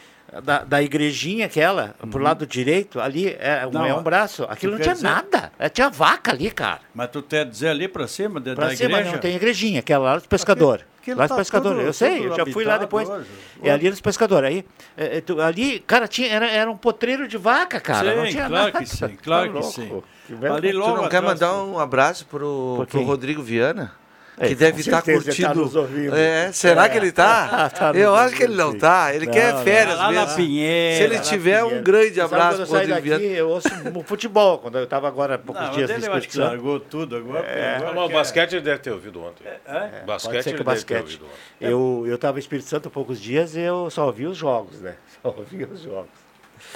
da, 0.43 0.65
da 0.65 0.83
igrejinha 0.83 1.47
aquela, 1.47 1.95
pro 2.11 2.23
lado 2.23 2.47
direito, 2.47 3.01
ali 3.01 3.29
é, 3.39 3.67
um- 3.67 3.71
Não, 3.71 3.87
é 3.87 3.95
um 3.95 4.03
braço. 4.03 4.45
Aquilo 4.49 4.73
não 4.75 4.81
tinha 4.81 4.95
dizer- 4.95 5.07
nada. 5.07 5.53
É, 5.59 5.69
tinha 5.69 5.89
vaca 5.89 6.33
ali, 6.33 6.51
cara. 6.51 6.81
Mas 6.95 7.11
tu 7.11 7.23
quer 7.23 7.45
dizer 7.47 7.69
ali 7.69 7.87
pra 7.87 8.07
cima 8.09 8.41
de, 8.41 8.55
Pra 8.55 8.69
da 8.69 8.77
cima 8.77 8.91
igreja? 8.99 9.13
não 9.13 9.19
tem 9.19 9.37
igrejinha, 9.37 9.81
aquela 9.81 10.05
lá 10.05 10.17
dos 10.17 10.27
pescadores. 10.27 10.85
Aquilo 11.13 11.19
Lá 11.19 11.25
dos 11.27 11.31
tá 11.31 11.37
pescadores. 11.37 11.79
tudo- 11.79 11.87
eu 11.87 11.93
sei, 11.93 12.27
eu 12.27 12.37
já 12.37 12.47
fui 12.47 12.65
lá 12.65 12.77
depois. 12.79 13.09
hoje. 13.09 13.27
É 13.63 13.71
ali 13.71 13.91
nos 13.91 14.01
pescadores. 14.01 14.49
Aí, 14.51 14.65
é, 14.97 15.19
é, 15.19 15.21
tu- 15.21 15.41
ali, 15.41 15.81
cara, 15.81 16.07
tinha, 16.07 16.29
era, 16.29 16.47
era 16.51 16.71
um 16.71 16.77
potreiro 16.77 17.27
de 17.27 17.37
vaca, 17.37 17.81
cara. 17.81 18.15
não 18.15 18.25
Sim, 18.27 18.31
tinha 18.33 18.47
claro 18.49 18.65
nada. 18.73 18.79
que 18.79 18.87
sim, 18.87 19.17
claro 19.23 19.53
Tá 19.53 19.59
que 19.61 19.67
sim. 19.67 20.03
Que 20.27 20.47
Ali 20.47 20.73
Tu 20.73 20.79
logo 20.79 20.97
não 20.97 21.09
quer 21.09 21.19
atrás- 21.19 21.41
mandar 21.41 21.55
um 21.65 21.79
abraço 21.79 22.27
pro, 22.27 22.87
pro? 22.91 23.03
Rodrigo 23.03 23.43
Viana? 23.43 23.93
É, 24.41 24.49
Que 24.49 24.55
deve 24.55 24.73
com 24.75 24.81
estar 24.81 25.03
tá 25.03 25.13
curtindo. 25.13 25.79
ouvindo. 25.81 26.15
É, 26.17 26.53
será 26.53 26.85
É. 26.85 26.89
que 26.89 26.97
ele 26.97 27.11
tá? 27.13 27.69
Tá 27.77 27.93
nos 27.93 28.01
Eu 28.01 28.15
acho 28.15 28.37
que 28.37 28.43
ele 28.45 28.55
não 28.55 28.73
sim. 28.73 28.79
tá. 28.79 29.15
Ele 29.15 29.27
Não, 29.27 29.33
quer 29.33 29.53
não. 29.53 29.63
férias 29.65 29.99
Lá 29.99 30.13
na 30.13 30.21
mesmo. 30.23 30.37
Pinheira, 30.37 30.97
Se 30.97 31.03
ele 31.03 31.15
lá 31.15 31.19
na 31.21 31.25
tiver, 31.29 31.65
um 31.65 31.83
grande 31.83 32.15
Sabe 32.15 32.21
abraço 32.35 32.57
quando 32.57 32.61
eu 32.61 32.67
saio 32.67 32.89
daqui, 32.89 33.25
eu 33.33 33.49
ouço 33.49 33.69
o 33.95 34.03
futebol, 34.05 34.59
quando 34.59 34.79
eu 34.79 34.85
estava 34.85 35.09
agora 35.09 35.35
há 35.35 35.39
poucos 35.39 35.63
Não, 35.65 35.71
dias 35.73 35.91
mas 35.91 35.99
no 36.01 36.05
ele 36.05 36.13
eu 36.13 36.17
acho 36.17 36.27
Espírito 36.27 36.31
que 36.31 36.37
Santo. 36.37 36.47
largou 36.65 36.81
tudo 36.81 37.17
agora. 37.17 37.47
É. 37.47 37.79
o 38.05 38.09
basquete 38.09 38.53
ele 38.53 38.63
deve 38.63 38.79
ter 38.79 38.91
ouvido 38.93 39.23
ontem. 39.23 39.45
É? 39.67 40.05
Basquete 40.07 40.33
Pode 40.33 40.43
ser 40.45 40.51
que 40.53 40.57
ter 40.59 40.63
basquete. 40.65 41.01
ouvido 41.01 41.25
ontem. 41.25 41.69
Eu, 41.71 42.05
eu 42.07 42.15
estava 42.15 42.39
em 42.39 42.41
Espírito 42.41 42.69
Santo 42.69 42.89
há 42.89 42.91
poucos 42.91 43.21
dias 43.21 43.57
e 43.57 43.61
eu 43.61 43.91
só 43.91 44.07
ouvi 44.07 44.27
os 44.27 44.37
jogos, 44.37 44.81
né? 44.81 44.95
Só 45.23 45.35
ouvi 45.37 45.65
os 45.65 45.83
jogos. 45.83 46.11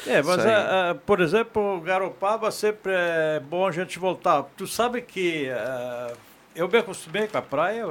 É, 0.06 0.20
mas, 0.22 0.44
aí. 0.44 0.50
ah, 0.52 0.90
ah, 0.90 0.94
por 1.06 1.20
exemplo, 1.20 1.80
Garopaba 1.80 2.50
sempre 2.50 2.92
é 2.92 3.40
bom 3.40 3.66
a 3.66 3.70
gente 3.72 3.98
voltar. 4.00 4.44
Tu 4.56 4.66
sabe 4.66 5.00
que 5.00 5.48
ah, 5.50 6.12
eu 6.54 6.68
me 6.68 6.78
acostumei 6.78 7.26
com 7.28 7.38
a 7.38 7.42
praia, 7.42 7.86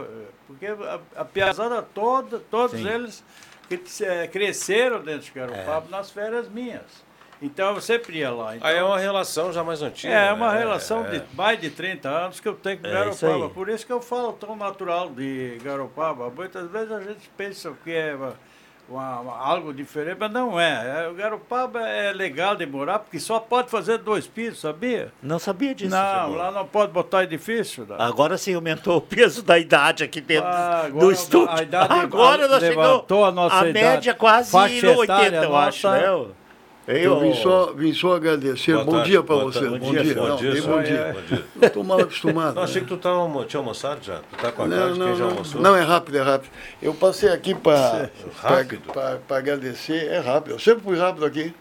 porque 0.47 0.65
a, 0.67 0.99
a 1.15 1.25
piazada 1.25 1.81
toda, 1.81 2.39
todos 2.39 2.79
Sim. 2.79 2.87
eles 2.87 3.23
que, 3.69 3.79
eh, 4.03 4.27
cresceram 4.27 4.99
dentro 5.01 5.21
de 5.21 5.31
Garopaba 5.31 5.87
É. 5.87 5.91
nas 5.91 6.11
férias 6.11 6.47
minhas. 6.49 7.09
Então 7.41 7.73
eu 7.73 7.81
sempre 7.81 8.19
ia 8.19 8.29
lá. 8.29 8.55
Então, 8.55 8.67
Aí 8.67 8.75
é 8.77 8.83
uma 8.83 8.99
relação 8.99 9.51
já 9.51 9.63
mais 9.63 9.81
antiga. 9.81 10.13
é 10.13 10.31
uma 10.31 10.51
né? 10.53 10.59
relação 10.59 11.03
É. 11.05 11.09
de 11.19 11.35
mais 11.35 11.59
de 11.59 11.71
30 11.71 12.07
anos 12.07 12.39
que 12.39 12.47
eu 12.47 12.53
tenho 12.53 12.77
com 12.79 12.85
É 12.87 13.09
isso 13.09 13.21
Garopaba. 13.25 13.45
aí. 13.47 13.53
Por 13.53 13.69
isso 13.69 13.85
que 13.85 13.91
eu 13.91 13.99
falo 14.01 14.33
tão 14.33 14.55
natural 14.55 15.09
de 15.09 15.57
Garopaba. 15.63 16.29
Muitas 16.29 16.69
vezes 16.69 16.91
a 16.91 16.99
gente 17.01 17.27
pensa 17.35 17.73
que 17.83 17.91
é 17.91 18.15
uma- 18.91 19.19
uma- 19.21 19.37
algo 19.37 19.73
diferente, 19.73 20.17
mas 20.19 20.31
não 20.31 20.59
é. 20.59 21.05
é. 21.05 21.07
O 21.09 21.13
Garopaba 21.13 21.79
é 21.87 22.11
legal 22.11 22.55
de 22.55 22.65
morar, 22.65 22.99
porque 22.99 23.19
só 23.19 23.39
pode 23.39 23.69
fazer 23.69 23.97
dois 23.99 24.27
pisos, 24.27 24.59
sabia? 24.61 25.11
Não 25.23 25.39
sabia 25.39 25.73
disso. 25.73 25.89
Não, 25.95 26.35
lá 26.35 26.51
não 26.51 26.65
pode 26.67 26.91
botar 26.91 27.23
edifício. 27.23 27.85
Não. 27.87 27.99
Agora 27.99 28.37
sim 28.37 28.53
aumentou 28.53 28.97
o 28.97 29.01
peso 29.01 29.41
da 29.43 29.57
idade 29.57 30.03
aqui 30.03 30.19
dentro 30.21 30.47
Ah, 30.47 30.81
do 30.89 30.97
agora 30.97 31.13
estúdio. 31.13 31.49
a 31.55 31.61
idade 31.63 31.93
agora 31.93 32.47
nós 32.47 32.59
chegamos 32.59 33.05
a 33.09 33.31
nossa 33.31 33.55
idade. 33.69 33.73
média 33.73 34.13
quase 34.13 34.51
Faixa 34.51 34.93
no 34.93 35.03
etária 35.03 35.23
80, 35.25 35.43
eu 35.45 35.55
acho, 35.55 35.87
nossa. 35.87 36.27
Né? 36.87 37.05
Eu 37.05 37.19
vim 37.19 37.33
só, 37.35 37.73
vim 37.73 37.93
só 37.93 38.15
agradecer. 38.15 38.73
Boa 38.73 38.85
bom 38.85 38.91
tarde, 38.93 39.09
dia 39.09 39.23
para 39.23 39.35
você. 39.35 39.59
tarde. 39.61 39.79
Bom, 39.79 39.91
dia. 39.91 40.15
Bom 40.15 40.27
Não, 40.27 40.35
dia, 40.35 40.51
bem 40.51 40.61
bom 40.61 40.83
dia. 40.83 41.15
Bom 41.15 41.21
dia. 41.35 41.45
Estou 41.67 41.83
mal 41.83 41.99
acostumado. 41.99 42.55
Não, 42.55 42.63
achei 42.63 42.81
né? 42.81 42.87
que 42.87 42.93
tu 42.95 42.97
tava, 42.97 43.45
tinha 43.45 43.59
almoçado 43.59 44.03
já. 44.03 44.17
Tu 44.17 44.37
tá 44.41 44.51
com 44.51 44.63
a 44.63 44.69
cara 44.69 44.85
Não, 44.87 44.93
de 44.93 44.99
não, 44.99 45.05
quem 45.07 45.15
já 45.15 45.23
não, 45.23 45.31
almoçou? 45.31 45.61
não 45.61 45.75
é 45.75 45.81
rápido, 45.81 46.17
é 46.17 46.21
rápido. 46.21 46.51
Eu 46.81 46.93
passei 46.93 47.29
aqui 47.29 47.53
para 47.55 48.09
Rápido? 48.41 48.81
agradecer, 49.29 50.07
é 50.07 50.19
rápido. 50.19 50.53
Eu 50.53 50.59
sempre 50.59 50.83
fui 50.83 50.97
rápido 50.97 51.25
aqui. 51.25 51.53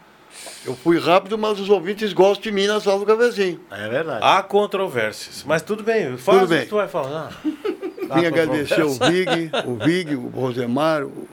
Eu 0.64 0.76
fui 0.76 0.98
rápido, 0.98 1.36
mas 1.36 1.58
os 1.58 1.68
ouvintes 1.68 2.12
gostam 2.12 2.42
de 2.42 2.52
mim 2.52 2.66
na 2.66 2.78
sala 2.80 3.00
do 3.00 3.06
cafezinho. 3.06 3.60
É 3.70 3.88
verdade. 3.88 4.20
Há 4.22 4.42
controvérsias. 4.42 5.44
Mas 5.46 5.60
tudo 5.60 5.82
bem, 5.82 6.16
faz 6.16 6.38
Tudo 6.38 6.44
o 6.44 6.48
que 6.48 6.60
bem. 6.60 6.66
tu 6.68 6.76
vai 6.76 6.86
falar. 6.88 7.32
Vim 7.44 8.26
agradecer 8.26 8.82
o 8.82 8.90
Vig, 8.92 9.50
o 9.66 9.74
Vig, 9.76 10.14
o 10.14 10.28
Rosemar, 10.28 11.04
o 11.04 11.28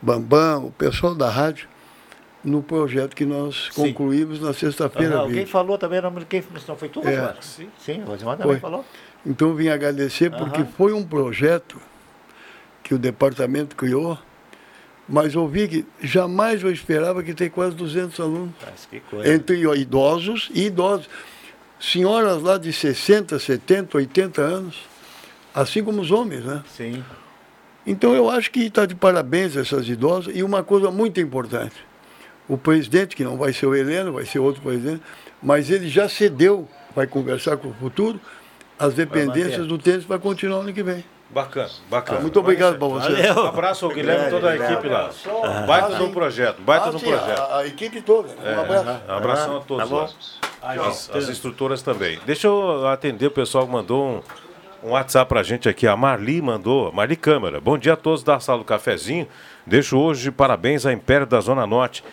Bambam, 0.00 0.66
o 0.66 0.70
pessoal 0.72 1.14
da 1.14 1.28
rádio, 1.30 1.68
no 2.44 2.62
projeto 2.62 3.14
que 3.14 3.24
nós 3.24 3.68
concluímos 3.70 4.40
na 4.40 4.52
sexta-feira. 4.52 5.16
Ah, 5.16 5.20
alguém 5.20 5.46
falou 5.46 5.78
também, 5.78 6.00
não, 6.00 6.12
quem, 6.28 6.42
não 6.68 6.76
foi 6.76 6.88
tu, 6.88 7.00
É. 7.00 7.04
Rosemar? 7.04 7.36
Sim, 7.40 7.68
sim, 7.78 8.02
o 8.02 8.06
Rosemar 8.06 8.36
também 8.36 8.52
Foi. 8.54 8.60
falou. 8.60 8.84
Então 9.24 9.54
vim 9.54 9.68
agradecer 9.68 10.30
porque 10.30 10.62
Aham. 10.62 10.70
foi 10.76 10.92
um 10.92 11.04
projeto 11.04 11.80
que 12.82 12.92
o 12.94 12.98
departamento 12.98 13.76
criou, 13.76 14.18
mas 15.08 15.34
eu 15.34 15.46
vi 15.46 15.68
que 15.68 15.86
jamais 16.02 16.62
eu 16.62 16.70
esperava 16.72 17.22
que 17.22 17.32
tem 17.32 17.48
quase 17.48 17.76
200 17.76 18.18
alunos, 18.18 18.54
Mas 18.64 18.86
que 18.86 18.98
coisa. 19.00 19.32
entre 19.32 19.62
idosos 19.80 20.50
e 20.52 20.66
idosos. 20.66 21.08
Senhoras 21.78 22.40
lá 22.42 22.58
de 22.58 22.72
60, 22.72 23.38
70, 23.40 23.98
80 23.98 24.40
anos, 24.40 24.76
assim 25.52 25.82
como 25.82 26.00
os 26.00 26.10
homens, 26.12 26.44
né? 26.44 26.62
Sim. 26.68 27.04
Então 27.84 28.14
eu 28.14 28.30
acho 28.30 28.50
que 28.52 28.60
está 28.60 28.86
de 28.86 28.94
parabéns 28.94 29.56
essas 29.56 29.88
idosas 29.88 30.32
e 30.34 30.44
uma 30.44 30.62
coisa 30.62 30.90
muito 30.92 31.20
importante. 31.20 31.74
O 32.48 32.56
presidente, 32.58 33.14
que 33.16 33.24
não 33.24 33.36
vai 33.36 33.52
ser 33.52 33.66
o 33.66 33.74
Heleno, 33.74 34.12
vai 34.12 34.24
ser 34.26 34.38
outro 34.38 34.60
presidente, 34.62 35.02
mas 35.42 35.70
ele 35.70 35.88
já 35.88 36.08
cedeu, 36.08 36.68
vai 36.94 37.06
conversar 37.06 37.56
com 37.56 37.68
o 37.68 37.74
futuro, 37.74 38.20
as 38.78 38.94
dependências 38.94 39.66
do 39.66 39.78
tênis 39.78 40.04
vai 40.04 40.18
continuar 40.18 40.60
ano 40.60 40.72
que 40.72 40.82
vem. 40.82 41.04
Bacana, 41.30 41.70
bacana. 41.88 42.20
Muito 42.20 42.38
obrigado 42.40 42.78
para 42.78 42.88
você. 42.88 43.30
Um 43.32 43.46
abraço 43.46 43.86
ao 43.86 43.90
Guilherme 43.92 44.26
e 44.26 44.30
toda 44.30 44.50
a 44.50 44.56
equipe 44.56 44.86
lá. 44.88 45.10
Baita 45.66 45.94
de 45.96 46.02
um 46.02 46.12
projeto, 46.12 46.60
baita 46.60 46.90
um 46.90 46.96
Ah, 46.96 47.00
projeto. 47.00 47.38
A, 47.40 47.56
a 47.58 47.66
equipe 47.66 48.02
toda. 48.02 48.28
É, 48.44 48.54
Um 48.56 48.60
abraço. 48.60 49.00
Um 49.08 49.12
abração 49.14 49.56
a 49.56 49.60
todos 49.60 49.84
Tá 49.88 49.94
bom. 49.94 50.02
lá. 50.02 50.86
As, 50.88 51.10
as 51.14 51.28
instrutoras 51.30 51.80
também. 51.80 52.18
Deixa 52.26 52.46
eu 52.48 52.86
atender 52.86 53.26
o 53.28 53.30
pessoal 53.30 53.66
que 53.66 53.72
mandou 53.72 54.22
um, 54.84 54.88
um 54.88 54.90
WhatsApp 54.90 55.26
pra 55.26 55.42
gente 55.42 55.68
aqui. 55.70 55.86
A 55.86 55.96
Marli 55.96 56.42
mandou, 56.42 56.92
Marli 56.92 57.16
Câmara. 57.16 57.60
Bom 57.62 57.78
dia 57.78 57.94
a 57.94 57.96
todos 57.96 58.22
da 58.22 58.38
sala 58.38 58.58
do 58.58 58.64
cafezinho. 58.64 59.26
Deixo 59.66 59.96
hoje 59.98 60.30
parabéns 60.30 60.84
à 60.84 60.92
Império 60.92 61.26
da 61.26 61.40
Zona 61.40 61.66
Norte, 61.66 62.04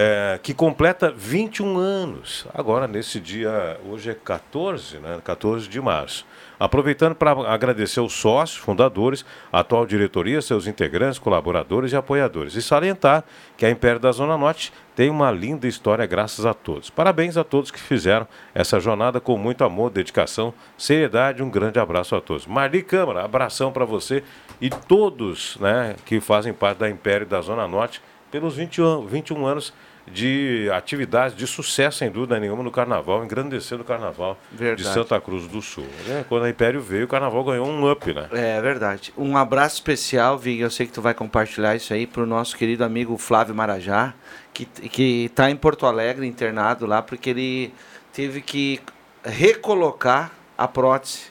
eh, 0.00 0.38
que 0.44 0.54
completa 0.54 1.10
21 1.10 1.76
anos. 1.76 2.46
Agora, 2.54 2.86
nesse 2.86 3.18
dia, 3.18 3.80
hoje 3.84 4.08
é 4.10 4.14
14, 4.14 4.98
né? 4.98 5.20
14 5.24 5.68
de 5.68 5.80
março. 5.80 6.24
Aproveitando 6.56 7.16
para 7.16 7.32
agradecer 7.52 7.98
os 7.98 8.12
sócios, 8.12 8.60
fundadores, 8.60 9.26
atual 9.52 9.84
diretoria, 9.84 10.40
seus 10.40 10.68
integrantes, 10.68 11.18
colaboradores 11.18 11.90
e 11.90 11.96
apoiadores. 11.96 12.54
E 12.54 12.62
salientar 12.62 13.24
que 13.56 13.66
a 13.66 13.70
Império 13.70 13.98
da 13.98 14.12
Zona 14.12 14.38
Norte 14.38 14.72
tem 14.94 15.10
uma 15.10 15.32
linda 15.32 15.66
história 15.66 16.06
graças 16.06 16.46
a 16.46 16.54
todos. 16.54 16.90
Parabéns 16.90 17.36
a 17.36 17.42
todos 17.42 17.72
que 17.72 17.80
fizeram 17.80 18.28
essa 18.54 18.78
jornada 18.78 19.18
com 19.18 19.36
muito 19.36 19.64
amor, 19.64 19.90
dedicação, 19.90 20.54
seriedade. 20.76 21.42
Um 21.42 21.50
grande 21.50 21.80
abraço 21.80 22.14
a 22.14 22.20
todos. 22.20 22.46
Marli 22.46 22.84
Câmara, 22.84 23.24
abração 23.24 23.72
para 23.72 23.84
você 23.84 24.22
e 24.60 24.70
todos 24.70 25.56
né, 25.56 25.96
que 26.04 26.20
fazem 26.20 26.52
parte 26.52 26.78
da 26.78 26.88
Império 26.88 27.26
da 27.26 27.40
Zona 27.40 27.66
Norte 27.66 28.00
pelos 28.30 28.56
20 28.56 28.82
an 28.82 29.06
21 29.06 29.46
anos 29.46 29.72
de 30.08 30.70
atividades 30.72 31.36
de 31.36 31.46
sucesso, 31.46 31.98
sem 31.98 32.10
dúvida 32.10 32.38
nenhuma, 32.40 32.62
no 32.62 32.70
Carnaval, 32.70 33.24
engrandecendo 33.24 33.82
o 33.82 33.84
Carnaval 33.84 34.38
Verdade. 34.50 34.82
de 34.82 34.94
Santa 34.94 35.20
Cruz 35.20 35.46
do 35.46 35.60
Sul. 35.62 35.86
né? 36.06 36.24
Quando 36.28 36.44
a 36.44 36.50
Império 36.50 36.80
veio, 36.80 37.04
o 37.04 37.08
Carnaval 37.08 37.44
ganhou 37.44 37.66
um 37.66 37.90
up, 37.90 38.12
né? 38.12 38.28
É 38.32 38.60
verdade. 38.60 39.12
Um 39.16 39.36
abraço 39.36 39.76
especial, 39.76 40.38
Vig, 40.38 40.60
eu 40.60 40.70
sei 40.70 40.86
que 40.86 40.92
tu 40.92 41.02
vai 41.02 41.14
compartilhar 41.14 41.76
isso 41.76 41.92
aí 41.92 42.06
para 42.06 42.22
o 42.22 42.26
nosso 42.26 42.56
querido 42.56 42.84
amigo 42.84 43.16
Flávio 43.16 43.54
Marajá, 43.54 44.14
que 44.52 44.64
que 44.66 45.26
está 45.26 45.50
em 45.50 45.56
Porto 45.56 45.86
Alegre, 45.86 46.26
internado 46.26 46.86
lá, 46.86 47.00
porque 47.02 47.30
ele 47.30 47.72
teve 48.12 48.40
que 48.40 48.80
recolocar 49.24 50.32
a 50.56 50.66
prótese. 50.66 51.26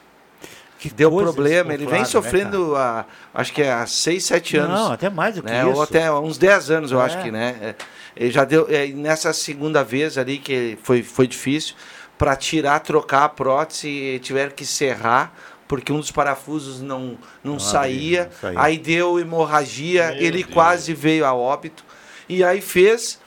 Que 0.78 0.90
deu 0.90 1.10
coisa 1.10 1.32
problema, 1.32 1.74
ele 1.74 1.86
vem 1.86 1.98
né, 2.00 2.04
sofrendo 2.04 2.76
há, 2.76 3.04
acho 3.34 3.52
que 3.52 3.62
é 3.62 3.72
há 3.72 3.84
6, 3.86 4.24
7 4.24 4.56
anos. 4.58 4.78
Não, 4.78 4.92
até 4.92 5.10
mais 5.10 5.34
do 5.34 5.42
que 5.42 5.50
né? 5.50 5.62
isso. 5.62 5.70
Ou 5.74 5.82
até 5.82 6.12
uns 6.12 6.38
10 6.38 6.70
anos, 6.70 6.92
eu 6.92 7.00
É. 7.00 7.04
acho 7.04 7.20
que, 7.22 7.30
né? 7.32 7.56
É, 7.60 7.74
Ele 8.16 8.30
já 8.30 8.44
deu, 8.44 8.66
é, 8.70 8.86
nessa 8.88 9.32
segunda 9.32 9.82
vez 9.84 10.16
ali, 10.18 10.38
que 10.38 10.78
foi, 10.82 11.02
foi 11.02 11.26
difícil, 11.26 11.74
para 12.16 12.34
tirar, 12.36 12.78
trocar 12.80 13.24
a 13.24 13.28
prótese, 13.28 14.20
tiveram 14.22 14.50
que 14.52 14.64
serrar, 14.66 15.32
porque 15.66 15.92
um 15.92 15.98
dos 16.00 16.10
parafusos 16.10 16.80
não, 16.80 17.18
não, 17.44 17.52
Não 17.54 17.58
saía, 17.58 18.22
abria, 18.22 18.32
não 18.32 18.40
saía. 18.40 18.60
aí 18.60 18.78
deu 18.78 19.18
hemorragia, 19.20 20.08
Meu 20.12 20.16
ele 20.22 20.42
Deus. 20.42 20.54
quase 20.54 20.94
veio 20.94 21.24
a 21.26 21.34
óbito, 21.34 21.84
e 22.28 22.42
aí 22.42 22.60
fez, 22.60 23.20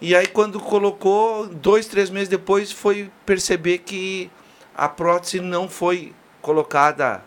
e 0.00 0.14
aí 0.14 0.26
quando 0.26 0.60
colocou, 0.60 1.46
dois, 1.48 1.86
três 1.86 2.08
meses 2.10 2.28
depois, 2.28 2.70
foi 2.72 3.10
perceber 3.26 3.78
que 3.78 4.30
a 4.76 4.88
prótese 4.88 5.40
não 5.40 5.68
foi 5.68 6.12
colocada 6.40 7.22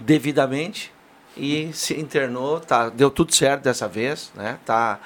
devidamente 0.00 0.92
e 1.36 1.70
se 1.72 1.98
internou, 2.00 2.60
tá, 2.60 2.88
deu 2.88 3.10
tudo 3.10 3.34
certo 3.34 3.62
dessa 3.62 3.86
vez, 3.86 4.32
né? 4.34 4.58
Tá, 4.64 4.98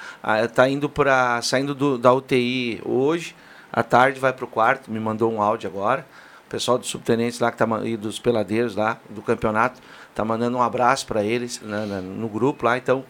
tá 0.53 0.69
indo 0.69 0.89
para 0.89 1.41
saindo 1.41 1.75
do, 1.75 1.97
da 1.97 2.13
UTI 2.13 2.81
hoje, 2.85 3.35
à 3.71 3.83
tarde 3.83 4.19
vai 4.19 4.31
para 4.31 4.45
o 4.45 4.47
quarto, 4.47 4.89
me 4.89 4.99
mandou 4.99 5.31
um 5.31 5.41
áudio 5.41 5.69
agora. 5.69 6.05
O 6.47 6.49
pessoal 6.51 6.77
dos 6.77 6.87
subtenentes 6.89 7.39
lá 7.39 7.51
que 7.51 7.57
tá 7.57 7.65
e 7.85 7.95
dos 7.95 8.19
peladeiros 8.19 8.75
lá 8.75 8.97
do 9.09 9.21
campeonato 9.21 9.81
tá 10.13 10.23
mandando 10.25 10.57
um 10.57 10.61
abraço 10.61 11.05
para 11.05 11.23
eles 11.23 11.61
né, 11.61 11.85
na- 11.85 12.01
no 12.01 12.27
grupo 12.27 12.65
lá, 12.65 12.77
então 12.77 13.03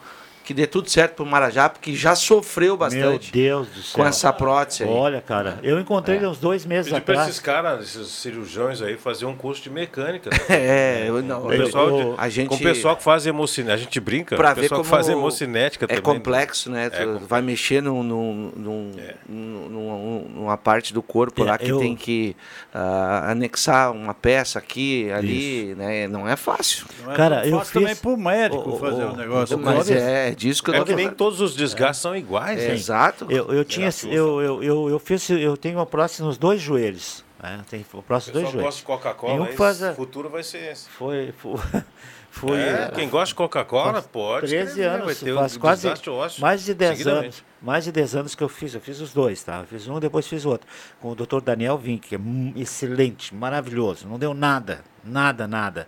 que 0.43 0.53
dê 0.53 0.65
tudo 0.67 0.89
certo 0.89 1.15
pro 1.15 1.25
Marajá, 1.25 1.69
porque 1.69 1.93
já 1.95 2.15
sofreu 2.15 2.75
bastante. 2.75 3.31
Meu 3.35 3.43
Deus 3.43 3.67
do 3.69 3.81
céu. 3.81 3.95
Com 3.95 4.05
essa 4.05 4.31
prótese 4.33 4.83
aí. 4.83 4.89
Olha, 4.89 5.21
cara, 5.21 5.59
eu 5.63 5.79
encontrei 5.79 6.17
ele 6.17 6.25
uns 6.27 6.37
dois 6.37 6.65
meses 6.65 6.91
Pedir 6.91 7.03
pra 7.03 7.13
atrás. 7.15 7.29
esses 7.29 7.39
caras, 7.39 7.81
esses 7.95 8.07
cirurgiões 8.09 8.81
aí, 8.81 8.97
fazer 8.97 9.25
um 9.25 9.35
curso 9.35 9.61
de 9.61 9.69
mecânica. 9.69 10.29
né? 10.29 10.37
É, 10.49 11.05
eu 11.07 11.21
não. 11.21 11.45
O 11.45 11.49
pessoal, 11.49 11.91
de- 11.91 12.13
a 12.17 12.29
gente- 12.29 12.49
com 12.49 12.55
o 12.55 12.59
pessoal 12.59 12.95
que 12.97 13.03
faz 13.03 13.25
hemocinética. 13.25 13.73
A 13.73 13.77
gente 13.77 13.99
brinca, 13.99 14.35
Pra 14.35 14.51
o 14.51 14.55
ver 14.55 14.61
pessoal 14.61 14.79
como 14.79 14.83
que 14.89 14.95
faz 14.95 15.07
hemocinética 15.09 15.85
é 15.85 15.87
também. 15.87 16.01
complexo, 16.01 16.69
né? 16.71 16.85
É 16.87 16.89
complexo. 16.89 17.27
vai 17.27 17.41
mexer 17.41 17.81
num, 17.81 18.03
num, 18.03 18.51
num- 18.55 18.91
num- 19.27 19.69
num- 19.69 20.25
numa 20.35 20.57
parte 20.57 20.93
do 20.93 21.01
corpo 21.01 21.43
É, 21.43 21.47
lá 21.47 21.57
que 21.57 21.69
eu- 21.69 21.79
tem 21.79 21.95
que 21.95 22.35
ah, 22.73 23.31
anexar 23.31 23.91
uma 23.91 24.13
peça 24.13 24.59
aqui, 24.59 25.11
ali, 25.11 25.75
né? 25.75 26.07
Não 26.07 26.27
é 26.27 26.35
fácil. 26.35 26.85
Não 27.03 27.11
é 27.11 27.15
Cara, 27.15 27.45
eu 27.47 27.57
fácil 27.59 27.73
também 27.73 27.89
fiz- 27.89 27.99
pro 28.01 28.17
médico 28.17 28.77
fazer 28.77 29.03
ô, 29.03 29.09
um 29.09 29.15
negócio. 29.15 29.57
Mas 29.59 29.87
desse. 29.87 30.30
É 30.31 30.35
disso 30.35 30.63
que 30.63 30.69
eu 30.69 30.73
É 30.75 30.77
tô 30.79 30.85
que 30.85 30.95
nem 30.95 31.05
falando. 31.05 31.17
todos 31.17 31.41
os 31.41 31.55
desgastes 31.55 32.01
são 32.01 32.15
iguais. 32.15 32.59
É, 32.59 32.67
né? 32.69 32.73
Exato. 32.73 33.25
Eu, 33.29 33.51
eu 33.53 33.63
tinha, 33.65 33.89
eu, 34.05 34.41
eu, 34.41 34.63
eu, 34.63 34.89
eu 34.89 34.99
fiz, 34.99 35.29
eu 35.29 35.55
tenho 35.57 35.77
uma 35.77 35.85
prótese 35.85 36.21
nos 36.23 36.37
dois 36.37 36.61
joelhos. 36.61 37.23
Né? 37.41 37.59
Tem 37.69 37.85
O 37.93 37.97
nos 38.07 38.27
dois 38.27 38.45
joelhos. 38.49 38.61
gosta 38.63 38.79
de 38.79 38.85
Coca-Cola, 38.85 39.33
um 39.41 39.45
faz 39.47 39.81
a- 39.81 39.91
o 39.91 39.95
futuro 39.95 40.29
vai 40.29 40.43
ser 40.43 40.71
esse. 40.71 40.87
Foi, 40.89 41.33
foi, 41.39 41.55
foi 42.29 42.59
É, 42.59 42.91
quem 42.93 43.09
gosta 43.09 43.27
de 43.27 43.35
Coca-Cola 43.35 44.01
pode. 44.01 44.47
13 44.47 44.65
escrever, 44.69 44.89
vai 44.89 44.99
anos, 45.01 45.19
ter 45.19 45.35
faz 45.35 45.55
um 45.55 45.59
quase 45.59 45.87
ósseo 45.89 46.41
mais 46.41 46.63
de 46.63 46.73
10 46.75 46.97
seguidamente. 46.99 47.23
anos, 47.25 47.43
mais 47.61 47.83
de 47.83 47.91
10 47.91 48.15
anos 48.15 48.35
que 48.35 48.43
eu 48.43 48.49
fiz, 48.49 48.75
eu 48.75 48.79
fiz 48.81 48.99
os 49.01 49.11
dois, 49.11 49.41
tá? 49.43 49.59
Eu 49.61 49.65
fiz 49.65 49.87
um, 49.87 49.99
depois 49.99 50.27
fiz 50.27 50.45
o 50.45 50.49
outro, 50.49 50.67
com 51.01 51.09
o 51.11 51.15
Dr. 51.15 51.41
Daniel 51.41 51.79
Vink, 51.79 52.09
que 52.09 52.15
é 52.15 52.19
excelente, 52.55 53.33
maravilhoso, 53.33 54.07
não 54.07 54.19
deu 54.19 54.35
nada, 54.35 54.83
nada, 55.03 55.47
nada. 55.47 55.87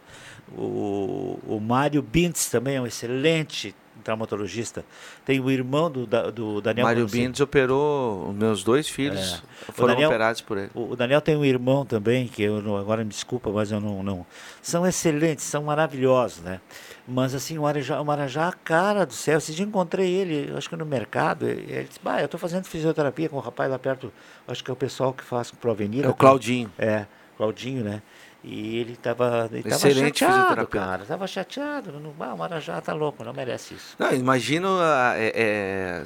O, 0.58 1.40
o 1.48 1.60
Mário 1.60 2.02
Bintz 2.02 2.50
também 2.50 2.76
é 2.78 2.82
um 2.82 2.86
excelente 2.88 3.76
traumatologista. 4.04 4.84
Tem 5.26 5.40
o 5.40 5.50
irmão 5.50 5.90
do, 5.90 6.06
do 6.32 6.62
Daniel 6.62 6.86
Mário. 6.86 7.08
Bindes 7.08 7.40
operou 7.42 8.30
os 8.30 8.36
meus 8.36 8.64
dois 8.64 8.88
filhos, 8.90 9.42
É. 9.68 9.72
Foram 9.72 9.94
Daniel- 9.94 10.10
operados 10.10 10.42
por 10.42 10.58
ele. 10.58 10.70
O 10.76 10.96
Daniel 10.96 11.22
tem 11.22 11.36
um 11.36 11.46
irmão 11.46 11.86
também, 11.86 12.28
que 12.28 12.44
eu 12.44 12.62
não- 12.62 12.78
agora 12.78 13.04
me 13.04 13.10
desculpa, 13.10 13.50
mas 13.50 13.72
eu 13.72 13.80
não, 13.80 14.04
não. 14.04 14.26
São 14.62 14.86
excelentes, 14.86 15.46
são 15.46 15.64
maravilhosos, 15.64 16.40
né? 16.44 16.60
Mas 17.08 17.34
assim, 17.36 17.58
o 17.58 17.64
Marajá, 17.64 18.00
o 18.02 18.06
Marajá, 18.06 18.54
cara 18.64 19.06
do 19.06 19.14
céu, 19.14 19.40
dia 19.40 19.66
encontrei 19.66 20.10
ele, 20.14 20.54
acho 20.56 20.70
que 20.70 20.76
no 20.76 20.86
mercado, 20.86 21.48
ele 21.48 21.84
disse, 21.84 22.00
bah, 22.02 22.20
eu 22.22 22.26
estou 22.26 22.40
fazendo 22.40 22.66
fisioterapia 22.66 23.28
com 23.30 23.36
o 23.38 23.40
rapaz 23.40 23.70
lá 23.70 23.78
perto, 23.78 24.12
acho 24.48 24.64
que 24.64 24.70
é 24.72 24.74
o 24.74 24.78
pessoal 24.78 25.14
que 25.14 25.24
faz 25.24 25.52
com 25.52 25.70
Avenida. 25.70 26.08
É 26.08 26.10
o 26.10 26.14
Claudinho. 26.14 26.72
É, 26.78 27.06
Claudinho, 27.38 27.84
né? 27.84 28.02
E 28.44 28.78
ele 28.80 28.94
estava 28.94 29.48
ele 29.52 29.64
tava 29.64 29.90
chateado, 29.94 30.68
cara. 30.68 31.06
Tava 31.06 31.26
chateado. 31.28 31.94
Não, 32.00 32.14
ah, 32.20 32.34
o 32.34 32.38
Marajá 32.38 32.82
tá 32.82 32.94
louco, 32.94 33.24
não 33.24 33.34
merece 33.34 33.74
isso. 33.76 33.96
Não, 33.98 34.12
imagino 34.14 34.68
a, 34.82 35.14
é- 35.16 35.32
é, 35.34 36.04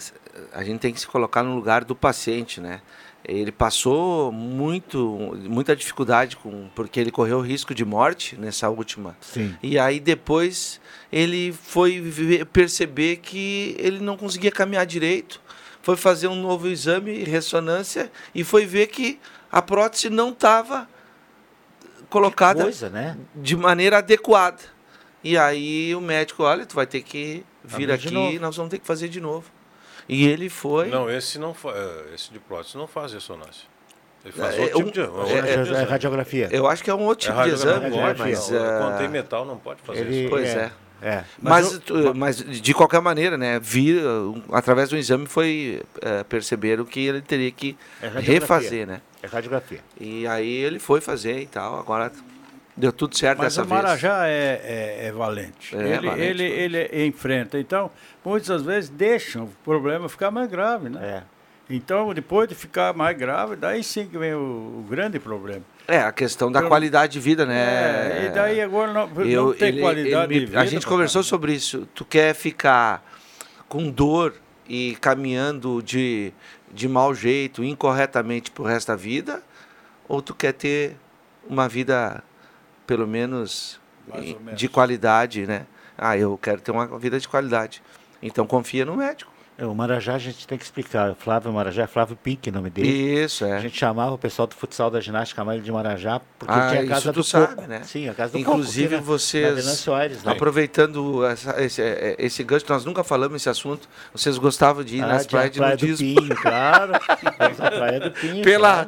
a 0.53 0.63
gente 0.63 0.79
tem 0.79 0.93
que 0.93 0.99
se 0.99 1.07
colocar 1.07 1.41
no 1.41 1.55
lugar 1.55 1.83
do 1.83 1.95
paciente, 1.95 2.61
né? 2.61 2.81
Ele 3.25 3.51
passou 3.51 4.31
muito, 4.31 5.33
muita 5.49 5.75
dificuldade 5.75 6.37
com, 6.37 6.69
porque 6.75 6.99
ele 6.99 7.11
correu 7.11 7.41
risco 7.41 7.73
de 7.73 7.83
morte 7.83 8.37
nessa 8.39 8.69
última. 8.69 9.17
Sim. 9.19 9.55
E 9.61 9.77
aí 9.79 9.99
depois 9.99 10.79
ele 11.11 11.51
foi 11.51 11.99
ver- 11.99 12.45
perceber 12.45 13.17
que 13.17 13.75
ele 13.79 13.99
não 13.99 14.15
conseguia 14.15 14.51
caminhar 14.51 14.85
direito. 14.85 15.41
Foi 15.81 15.97
fazer 15.97 16.27
um 16.27 16.35
novo 16.39 16.67
exame, 16.67 17.23
ressonância, 17.23 18.11
e 18.35 18.43
foi 18.43 18.65
ver 18.65 18.87
que 18.87 19.19
a 19.51 19.61
prótese 19.61 20.09
não 20.09 20.29
estava 20.29 20.87
colocada 22.09 22.63
coisa, 22.63 22.89
né? 22.89 23.17
de 23.35 23.55
maneira 23.55 23.97
adequada. 23.99 24.59
E 25.23 25.37
aí 25.37 25.93
o 25.95 26.01
médico, 26.01 26.43
olha, 26.43 26.65
tu 26.65 26.75
vai 26.75 26.85
ter 26.85 27.01
que 27.01 27.43
vir 27.63 27.91
Abrir 27.91 27.97
de 27.97 28.07
aqui 28.07 28.35
e 28.35 28.39
nós 28.39 28.55
vamos 28.55 28.69
ter 28.71 28.79
que 28.79 28.85
fazer 28.87 29.09
de 29.09 29.19
novo. 29.19 29.45
E 30.07 30.25
ele 30.25 30.49
foi. 30.49 30.87
Não, 30.89 31.09
esse 31.09 31.37
não 31.37 31.51
é, 31.65 32.13
esse 32.15 32.31
de 32.31 32.39
prótese 32.39 32.77
não 32.77 32.87
faz 32.87 33.11
ressonância. 33.13 33.67
Ele 34.23 34.31
faz 34.33 34.55
É, 34.57 34.61
outro 34.61 34.77
um- 34.79 34.83
tipo 34.83 34.91
de, 34.93 34.99
é- 35.01 35.03
outro 35.07 35.35
é- 35.37 35.41
tipo 35.53 35.63
de 35.65 35.73
É 35.75 35.83
radiografia. 35.83 36.49
Eu 36.51 36.67
acho 36.67 36.83
que 36.83 36.89
é 36.89 36.93
um 36.93 37.01
outro 37.03 37.27
É 37.29 37.31
tipo 37.31 37.43
de 37.43 37.49
exame, 37.49 37.89
né? 37.89 38.01
pode, 38.07 38.19
Mas, 38.19 38.49
não. 38.49 38.57
ah, 38.65 38.91
Contém 38.91 39.07
metal 39.09 39.45
não 39.45 39.57
pode 39.57 39.81
fazer 39.81 40.01
Ele- 40.01 40.21
isso. 40.21 40.29
Pois 40.29 40.47
é. 40.49 40.71
É. 40.99 41.23
Mas, 41.39 41.73
eu- 41.73 41.79
tu- 41.79 42.15
mas 42.15 42.37
de 42.37 42.73
qualquer 42.73 42.99
maneira, 43.01 43.37
né? 43.37 43.59
Vir, 43.59 44.03
uh, 44.03 44.41
através 44.51 44.89
do 44.89 44.97
exame 44.97 45.27
foi 45.27 45.83
eh, 46.01 46.23
perceberam 46.23 46.83
que 46.85 46.99
ele 47.05 47.21
teria 47.21 47.51
que 47.51 47.77
É 48.01 48.07
refazer, 48.19 48.87
né? 48.87 49.01
É 49.21 49.27
radiografia. 49.27 49.79
E 49.99 50.27
aí 50.27 50.49
ele 50.51 50.79
foi 50.79 51.01
fazer 51.01 51.39
e 51.41 51.47
tal. 51.47 51.79
Agora 51.79 52.11
deu 52.75 52.91
tudo 52.93 53.17
certo 53.17 53.39
Mas 53.39 53.47
dessa 53.55 53.63
o 53.63 53.65
vez. 53.65 53.81
Marajá 53.81 54.27
é, 54.27 54.61
é, 55.01 55.07
é 55.07 55.11
valente. 55.11 55.75
É 55.75 55.79
ele, 55.95 56.07
valente, 56.09 56.21
ele, 56.43 56.77
ele 56.91 57.05
enfrenta. 57.07 57.59
Então, 57.59 57.89
muitas 58.23 58.61
vezes 58.61 58.89
deixam 58.89 59.45
o 59.45 59.49
problema 59.63 60.07
ficar 60.07 60.29
mais 60.31 60.49
grave, 60.49 60.89
né? 60.89 60.99
É. 61.03 61.23
Então, 61.69 62.13
depois 62.13 62.47
de 62.47 62.55
ficar 62.55 62.93
mais 62.93 63.17
grave, 63.17 63.55
daí 63.57 63.83
sim 63.83 64.07
que 64.07 64.17
vem 64.17 64.33
o, 64.33 64.37
o 64.39 64.85
grande 64.89 65.19
problema. 65.19 65.63
É, 65.85 65.99
a 65.99 66.11
questão 66.13 66.49
da 66.51 66.61
qualidade 66.61 67.13
de 67.13 67.19
vida, 67.19 67.45
né? 67.45 67.55
É, 67.57 68.25
e 68.25 68.29
daí 68.29 68.61
agora 68.61 68.93
não, 68.93 69.09
Eu- 69.25 69.47
não 69.47 69.53
tem 69.53 69.69
ele- 69.69 69.81
qualidade 69.81 70.33
ele 70.33 70.39
me- 70.39 70.39
de 70.41 70.45
vida. 70.51 70.61
A 70.61 70.65
gente 70.65 70.85
conversou 70.87 71.23
sobre 71.23 71.53
isso. 71.53 71.87
Tu 71.93 72.05
quer 72.05 72.33
ficar 72.35 73.03
com 73.67 73.89
dor 73.89 74.33
e 74.69 74.95
caminhando 75.01 75.81
de, 75.81 76.31
de 76.71 76.87
mau 76.87 77.13
jeito, 77.13 77.63
incorretamente 77.63 78.51
pro 78.51 78.63
resto 78.63 78.87
da 78.87 78.95
vida? 78.95 79.41
Ou 80.07 80.21
tu 80.21 80.33
quer 80.33 80.53
ter 80.53 80.95
uma 81.49 81.67
vida, 81.67 82.23
pelo 82.85 83.07
menos, 83.07 83.79
menos. 84.13 84.59
de 84.59 84.67
qualidade, 84.67 85.45
né? 85.45 85.65
Ah, 85.97 86.17
eu 86.17 86.37
quero 86.37 86.61
ter 86.61 86.71
uma 86.71 86.85
vida 86.99 87.19
de 87.19 87.27
qualidade. 87.27 87.81
Então 88.21 88.45
confia 88.45 88.85
no 88.85 88.95
médico. 88.95 89.31
É, 89.59 89.65
O 89.65 89.73
Marajá 89.73 90.13
a 90.13 90.19
gente 90.19 90.45
tem 90.47 90.55
que 90.57 90.63
explicar. 90.63 91.15
Flávio 91.15 91.51
Marajá 91.51 91.83
é 91.83 91.87
Flávio 91.87 92.15
Pink, 92.15 92.47
o 92.49 92.53
nome 92.53 92.69
dele. 92.69 92.87
Isso, 93.23 93.43
é. 93.43 93.53
A 93.57 93.59
gente 93.59 93.75
chamava 93.77 94.13
o 94.13 94.17
pessoal 94.17 94.47
do 94.47 94.53
futsal 94.53 94.91
da 94.91 95.01
ginástica 95.01 95.41
chamava 95.41 95.55
ele 95.57 95.65
de 95.65 95.71
Marajá, 95.71 96.21
porque 96.37 96.53
Ah, 96.53 96.67
tinha 96.69 96.81
a 96.81 96.83
isso 96.83 96.93
casa 96.93 97.11
tu 97.11 97.15
do 97.15 97.23
sabe, 97.23 97.55
Coco. 97.55 97.67
né? 97.67 97.81
Sim, 97.83 98.07
a 98.07 98.13
casa 98.13 98.33
do 98.33 98.37
Inclusive 98.37 98.89
Coco. 98.89 99.01
na- 99.01 99.07
vocês, 99.07 99.47
Na 99.55 99.61
Venâncio 99.61 99.93
Aires, 99.95 100.23
né? 100.23 100.31
aproveitando 100.31 101.25
essa- 101.25 101.59
esse, 101.63 101.81
eh, 101.81 102.15
esse 102.19 102.43
gancho, 102.43 102.65
nós 102.69 102.85
nunca 102.85 103.03
falamos 103.03 103.37
esse 103.41 103.49
assunto, 103.49 103.89
vocês 104.13 104.37
gostavam 104.37 104.83
de 104.83 104.97
ir 104.97 105.03
Ah, 105.03 105.07
nas 105.07 105.25
praias 105.25 105.51
de 105.51 105.57
Praia 105.59 105.75
do 105.75 105.87
nudismo. 105.87 106.21
Pinho, 106.21 106.35
claro. 106.35 106.91
A 107.59 107.71
Praia 107.71 107.99
do 107.99 108.11
Pinho. 108.11 108.43
Pela. 108.43 108.87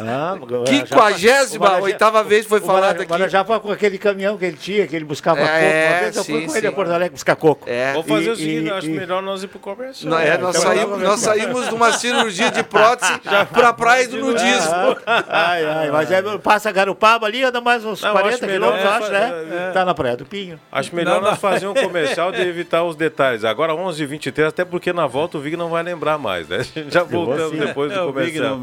Ah, 0.00 0.36
o 0.38 0.46
Marajá- 0.46 0.64
quinquagésima 0.70 1.64
o 1.64 1.68
Marajá- 1.68 1.84
oitava 1.84 2.22
vez 2.24 2.44
foi 2.46 2.60
falado 2.60 2.96
aqui. 3.00 3.06
O 3.06 3.08
Marajá 3.10 3.42
foi 3.44 3.58
com 3.60 3.72
aquele 3.72 3.96
caminhão 3.96 4.36
que 4.36 4.44
ele 4.44 4.56
tinha, 4.58 4.86
que 4.86 4.94
ele 4.94 5.04
buscava 5.06 5.40
É, 5.40 5.44
coco. 5.46 5.56
Uma 5.94 6.00
vez 6.00 6.16
eu 6.16 6.24
fui 6.24 6.40
sim, 6.40 6.46
com 6.46 6.56
ele 6.56 6.66
a 6.66 6.70
sim. 6.70 6.76
Porto 6.76 6.90
Alegre 6.90 7.10
buscar 7.14 7.36
coco. 7.36 7.64
É. 7.68 7.92
Vamos 7.92 8.06
fazer 8.08 8.26
E- 8.26 8.30
o 8.30 8.36
seguinte, 8.36 8.66
e- 8.66 8.70
acho 8.70 8.86
e- 8.86 8.90
melhor 8.90 9.22
nós 9.22 9.42
ir 9.42 9.48
pro 9.48 9.58
comercial. 9.58 10.09
Não, 10.10 10.18
é, 10.18 10.38
nós, 10.38 10.56
então 10.56 10.68
saímos, 10.70 10.90
vamos 10.90 11.02
nós 11.04 11.20
saímos 11.20 11.68
de 11.68 11.74
uma 11.74 11.92
cirurgia 11.92 12.50
de 12.50 12.62
prótese 12.62 13.12
para 13.52 13.68
a 13.68 13.72
praia 13.72 14.08
do 14.08 14.18
nudismo. 14.18 14.96
Ai, 15.06 15.64
ai, 15.64 15.90
mas 15.90 16.10
é, 16.10 16.22
passa 16.38 16.70
Garopaba 16.70 17.26
ali, 17.26 17.42
anda 17.42 17.60
mais 17.60 17.84
uns 17.84 18.02
Não, 18.02 18.12
40 18.12 18.34
acho 18.34 18.46
melhor, 18.46 18.72
quilômetros, 18.72 19.02
acho, 19.02 19.14
é, 19.14 19.20
né? 19.44 19.68
é. 19.68 19.72
Tá 19.72 19.84
na 19.84 19.94
Praia 19.94 20.16
do 20.16 20.24
Pinho. 20.26 20.60
Acho 20.70 20.94
melhor 20.94 21.14
Não, 21.16 21.22
não. 21.22 21.30
nós 21.30 21.38
fazer 21.40 21.66
um 21.66 21.74
comercial 21.74 22.32
de 22.32 22.40
evitar 22.42 22.82
os 22.84 22.96
detalhes. 22.96 23.44
Agora 23.44 23.72
11h23, 23.72 24.48
até 24.48 24.64
porque 24.64 24.92
na 24.92 25.06
volta 25.06 25.38
o 25.38 25.40
Vig 25.40 25.56
não 25.56 25.68
vai 25.68 25.82
lembrar 25.82 26.18
mais, 26.18 26.48
né? 26.48 26.64
Já 26.88 27.02
voltamos 27.02 27.52
assim, 27.52 27.66
depois 27.66 27.92
do 27.92 27.98
É, 27.98 28.02
o 28.02 28.06
comercial. 28.06 28.60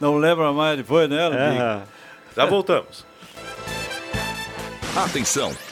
não, 0.00 0.16
lembra 0.16 0.52
mais 0.52 0.76
depois, 0.76 1.08
né? 1.08 1.30
É. 1.32 1.78
Já 2.36 2.44
voltamos. 2.44 3.04
Atenção! 4.96 5.71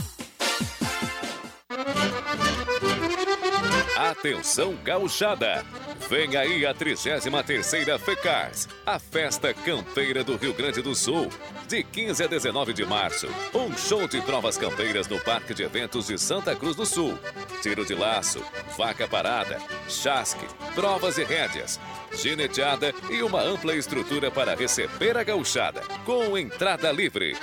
Atenção 4.24 4.74
gauchada! 4.82 5.62
Vem 6.08 6.34
aí 6.34 6.64
a 6.64 6.72
33ª 6.72 7.98
FECARS, 7.98 8.66
a 8.86 8.98
festa 8.98 9.52
campeira 9.52 10.24
do 10.24 10.36
Rio 10.36 10.54
Grande 10.54 10.80
do 10.80 10.94
Sul. 10.94 11.28
De 11.68 11.84
15 11.84 12.24
a 12.24 12.26
19 12.26 12.72
de 12.72 12.86
março, 12.86 13.28
um 13.52 13.76
show 13.76 14.08
de 14.08 14.22
provas 14.22 14.56
campeiras 14.56 15.06
no 15.08 15.20
Parque 15.20 15.52
de 15.52 15.62
Eventos 15.62 16.06
de 16.06 16.16
Santa 16.16 16.56
Cruz 16.56 16.74
do 16.74 16.86
Sul. 16.86 17.18
Tiro 17.60 17.84
de 17.84 17.94
laço, 17.94 18.42
vaca 18.78 19.06
parada, 19.06 19.60
chasque, 19.90 20.46
provas 20.74 21.18
e 21.18 21.24
rédeas, 21.24 21.78
gineteada 22.14 22.94
e 23.10 23.22
uma 23.22 23.42
ampla 23.42 23.76
estrutura 23.76 24.30
para 24.30 24.54
receber 24.54 25.18
a 25.18 25.22
gauchada, 25.22 25.82
com 26.06 26.38
entrada 26.38 26.90
livre. 26.90 27.36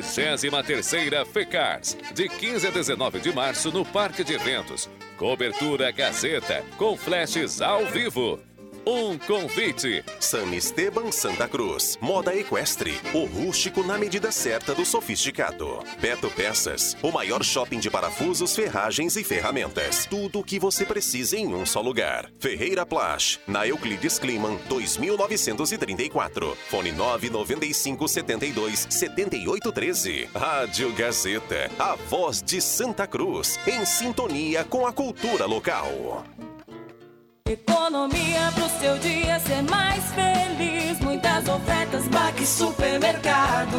33ª 0.00 1.26
FECARS, 1.26 1.96
de 2.14 2.28
15 2.28 2.66
a 2.66 2.70
19 2.70 3.20
de 3.20 3.32
março 3.32 3.70
no 3.70 3.84
Parque 3.84 4.24
de 4.24 4.34
Eventos. 4.34 4.88
Cobertura 5.16 5.90
Gazeta, 5.90 6.64
com 6.76 6.96
flashes 6.96 7.60
ao 7.60 7.84
vivo. 7.86 8.40
Um 8.86 9.18
convite. 9.18 10.02
San 10.18 10.54
Esteban 10.54 11.12
Santa 11.12 11.46
Cruz. 11.46 11.98
Moda 12.00 12.34
equestre. 12.34 12.94
O 13.12 13.24
rústico 13.24 13.82
na 13.82 13.98
medida 13.98 14.32
certa 14.32 14.74
do 14.74 14.84
sofisticado. 14.86 15.80
Beto 16.00 16.30
Peças. 16.30 16.96
O 17.02 17.12
maior 17.12 17.44
shopping 17.44 17.78
de 17.78 17.90
parafusos, 17.90 18.54
ferragens 18.56 19.16
e 19.16 19.24
ferramentas. 19.24 20.06
Tudo 20.06 20.40
o 20.40 20.44
que 20.44 20.58
você 20.58 20.86
precisa 20.86 21.36
em 21.36 21.54
um 21.54 21.66
só 21.66 21.80
lugar. 21.80 22.30
Ferreira 22.38 22.86
Plash. 22.86 23.38
Na 23.46 23.66
Euclides 23.66 24.18
Kliman, 24.18 24.58
2934. 24.68 26.56
Fone 26.68 26.92
995 26.92 28.08
72 28.08 28.86
7813. 28.88 30.28
Rádio 30.34 30.92
Gazeta. 30.94 31.70
A 31.78 31.96
voz 31.96 32.42
de 32.42 32.60
Santa 32.60 33.06
Cruz. 33.06 33.58
Em 33.66 33.84
sintonia 33.84 34.64
com 34.64 34.86
a 34.86 34.92
cultura 34.92 35.44
local. 35.44 36.24
Economia 37.46 38.52
pro 38.54 38.68
seu 38.80 38.98
dia 38.98 39.40
ser 39.40 39.62
mais 39.62 40.04
feliz. 40.12 41.00
Muitas 41.00 41.48
ofertas, 41.48 42.06
Baque 42.08 42.46
Supermercado. 42.46 43.78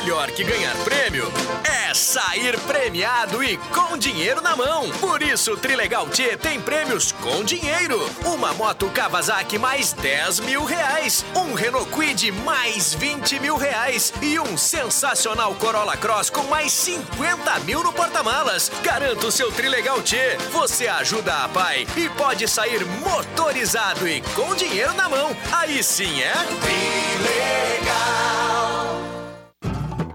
Melhor 0.00 0.30
que 0.30 0.42
ganhar 0.42 0.74
prêmio 0.76 1.30
é 1.62 1.92
sair 1.92 2.58
premiado 2.60 3.44
e 3.44 3.58
com 3.58 3.98
dinheiro 3.98 4.40
na 4.40 4.56
mão. 4.56 4.88
Por 4.92 5.20
isso, 5.20 5.52
o 5.52 5.58
Trilegal 5.58 6.06
T 6.06 6.38
tem 6.38 6.58
prêmios 6.58 7.12
com 7.12 7.44
dinheiro. 7.44 8.00
Uma 8.24 8.54
moto 8.54 8.88
Kawasaki 8.88 9.58
mais 9.58 9.92
10 9.92 10.40
mil 10.40 10.64
reais. 10.64 11.22
Um 11.36 11.52
Renault 11.52 11.90
Kwid 11.90 12.32
mais 12.32 12.94
20 12.94 13.40
mil 13.40 13.58
reais. 13.58 14.10
E 14.22 14.40
um 14.40 14.56
sensacional 14.56 15.54
Corolla 15.56 15.98
Cross 15.98 16.30
com 16.30 16.44
mais 16.44 16.72
50 16.72 17.58
mil 17.60 17.84
no 17.84 17.92
porta-malas. 17.92 18.72
Garanta 18.82 19.26
o 19.26 19.30
seu 19.30 19.52
Trilegal 19.52 20.00
T. 20.00 20.16
Você 20.50 20.88
ajuda 20.88 21.44
a 21.44 21.48
pai 21.50 21.86
e 21.94 22.08
pode 22.08 22.48
sair 22.48 22.86
motorizado 22.86 24.08
e 24.08 24.22
com 24.34 24.54
dinheiro 24.54 24.94
na 24.94 25.10
mão. 25.10 25.36
Aí 25.52 25.84
sim 25.84 26.22
é 26.22 26.32
Trilegal. 26.62 27.90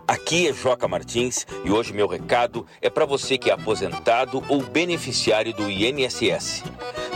Aqui 0.07 0.47
é 0.47 0.53
Joca 0.53 0.87
Martins 0.87 1.47
e 1.63 1.71
hoje 1.71 1.91
meu 1.91 2.07
recado 2.07 2.67
é 2.79 2.91
para 2.91 3.05
você 3.05 3.39
que 3.39 3.49
é 3.49 3.53
aposentado 3.53 4.43
ou 4.47 4.61
beneficiário 4.61 5.51
do 5.51 5.67
INSS. 5.67 6.63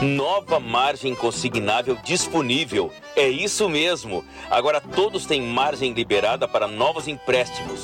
Nova 0.02 0.60
margem 0.60 1.14
consignável 1.14 1.96
disponível. 2.04 2.92
É 3.16 3.28
isso 3.30 3.70
mesmo. 3.70 4.26
Agora 4.50 4.82
todos 4.82 5.28
têm 5.28 5.40
margem 5.40 5.94
liberada 5.94 6.48
para 6.48 6.68
novos 6.68 7.08
empréstimos. 7.08 7.84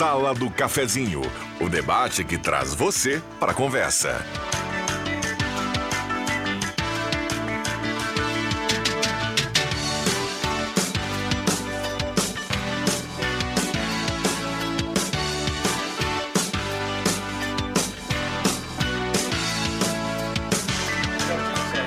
Sala 0.00 0.32
do 0.32 0.48
Cafezinho, 0.48 1.20
o 1.60 1.68
debate 1.68 2.24
que 2.24 2.38
traz 2.38 2.72
você 2.72 3.22
para 3.38 3.52
a 3.52 3.54
conversa. 3.54 4.24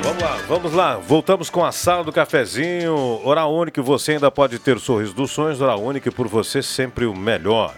Vamos 0.03 0.22
lá, 0.22 0.38
vamos 0.47 0.74
lá. 0.74 0.97
Voltamos 0.97 1.49
com 1.49 1.66
a 1.66 1.72
sala 1.72 2.03
do 2.03 2.14
cafezinho. 2.14 3.22
Hora 3.26 3.47
única, 3.47 3.82
você 3.82 4.11
ainda 4.11 4.30
pode 4.30 4.59
ter 4.59 4.78
o 4.78 4.80
sorriso 4.80 5.16
dos 5.16 5.32
sonhos. 5.32 5.59
Hora 5.59 5.76
única, 5.76 6.11
por 6.11 6.28
você 6.28 6.61
sempre 6.61 7.07
o 7.07 7.16
melhor. 7.16 7.74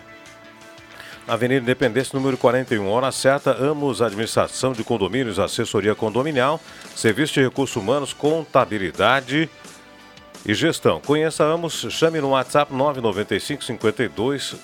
Avenida 1.28 1.63
Independência, 1.63 2.15
número 2.17 2.38
41, 2.38 2.88
hora 2.88 3.11
certa. 3.11 3.51
Amos 3.51 3.99
Administração 3.99 4.73
de 4.73 4.84
Condomínios, 4.84 5.39
Assessoria 5.39 5.95
Condominial, 5.95 6.61
Serviço 6.95 7.34
de 7.34 7.41
Recursos 7.41 7.76
Humanos, 7.76 8.13
Contabilidade 8.13 9.49
e 10.45 10.53
Gestão. 10.53 11.01
Conheça 11.01 11.43
Amos, 11.43 11.88
chame 11.89 12.21
no 12.21 12.30
WhatsApp 12.30 12.71
995 12.71 13.63
52 13.63 14.55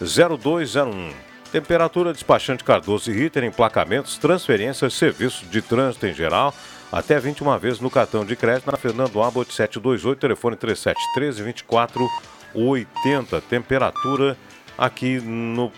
0201. 0.00 1.12
Temperatura 1.52 2.12
despachante 2.12 2.64
Cardoso 2.64 3.08
e 3.10 3.14
Ritter, 3.14 3.44
emplacamentos, 3.44 4.18
transferências, 4.18 4.94
serviços 4.94 5.48
de 5.48 5.62
trânsito 5.62 6.06
em 6.06 6.14
geral. 6.14 6.52
até 6.90 7.20
21 7.20 7.56
vezes 7.58 7.78
no 7.78 7.88
cartão 7.88 8.24
de 8.24 8.34
crédito 8.34 8.68
na 8.68 8.76
Fernando 8.76 9.22
Abbott 9.22 9.54
728, 9.54 10.18
telefone 10.18 10.56
3713 10.56 11.42
2480. 11.44 13.40
Temperatura 13.42 14.36
aqui 14.76 15.20
no 15.20 15.70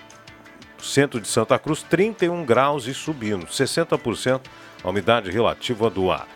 centro 0.83 1.21
de 1.21 1.29
Santa 1.29 1.59
Cruz, 1.59 1.83
31 1.83 2.45
graus 2.45 2.87
e 2.87 2.95
subindo, 2.95 3.47
60% 3.47 4.41
a 4.83 4.89
umidade 4.89 5.31
relativa 5.31 5.89
do 5.89 6.11
ar. 6.11 6.27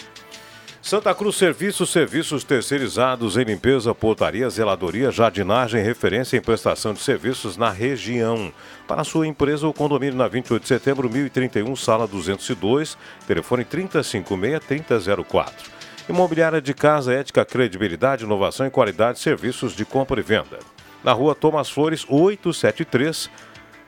Santa 0.87 1.13
Cruz 1.13 1.35
Serviços, 1.35 1.91
serviços 1.91 2.45
terceirizados 2.45 3.37
em 3.37 3.43
limpeza, 3.43 3.93
portaria, 3.93 4.49
zeladoria, 4.49 5.11
jardinagem, 5.11 5.83
referência 5.83 6.37
em 6.37 6.41
prestação 6.41 6.95
de 6.95 7.01
serviços 7.01 7.57
na 7.57 7.71
região. 7.71 8.53
Para 8.87 9.03
sua 9.03 9.27
empresa, 9.27 9.67
o 9.67 9.73
condomínio 9.73 10.15
na 10.15 10.29
28 10.29 10.63
de 10.63 10.69
setembro, 10.69 11.11
1031, 11.11 11.75
sala 11.75 12.07
202, 12.07 12.97
telefone 13.27 13.65
356-3004. 13.65 15.55
Imobiliária 16.09 16.63
de 16.63 16.73
casa, 16.73 17.13
ética, 17.13 17.45
credibilidade, 17.45 18.23
inovação 18.23 18.65
e 18.65 18.71
qualidade, 18.71 19.19
serviços 19.19 19.75
de 19.75 19.85
compra 19.85 20.21
e 20.21 20.23
venda. 20.23 20.61
Na 21.03 21.13
rua 21.13 21.35
Thomas 21.35 21.69
Flores, 21.69 22.07
873, 22.09 23.29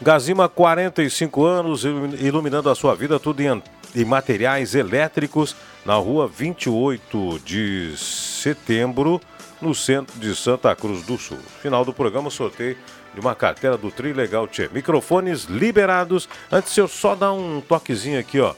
Gazima, 0.00 0.48
45 0.48 1.44
anos, 1.44 1.84
iluminando 1.84 2.68
a 2.68 2.74
sua 2.74 2.94
vida, 2.94 3.18
tudo 3.18 3.40
em, 3.40 3.62
em 3.94 4.04
materiais 4.04 4.74
elétricos, 4.74 5.54
na 5.84 5.94
rua 5.94 6.26
28 6.26 7.40
de 7.44 7.94
setembro, 7.96 9.20
no 9.60 9.74
centro 9.74 10.18
de 10.18 10.34
Santa 10.34 10.74
Cruz 10.74 11.02
do 11.04 11.16
Sul. 11.16 11.38
Final 11.62 11.84
do 11.84 11.92
programa, 11.92 12.28
sorteio 12.28 12.76
de 13.14 13.20
uma 13.20 13.34
carteira 13.34 13.76
do 13.76 13.90
Trilegal 13.90 14.48
Tchê. 14.48 14.68
Microfones 14.72 15.44
liberados. 15.44 16.28
Antes, 16.50 16.76
eu 16.76 16.88
só 16.88 17.14
dar 17.14 17.32
um 17.32 17.60
toquezinho 17.60 18.18
aqui, 18.18 18.40
ó. 18.40 18.54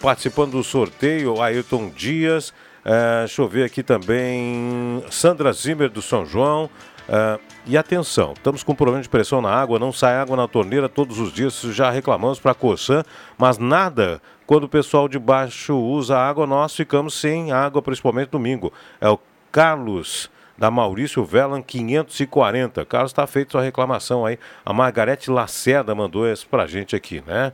Participando 0.00 0.52
do 0.52 0.64
sorteio, 0.64 1.40
Ailton 1.40 1.88
Dias. 1.90 2.52
É, 2.84 3.20
deixa 3.20 3.40
eu 3.40 3.48
ver 3.48 3.64
aqui 3.64 3.82
também. 3.82 5.04
Sandra 5.10 5.52
Zimmer 5.52 5.88
do 5.88 6.02
São 6.02 6.26
João. 6.26 6.68
Uh, 7.12 7.38
e 7.66 7.76
atenção, 7.76 8.32
estamos 8.32 8.62
com 8.62 8.74
problema 8.74 9.02
de 9.02 9.08
pressão 9.08 9.42
na 9.42 9.50
água, 9.50 9.78
não 9.78 9.92
sai 9.92 10.16
água 10.16 10.34
na 10.34 10.48
torneira 10.48 10.88
todos 10.88 11.18
os 11.18 11.30
dias, 11.30 11.60
já 11.60 11.90
reclamamos 11.90 12.40
para 12.40 12.52
a 12.52 12.54
Coçan, 12.54 13.04
mas 13.36 13.58
nada 13.58 14.22
quando 14.46 14.64
o 14.64 14.68
pessoal 14.68 15.06
de 15.08 15.18
baixo 15.18 15.76
usa 15.76 16.16
água, 16.16 16.46
nós 16.46 16.74
ficamos 16.74 17.12
sem 17.14 17.52
água, 17.52 17.82
principalmente 17.82 18.30
domingo. 18.30 18.72
É 18.98 19.10
o 19.10 19.18
Carlos 19.50 20.30
da 20.56 20.70
Maurício 20.70 21.24
Velan 21.24 21.62
540. 21.62 22.84
Carlos, 22.84 23.10
está 23.10 23.26
feito 23.26 23.52
sua 23.52 23.62
reclamação 23.62 24.24
aí. 24.24 24.38
A 24.64 24.72
Margarete 24.72 25.30
Lacerda 25.30 25.94
mandou 25.94 26.24
para 26.50 26.62
a 26.62 26.66
gente 26.66 26.96
aqui, 26.96 27.22
né? 27.26 27.52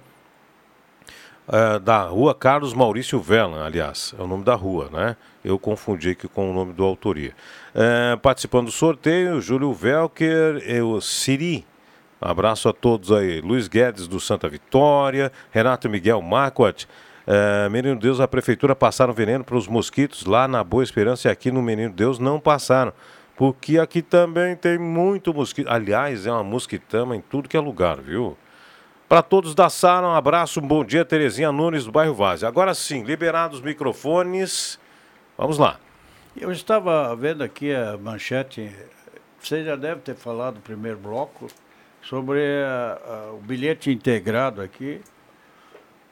Uh, 1.49 1.80
da 1.80 2.03
rua 2.03 2.34
Carlos 2.34 2.74
Maurício 2.74 3.18
Velan, 3.18 3.64
aliás, 3.64 4.14
é 4.18 4.22
o 4.22 4.26
nome 4.26 4.44
da 4.44 4.55
rua, 4.55 4.90
né? 4.92 5.16
Eu 5.42 5.59
confundi 5.59 6.11
aqui 6.11 6.28
com 6.28 6.51
o 6.51 6.53
nome 6.53 6.74
do 6.74 6.84
autoria. 6.84 7.32
É, 7.74 8.16
participando 8.16 8.66
do 8.66 8.70
sorteio, 8.70 9.40
Júlio 9.40 9.72
Velker 9.72 10.62
e 10.68 10.82
o 10.82 11.01
Siri. 11.01 11.64
Abraço 12.20 12.68
a 12.68 12.72
todos 12.74 13.11
aí. 13.11 13.40
Luiz 13.40 13.66
Guedes 13.66 14.07
do 14.07 14.20
Santa 14.20 14.46
Vitória, 14.46 15.32
Renato 15.51 15.88
Miguel 15.88 16.20
Marquardt. 16.20 16.86
É, 17.26 17.66
Menino 17.70 17.99
Deus, 17.99 18.20
a 18.20 18.28
prefeitura 18.28 18.76
passaram 18.76 19.14
veneno 19.14 19.42
para 19.42 19.57
os 19.57 19.66
mosquitos 19.66 20.26
lá 20.26 20.46
na 20.46 20.62
Boa 20.62 20.82
Esperança 20.82 21.28
e 21.28 21.30
aqui 21.30 21.51
no 21.51 21.62
Menino 21.62 21.94
Deus 21.94 22.18
não 22.18 22.38
passaram. 22.38 22.92
Porque 23.36 23.78
aqui 23.78 24.03
também 24.03 24.55
tem 24.55 24.76
muito 24.76 25.32
mosquito. 25.32 25.70
Aliás, 25.70 26.26
é 26.26 26.30
uma 26.30 26.44
mosquitama 26.44 27.16
em 27.16 27.22
tudo 27.22 27.49
que 27.49 27.57
é 27.57 27.61
lugar, 27.61 28.01
viu? 28.03 28.36
Para 29.09 29.22
todos 29.22 29.54
da 29.54 29.70
sala, 29.70 30.06
um 30.06 30.14
abraço, 30.14 30.61
um 30.61 30.68
bom 30.68 30.84
dia, 30.84 31.02
Terezinha 31.02 31.50
Nunes 31.50 31.86
do 31.86 31.90
bairro 31.90 32.12
Vaz. 32.12 32.44
Agora 32.44 32.74
sim, 32.74 33.04
liberados 33.04 33.56
os 33.56 33.64
microfones. 33.64 34.78
Vamos 35.34 35.56
lá. 35.56 35.80
Eu 36.36 36.52
estava 36.52 37.16
vendo 37.16 37.42
aqui 37.42 37.74
a 37.74 37.96
manchete, 37.96 38.70
você 39.40 39.64
já 39.64 39.76
deve 39.76 40.02
ter 40.02 40.14
falado 40.14 40.56
no 40.56 40.61
primeiro 40.61 40.98
bloco, 40.98 41.46
sobre 42.02 42.38
a, 42.62 43.00
a, 43.02 43.32
o 43.32 43.38
bilhete 43.38 43.90
integrado 43.90 44.61
aqui. 44.61 45.00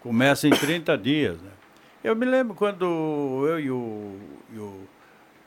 Começa 0.01 0.49
em 0.49 0.53
30 0.53 0.97
dias. 0.97 1.39
Né? 1.39 1.51
Eu 2.03 2.17
me 2.17 2.25
lembro 2.25 2.55
quando 2.55 3.45
eu 3.47 3.61
e 3.61 3.71
o, 3.71 4.19
e 4.51 4.59
o, 4.59 4.81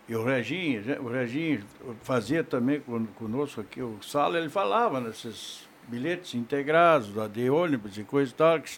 e 0.07 0.15
o 0.15 0.23
Reginho, 0.23 0.83
o 1.01 1.07
Reginho 1.09 1.63
fazia 2.03 2.43
também 2.43 2.79
conosco 3.15 3.59
aqui 3.59 3.81
o 3.81 3.97
sala, 4.03 4.37
ele 4.37 4.49
falava 4.49 5.01
nesses 5.01 5.67
bilhetes 5.89 6.35
integrados, 6.35 7.09
de 7.31 7.49
ônibus 7.49 7.97
e 7.97 8.03
coisa 8.03 8.31
e 8.31 8.35
tal, 8.35 8.59
que 8.61 8.71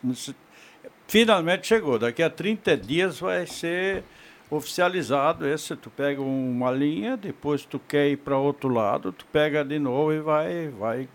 finalmente 1.08 1.68
chegou. 1.68 2.00
Daqui 2.00 2.24
a 2.24 2.30
30 2.30 2.78
dias 2.78 3.20
vai 3.20 3.46
ser 3.46 4.04
oficializado 4.50 5.48
esse, 5.48 5.76
tu 5.78 5.90
pega 5.90 6.22
uma 6.22 6.72
linha, 6.72 7.16
depois 7.16 7.64
tu 7.64 7.80
quer 7.80 8.10
ir 8.10 8.18
para 8.18 8.38
outro 8.38 8.68
lado, 8.70 9.12
tu 9.12 9.26
pega 9.32 9.64
de 9.64 9.80
novo 9.80 10.12
e 10.12 10.20
vai, 10.20 10.68
vai, 10.68 11.10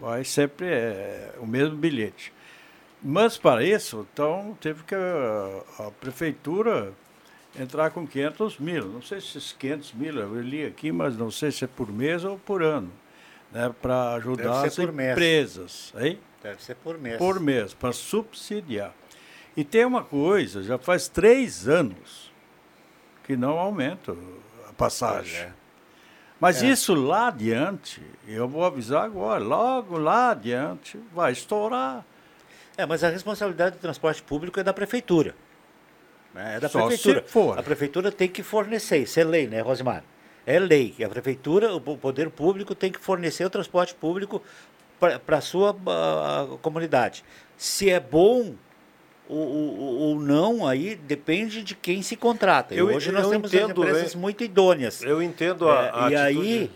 vai 0.00 0.24
sempre 0.24 0.66
é, 0.66 1.34
o 1.38 1.46
mesmo 1.46 1.76
bilhete. 1.76 2.32
Mas 3.00 3.36
para 3.36 3.64
isso, 3.64 4.06
então 4.12 4.56
teve 4.60 4.82
que 4.84 4.94
a, 4.94 5.86
a, 5.86 5.90
prefeitura 5.90 6.92
entrar 7.58 7.90
com 7.90 8.06
500 8.06 8.58
mil. 8.58 8.86
Não 8.86 9.02
sei 9.02 9.20
se 9.20 9.38
esses 9.38 9.52
500 9.52 9.92
mil 9.94 10.16
eu 10.18 10.40
li 10.40 10.64
aqui, 10.64 10.90
mas 10.92 11.16
não 11.16 11.30
sei 11.30 11.50
se 11.50 11.64
é 11.64 11.68
por 11.68 11.92
mês 11.92 12.24
ou 12.24 12.38
por 12.38 12.62
ano, 12.62 12.92
né, 13.52 13.72
para 13.80 14.14
ajudar 14.14 14.66
as 14.66 14.78
empresas. 14.78 15.92
Hein? 15.98 16.18
Deve 16.42 16.62
ser 16.62 16.74
por 16.76 16.98
mês. 16.98 17.18
Por 17.18 17.38
mês, 17.38 17.74
para 17.74 17.92
subsidiar. 17.92 18.92
E 19.56 19.62
tem 19.62 19.84
uma 19.84 20.02
coisa, 20.02 20.62
já 20.62 20.78
faz 20.78 21.08
três 21.08 21.68
anos 21.68 22.32
que 23.24 23.36
não 23.36 23.58
aumenta 23.58 24.16
a 24.68 24.72
passagem. 24.72 25.40
É. 25.40 25.52
Mas 26.40 26.62
é. 26.62 26.66
isso 26.66 26.94
lá 26.94 27.28
adiante, 27.28 28.02
eu 28.26 28.48
vou 28.48 28.64
avisar 28.64 29.04
agora, 29.04 29.42
logo 29.42 29.96
lá 29.96 30.30
adiante 30.30 30.98
vai 31.14 31.30
estourar. 31.30 32.04
É, 32.76 32.86
mas 32.86 33.04
a 33.04 33.10
responsabilidade 33.10 33.76
do 33.76 33.80
transporte 33.80 34.22
público 34.22 34.58
é 34.58 34.64
da 34.64 34.72
prefeitura. 34.72 35.36
Né? 36.34 36.56
É 36.56 36.60
da 36.60 36.68
Só 36.68 36.86
prefeitura. 36.86 37.22
for. 37.28 37.58
A 37.58 37.62
prefeitura 37.62 38.10
tem 38.10 38.28
que 38.28 38.42
fornecer, 38.42 38.98
isso 38.98 39.20
é 39.20 39.24
lei, 39.24 39.46
né, 39.46 39.60
Rosimar? 39.60 40.02
É 40.46 40.58
lei. 40.58 40.94
A 41.04 41.08
prefeitura, 41.08 41.74
o 41.74 41.80
poder 41.80 42.30
público 42.30 42.74
tem 42.74 42.90
que 42.90 42.98
fornecer 42.98 43.44
o 43.44 43.50
transporte 43.50 43.94
público 43.94 44.42
para 44.98 45.38
a 45.38 45.40
sua 45.40 45.72
uh, 45.72 46.58
comunidade. 46.58 47.24
Se 47.56 47.90
é 47.90 48.00
bom 48.00 48.54
ou, 49.28 50.20
não, 50.20 50.66
aí 50.66 50.94
depende 50.94 51.62
de 51.62 51.74
quem 51.74 52.02
se 52.02 52.16
contrata. 52.16 52.74
Eu, 52.74 52.86
Hoje 52.86 53.10
nós 53.10 53.28
temos 53.28 53.52
entendo, 53.52 53.82
empresas 53.82 54.14
muito 54.14 54.44
idôneas. 54.44 55.02
Eu 55.02 55.22
entendo 55.22 55.68
a, 55.70 55.84
é, 55.84 55.90
a 55.94 56.10
E 56.10 56.16
aí, 56.16 56.70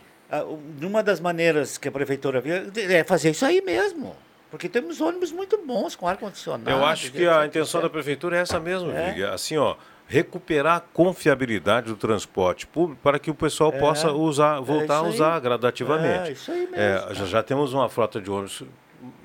uma 0.80 1.02
das 1.02 1.20
maneiras 1.20 1.76
que 1.76 1.88
a 1.88 1.92
prefeitura 1.92 2.40
via 2.40 2.66
é 2.74 3.04
fazer 3.04 3.30
isso 3.30 3.44
aí 3.44 3.60
mesmo. 3.60 4.16
Porque 4.50 4.68
temos 4.68 5.00
ônibus 5.00 5.32
muito 5.32 5.58
bons 5.58 5.96
com 5.96 6.08
ar-condicionado. 6.08 6.70
Eu 6.70 6.84
acho 6.84 7.12
que 7.12 7.26
a 7.26 7.44
intenção 7.44 7.82
da 7.82 7.90
prefeitura 7.90 8.38
é 8.38 8.40
essa 8.40 8.58
mesmo, 8.58 8.90
é. 8.90 9.22
Assim, 9.24 9.56
ó, 9.56 9.76
recuperar 10.06 10.76
a 10.76 10.80
confiabilidade 10.80 11.88
do 11.88 11.96
transporte 11.96 12.66
público 12.66 13.00
para 13.02 13.18
que 13.18 13.30
o 13.30 13.34
pessoal 13.34 13.72
é, 13.72 13.78
possa 13.78 14.12
usar, 14.12 14.60
voltar 14.60 14.94
é 14.94 14.98
a 14.98 15.02
usar 15.02 15.40
gradativamente. 15.40 16.30
É, 16.30 16.32
isso 16.32 16.52
aí 16.52 16.68
é, 16.72 16.94
mesmo. 17.00 17.14
já, 17.14 17.24
já 17.26 17.42
temos 17.42 17.72
uma 17.72 17.88
frota 17.88 18.20
de 18.20 18.30
ônibus 18.30 18.62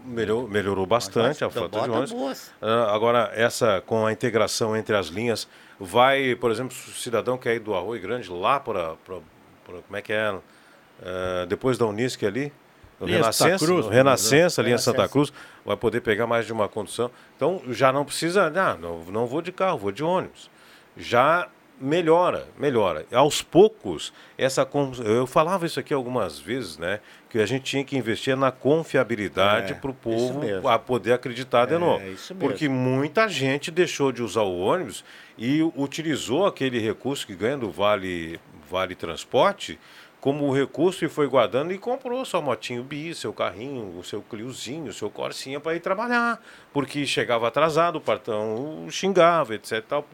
melhorou, 0.05 0.47
melhorou 0.47 0.85
bastante 0.85 1.43
a 1.43 1.49
frota 1.49 1.81
de 1.81 1.89
ônibus. 1.89 2.47
Uh, 2.61 2.65
agora, 2.89 3.31
essa 3.33 3.81
com 3.85 4.05
a 4.05 4.11
integração 4.11 4.75
entre 4.75 4.95
as 4.95 5.07
linhas, 5.07 5.47
vai, 5.79 6.35
por 6.35 6.51
exemplo, 6.51 6.75
o 6.75 6.91
cidadão 6.91 7.37
quer 7.37 7.55
ir 7.55 7.59
do 7.59 7.75
Arroio 7.75 8.01
Grande 8.01 8.29
lá 8.29 8.59
para. 8.59 8.95
Como 9.05 9.95
é 9.95 10.01
que 10.01 10.13
é? 10.13 10.31
Uh, 10.31 11.45
depois 11.47 11.77
da 11.77 11.85
Unisque 11.85 12.25
ali, 12.25 12.51
no 12.99 13.07
Renascença, 13.07 13.65
Cruz, 13.65 13.85
no 13.85 13.91
Renascença, 13.91 14.61
linha 14.61 14.77
Santa 14.77 15.07
Cruz, 15.07 15.33
vai 15.65 15.75
poder 15.75 16.01
pegar 16.01 16.27
mais 16.27 16.45
de 16.45 16.53
uma 16.53 16.67
condução. 16.67 17.09
Então, 17.35 17.61
já 17.69 17.91
não 17.91 18.05
precisa, 18.05 18.51
ah, 18.53 18.77
não, 18.79 18.99
não 19.05 19.25
vou 19.25 19.41
de 19.41 19.51
carro, 19.51 19.77
vou 19.77 19.91
de 19.91 20.03
ônibus. 20.03 20.49
Já 20.97 21.49
melhora, 21.81 22.47
melhora. 22.57 23.05
Aos 23.11 23.41
poucos, 23.41 24.13
essa 24.37 24.67
eu 25.03 25.25
falava 25.25 25.65
isso 25.65 25.79
aqui 25.79 25.93
algumas 25.93 26.37
vezes, 26.37 26.77
né? 26.77 26.99
Que 27.27 27.39
a 27.39 27.45
gente 27.45 27.63
tinha 27.63 27.83
que 27.83 27.97
investir 27.97 28.37
na 28.37 28.51
confiabilidade 28.51 29.73
é, 29.73 29.75
para 29.75 29.89
o 29.89 29.93
povo 29.93 30.67
a 30.67 30.77
poder 30.77 31.13
acreditar 31.13 31.65
de 31.65 31.73
é, 31.73 31.77
novo. 31.77 32.03
Porque 32.39 32.69
muita 32.69 33.27
gente 33.27 33.71
deixou 33.71 34.11
de 34.11 34.21
usar 34.21 34.43
o 34.43 34.59
ônibus 34.59 35.03
e 35.37 35.63
utilizou 35.75 36.45
aquele 36.45 36.79
recurso 36.79 37.25
que 37.25 37.35
ganha 37.35 37.57
do 37.57 37.71
Vale, 37.71 38.39
vale 38.69 38.93
Transporte 38.93 39.79
como 40.19 40.53
recurso 40.53 41.03
e 41.03 41.09
foi 41.09 41.27
guardando 41.27 41.73
e 41.73 41.79
comprou 41.79 42.23
sua 42.23 42.39
motinho 42.39 42.83
bis, 42.83 43.17
seu 43.17 43.33
carrinho, 43.33 43.97
o 43.97 44.03
seu 44.03 44.21
Cliozinho, 44.21 44.91
o 44.91 44.93
seu 44.93 45.09
Corsinha 45.09 45.59
para 45.59 45.75
ir 45.75 45.79
trabalhar. 45.79 46.39
Porque 46.71 47.07
chegava 47.07 47.47
atrasado, 47.47 47.95
o 47.95 48.01
patrão 48.01 48.85
xingava, 48.91 49.55
etc. 49.55 49.83
Tal 49.83 50.07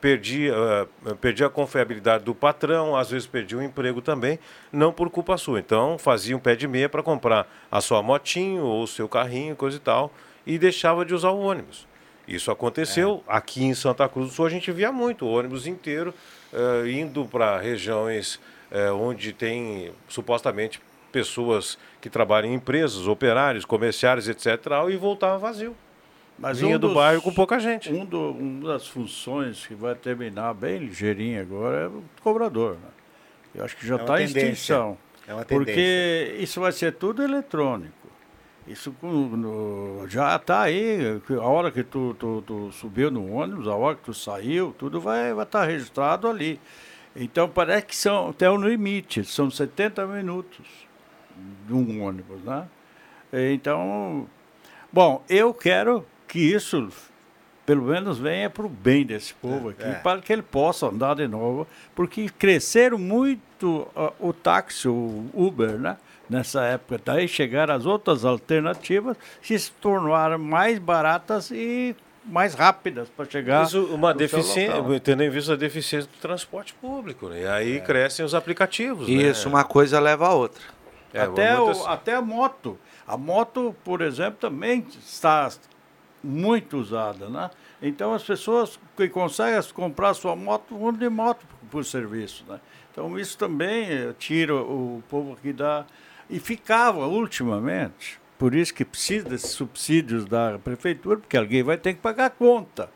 perdia, 0.00 0.54
uh, 0.54 1.16
perdia 1.16 1.46
a 1.46 1.50
confiabilidade 1.50 2.24
do 2.24 2.34
patrão, 2.34 2.96
às 2.96 3.10
vezes 3.10 3.26
perdia 3.26 3.58
o 3.58 3.62
emprego 3.62 4.00
também, 4.00 4.38
não 4.72 4.92
por 4.92 5.10
culpa 5.10 5.36
sua. 5.36 5.58
Então 5.58 5.98
fazia 5.98 6.36
um 6.36 6.40
pé 6.40 6.56
de 6.56 6.66
meia 6.66 6.88
para 6.88 7.02
comprar 7.02 7.46
a 7.70 7.80
sua 7.80 8.02
motinho 8.02 8.64
ou 8.64 8.82
o 8.82 8.86
seu 8.86 9.08
carrinho, 9.08 9.54
coisa 9.54 9.76
e 9.76 9.80
tal, 9.80 10.12
e 10.46 10.58
deixava 10.58 11.04
de 11.04 11.14
usar 11.14 11.30
o 11.30 11.40
ônibus. 11.40 11.86
Isso 12.26 12.50
aconteceu 12.50 13.22
é. 13.28 13.36
aqui 13.36 13.64
em 13.64 13.74
Santa 13.74 14.08
Cruz 14.08 14.28
do 14.28 14.34
Sul, 14.34 14.46
a 14.46 14.50
gente 14.50 14.72
via 14.72 14.90
muito, 14.90 15.26
o 15.26 15.32
ônibus 15.32 15.66
inteiro 15.66 16.14
uh, 16.52 16.86
indo 16.86 17.26
para 17.26 17.58
regiões 17.58 18.36
uh, 18.72 18.94
onde 18.94 19.32
tem 19.32 19.92
supostamente 20.08 20.80
pessoas 21.12 21.78
que 22.00 22.08
trabalham 22.10 22.50
em 22.50 22.54
empresas, 22.54 23.06
operários, 23.06 23.64
comerciários, 23.64 24.28
etc., 24.28 24.56
e 24.90 24.96
voltava 24.96 25.38
vazio. 25.38 25.76
Mas 26.38 26.58
Vinha 26.58 26.76
um 26.76 26.78
do 26.78 26.88
dos, 26.88 26.96
bairro 26.96 27.22
com 27.22 27.32
pouca 27.32 27.58
gente. 27.60 27.92
Um 27.92 28.04
do, 28.04 28.32
uma 28.32 28.72
das 28.72 28.86
funções 28.86 29.66
que 29.66 29.74
vai 29.74 29.94
terminar 29.94 30.52
bem 30.54 30.78
ligeirinho 30.78 31.40
agora 31.40 31.82
é 31.82 31.86
o 31.86 32.02
cobrador. 32.22 32.74
Né? 32.74 32.88
Eu 33.54 33.64
acho 33.64 33.76
que 33.76 33.86
já 33.86 33.96
está 33.96 34.18
é 34.18 34.22
em 34.22 34.24
extinção. 34.24 34.98
É 35.26 35.32
uma 35.32 35.44
tendência. 35.44 35.74
Porque 35.74 36.36
isso 36.40 36.60
vai 36.60 36.72
ser 36.72 36.92
tudo 36.94 37.22
eletrônico. 37.22 38.04
Isso 38.66 38.94
no, 39.02 40.06
já 40.08 40.36
está 40.36 40.62
aí. 40.62 41.20
A 41.30 41.46
hora 41.46 41.70
que 41.70 41.84
tu, 41.84 42.16
tu, 42.18 42.42
tu, 42.46 42.72
subiu 42.72 43.10
no 43.10 43.32
ônibus, 43.32 43.68
a 43.68 43.74
hora 43.74 43.96
que 43.96 44.02
tu 44.02 44.14
saiu, 44.14 44.74
tudo 44.76 45.00
vai 45.00 45.26
estar 45.26 45.34
vai 45.34 45.46
tá 45.46 45.64
registrado 45.64 46.28
ali. 46.28 46.58
Então 47.14 47.48
parece 47.48 47.86
que 47.86 47.94
são 47.94 48.30
até 48.30 48.50
um 48.50 48.56
limite, 48.56 49.24
são 49.24 49.50
70 49.50 50.06
minutos 50.06 50.66
de 51.66 51.72
um 51.72 52.02
ônibus, 52.02 52.42
né? 52.42 52.66
Então, 53.32 54.26
bom, 54.92 55.22
eu 55.28 55.52
quero 55.52 56.04
que 56.34 56.40
isso 56.40 56.88
pelo 57.64 57.82
menos 57.82 58.18
venha 58.18 58.50
para 58.50 58.66
o 58.66 58.68
bem 58.68 59.06
desse 59.06 59.32
povo 59.34 59.68
aqui, 59.68 59.84
é. 59.84 59.92
para 59.92 60.20
que 60.20 60.32
ele 60.32 60.42
possa 60.42 60.86
andar 60.86 61.14
de 61.14 61.28
novo, 61.28 61.64
porque 61.94 62.28
cresceram 62.28 62.98
muito 62.98 63.88
uh, 63.96 64.12
o 64.18 64.32
táxi, 64.32 64.88
o 64.88 65.30
Uber, 65.32 65.78
né? 65.78 65.96
Nessa 66.28 66.64
época, 66.64 67.00
daí 67.04 67.28
chegaram 67.28 67.72
as 67.72 67.86
outras 67.86 68.24
alternativas 68.24 69.16
que 69.40 69.56
se 69.56 69.70
tornaram 69.72 70.38
mais 70.38 70.78
baratas 70.78 71.52
e 71.52 71.94
mais 72.24 72.54
rápidas 72.54 73.08
para 73.10 73.26
chegar. 73.26 73.64
Isso, 73.64 73.84
uma 73.94 74.12
deficiência, 74.12 75.00
tendo 75.00 75.22
em 75.22 75.30
vista 75.30 75.52
a 75.52 75.56
deficiência 75.56 76.10
do 76.10 76.18
transporte 76.20 76.74
público, 76.74 77.28
né? 77.28 77.42
E 77.42 77.46
aí 77.46 77.76
é. 77.76 77.80
crescem 77.80 78.24
os 78.24 78.34
aplicativos. 78.34 79.06
Né? 79.06 79.14
Isso, 79.14 79.48
né? 79.48 79.54
uma 79.54 79.64
coisa 79.64 80.00
leva 80.00 80.26
a 80.26 80.34
outra. 80.34 80.62
É, 81.12 81.20
até, 81.20 81.58
o, 81.60 81.86
até 81.86 82.14
a 82.14 82.20
moto. 82.20 82.76
A 83.06 83.16
moto, 83.16 83.74
por 83.84 84.00
exemplo, 84.00 84.38
também 84.40 84.84
está 84.98 85.48
muito 86.24 86.78
usada, 86.78 87.28
né? 87.28 87.50
Então 87.82 88.14
as 88.14 88.22
pessoas 88.22 88.78
que 88.96 89.08
conseguem 89.08 89.60
comprar 89.74 90.14
sua 90.14 90.34
moto 90.34 90.76
vão 90.76 90.92
de 90.92 91.08
moto 91.08 91.44
por, 91.70 91.84
serviço, 91.84 92.44
né? 92.48 92.58
Então 92.90 93.18
isso 93.18 93.36
também 93.36 93.86
eh, 93.90 94.14
tira 94.18 94.54
o 94.54 95.02
povo 95.08 95.34
aqui 95.34 95.52
da 95.52 95.84
e 96.30 96.40
ficava 96.40 97.06
ultimamente, 97.06 98.18
por 98.38 98.54
isso 98.54 98.72
que 98.72 98.84
precisa 98.84 99.28
desses 99.28 99.50
subsídios 99.50 100.24
da 100.24 100.58
prefeitura, 100.58 101.18
porque 101.18 101.36
alguém 101.36 101.62
vai 101.62 101.76
ter 101.76 101.92
que 101.92 102.00
pagar 102.00 102.26
a 102.26 102.30
conta. 102.30 102.88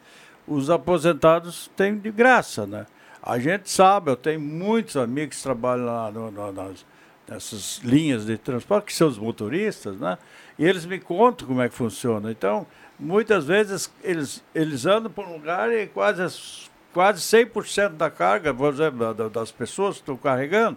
Os 0.47 0.71
aposentados 0.71 1.71
têm 1.77 1.99
de 1.99 2.11
graça, 2.11 2.67
né? 2.67 2.87
A 3.23 3.39
gente 3.39 3.71
sabe, 3.71 4.11
eu 4.11 4.17
tenho 4.17 4.41
muitos 4.41 4.97
amigos 4.97 5.37
que 5.37 5.43
trabalham 5.43 5.85
lá 5.85 6.11
no, 6.11 6.31
no, 6.31 6.53
nas, 6.53 6.87
nessas 7.29 7.79
linhas 7.85 8.25
de 8.25 8.39
transporte, 8.39 8.87
que 8.87 8.95
são 8.95 9.09
os 9.09 9.19
motoristas, 9.19 9.99
né? 9.99 10.17
E 10.59 10.65
eles 10.65 10.87
me 10.87 10.99
contam 10.99 11.47
como 11.47 11.61
é 11.61 11.69
que 11.69 11.75
funciona. 11.75 12.31
Então, 12.31 12.67
muitas 12.99 13.45
vezes 13.45 13.93
eles, 14.03 14.43
eles 14.55 14.87
andam 14.87 15.11
por 15.11 15.25
um 15.27 15.35
lugar 15.35 15.73
e 15.73 15.87
quase, 15.87 16.69
quase 16.93 17.21
100% 17.21 17.91
da 17.91 18.11
carga, 18.11 18.53
por 18.53 18.73
exemplo, 18.73 19.15
das 19.31 19.51
pessoas 19.51 19.97
que 19.97 20.03
estão 20.03 20.17
carregando, 20.17 20.77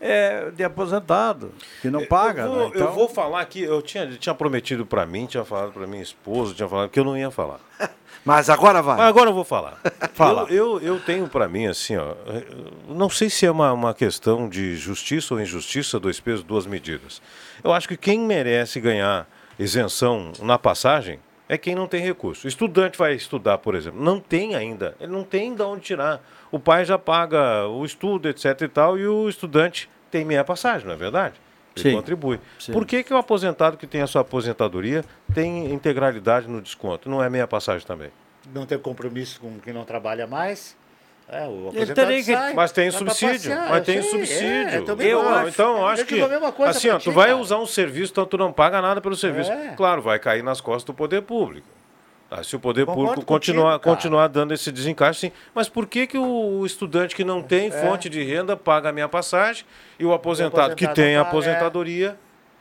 é 0.00 0.50
de 0.50 0.64
aposentado, 0.64 1.52
que 1.82 1.90
não 1.90 2.06
paga. 2.06 2.42
Eu 2.42 2.48
vou, 2.48 2.58
né? 2.58 2.66
então... 2.68 2.86
eu 2.86 2.92
vou 2.92 3.08
falar 3.08 3.40
aqui, 3.40 3.60
eu 3.62 3.82
tinha, 3.82 4.06
tinha 4.16 4.34
prometido 4.34 4.86
para 4.86 5.04
mim, 5.04 5.26
tinha 5.26 5.44
falado 5.44 5.72
para 5.72 5.86
minha 5.86 6.02
esposa, 6.02 6.54
tinha 6.54 6.68
falado 6.68 6.88
que 6.88 6.98
eu 6.98 7.04
não 7.04 7.16
ia 7.16 7.30
falar. 7.30 7.60
Mas 8.24 8.50
agora 8.50 8.82
vai. 8.82 8.98
Mas 8.98 9.06
agora 9.06 9.30
eu 9.30 9.34
vou 9.34 9.44
falar. 9.44 9.80
Fala. 10.12 10.42
Eu, 10.50 10.78
eu, 10.78 10.80
eu 10.80 11.00
tenho 11.00 11.26
para 11.26 11.48
mim, 11.48 11.66
assim, 11.66 11.96
ó, 11.96 12.14
não 12.86 13.08
sei 13.08 13.30
se 13.30 13.46
é 13.46 13.50
uma, 13.50 13.72
uma 13.72 13.94
questão 13.94 14.46
de 14.46 14.76
justiça 14.76 15.32
ou 15.32 15.40
injustiça, 15.40 15.98
dois 15.98 16.20
pesos, 16.20 16.42
duas 16.42 16.66
medidas. 16.66 17.22
Eu 17.64 17.72
acho 17.72 17.88
que 17.88 17.96
quem 17.96 18.20
merece 18.20 18.78
ganhar 18.78 19.26
isenção 19.58 20.32
na 20.40 20.58
passagem 20.58 21.18
é 21.50 21.58
quem 21.58 21.74
não 21.74 21.88
tem 21.88 22.00
recurso. 22.00 22.46
O 22.46 22.48
estudante 22.48 22.96
vai 22.96 23.12
estudar, 23.12 23.58
por 23.58 23.74
exemplo, 23.74 24.00
não 24.00 24.20
tem 24.20 24.54
ainda, 24.54 24.94
ele 25.00 25.10
não 25.10 25.24
tem 25.24 25.52
de 25.52 25.60
onde 25.62 25.82
tirar. 25.82 26.24
O 26.48 26.60
pai 26.60 26.84
já 26.84 26.96
paga 26.96 27.66
o 27.66 27.84
estudo, 27.84 28.28
etc 28.28 28.60
e 28.62 28.68
tal, 28.68 28.96
e 28.96 29.04
o 29.04 29.28
estudante 29.28 29.90
tem 30.12 30.24
meia 30.24 30.44
passagem, 30.44 30.86
não 30.86 30.94
é 30.94 30.96
verdade? 30.96 31.34
Ele 31.74 31.90
Sim. 31.90 31.96
contribui. 31.96 32.38
Sim. 32.56 32.72
Por 32.72 32.86
que, 32.86 33.02
que 33.02 33.12
o 33.12 33.16
aposentado 33.16 33.76
que 33.76 33.84
tem 33.84 34.00
a 34.00 34.06
sua 34.06 34.20
aposentadoria 34.20 35.04
tem 35.34 35.72
integralidade 35.72 36.46
no 36.46 36.62
desconto? 36.62 37.10
Não 37.10 37.20
é 37.20 37.28
meia 37.28 37.48
passagem 37.48 37.84
também? 37.84 38.12
Não 38.54 38.64
tem 38.64 38.78
compromisso 38.78 39.40
com 39.40 39.58
quem 39.58 39.72
não 39.72 39.84
trabalha 39.84 40.28
mais? 40.28 40.76
É, 41.32 41.46
o 41.46 41.70
que... 41.70 42.24
sai, 42.24 42.54
mas 42.54 42.72
tem 42.72 42.90
subsídio, 42.90 43.54
mas 43.68 43.86
tem 43.86 44.02
sei, 44.02 44.10
subsídio. 44.10 45.00
É, 45.00 45.12
eu 45.12 45.28
acho. 45.28 45.48
Então, 45.48 45.76
eu 45.78 45.86
acho 45.86 46.04
que, 46.04 46.20
assim, 46.66 46.88
ó, 46.88 46.98
tu 46.98 47.12
vai 47.12 47.32
usar 47.32 47.58
um 47.58 47.66
serviço, 47.66 48.10
então 48.10 48.26
tu 48.26 48.36
não 48.36 48.52
paga 48.52 48.82
nada 48.82 49.00
pelo 49.00 49.14
serviço. 49.14 49.52
É. 49.52 49.74
Claro, 49.76 50.02
vai 50.02 50.18
cair 50.18 50.42
nas 50.42 50.60
costas 50.60 50.82
do 50.82 50.92
poder 50.92 51.22
público. 51.22 51.68
Ah, 52.28 52.42
se 52.42 52.56
o 52.56 52.60
poder 52.60 52.84
Concordo 52.84 53.10
público 53.10 53.26
continuar, 53.26 53.78
contigo, 53.78 53.94
continuar 53.94 54.28
dando 54.28 54.54
esse 54.54 54.72
desencaixe, 54.72 55.20
sim. 55.20 55.32
Mas 55.54 55.68
por 55.68 55.86
que, 55.86 56.06
que 56.06 56.18
o 56.18 56.66
estudante 56.66 57.14
que 57.14 57.24
não 57.24 57.42
tem 57.42 57.68
é. 57.68 57.70
fonte 57.70 58.08
de 58.08 58.22
renda 58.22 58.56
paga 58.56 58.88
a 58.88 58.92
minha 58.92 59.08
passagem 59.08 59.64
e 59.98 60.04
o 60.04 60.12
aposentado, 60.12 60.56
o 60.56 60.72
aposentado 60.72 60.76
que 60.76 60.94
tem 60.94 61.16
a 61.16 61.22
aposentadoria... 61.22 62.16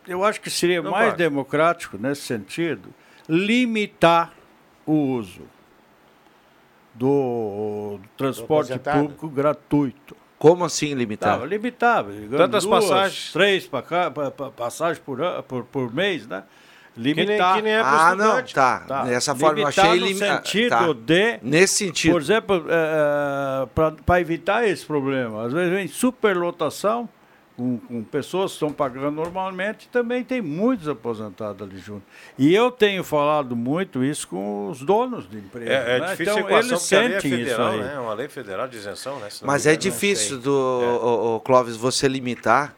Eu 0.07 0.24
acho 0.24 0.41
que 0.41 0.49
seria 0.49 0.82
mais 0.82 1.11
paga. 1.11 1.17
democrático, 1.17 1.97
nesse 1.99 2.22
sentido, 2.22 2.89
limitar 3.28 4.34
o 4.88 4.93
uso 4.93 5.43
do, 7.00 7.97
transporte 8.18 8.74
do 8.74 8.80
público 8.80 9.30
gratuito. 9.30 10.16
Como 10.38 10.66
assim 10.66 10.93
limitar? 10.93 11.43
limitar. 11.45 12.06
Tantas 12.38 12.64
duas, 12.64 12.86
passagens. 12.86 13.32
Três 13.34 13.68
pa, 13.68 13.82
pa, 13.82 14.32
pa, 14.32 14.52
passagens 14.52 15.00
por, 15.00 15.20
por, 15.43 15.64
por 15.66 15.93
mês, 15.93 16.28
né? 16.28 16.43
Limitar. 16.97 17.26
Que 17.26 17.38
nem, 17.38 17.56
que 17.56 17.62
nem 17.62 17.74
é 17.74 17.82
ah, 17.82 18.16
não, 18.16 18.43
tá. 18.43 18.80
tá. 18.80 19.04
Dessa 19.04 19.34
forma 19.34 19.60
eu 19.60 19.68
achei 19.68 19.97
limitar. 19.97 20.39
No 20.39 20.45
sentido 20.45 20.70
tá. 20.70 20.93
de. 20.93 21.39
Nesse 21.41 21.86
sentido. 21.86 22.12
Por 22.12 22.22
exemplo, 22.22 22.66
é, 22.70 23.64
é 23.64 23.93
para 24.06 24.20
evitar 24.20 24.68
esse 24.68 24.86
problema. 24.86 25.45
Às 25.45 25.54
vezes 25.54 25.72
vem 25.72 25.88
superlotação 25.88 27.08
com, 27.60 27.78
com, 27.78 28.01
pessoas 28.01 28.51
que 28.51 28.55
estão 28.55 28.72
pagando 28.72 29.12
normalmente, 29.12 29.89
também 29.89 30.24
tem 30.24 30.41
muitos 30.41 30.88
aposentados 30.88 31.62
ali 31.62 31.78
junto. 31.78 32.03
E 32.38 32.55
eu 32.55 32.72
tenho 32.72 33.03
falado 33.03 33.53
muito 33.53 34.01
isso 34.01 34.30
com 34.30 34.70
os 34.70 34.82
donos 34.82 35.30
de 35.30 35.39
empresas. 35.39 35.70
É, 35.70 35.97
é 35.97 36.00
né? 36.00 36.08
difícil 36.12 36.39
então, 36.39 36.58
eles 36.58 36.82
sentem 36.82 37.32
lei 37.32 37.42
é 37.42 37.46
federal, 37.46 37.74
isso 37.74 37.82
aí. 37.82 37.88
Né? 37.89 38.00
Uma 38.00 38.13
lei 38.13 38.29
federal 38.29 38.67
de 38.70 38.78
isenção, 38.78 39.20
né? 39.20 39.28
Mas 39.42 39.67
é 39.67 39.75
difícil, 39.75 40.39
do, 40.39 40.54
o, 40.54 41.36
o, 41.36 41.39
Clóvis, 41.42 41.75
você 41.75 42.08
limitar, 42.08 42.74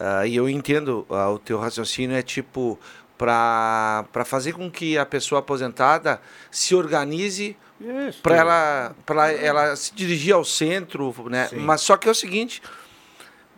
uh, 0.00 0.26
e 0.26 0.34
eu 0.34 0.48
entendo 0.48 1.06
uh, 1.10 1.34
o 1.34 1.38
teu 1.38 1.58
raciocínio, 1.58 2.16
é 2.16 2.22
tipo, 2.22 2.78
para 3.18 4.06
fazer 4.24 4.54
com 4.54 4.70
que 4.70 4.96
a 4.96 5.04
pessoa 5.04 5.40
aposentada 5.40 6.18
se 6.50 6.74
organize 6.74 7.54
para 8.22 8.36
ela, 8.36 8.94
ela 9.38 9.76
se 9.76 9.94
dirigir 9.94 10.32
ao 10.32 10.44
centro, 10.46 11.14
né? 11.28 11.50
Mas 11.52 11.82
só 11.82 11.98
que 11.98 12.08
é 12.08 12.10
o 12.10 12.14
seguinte 12.14 12.62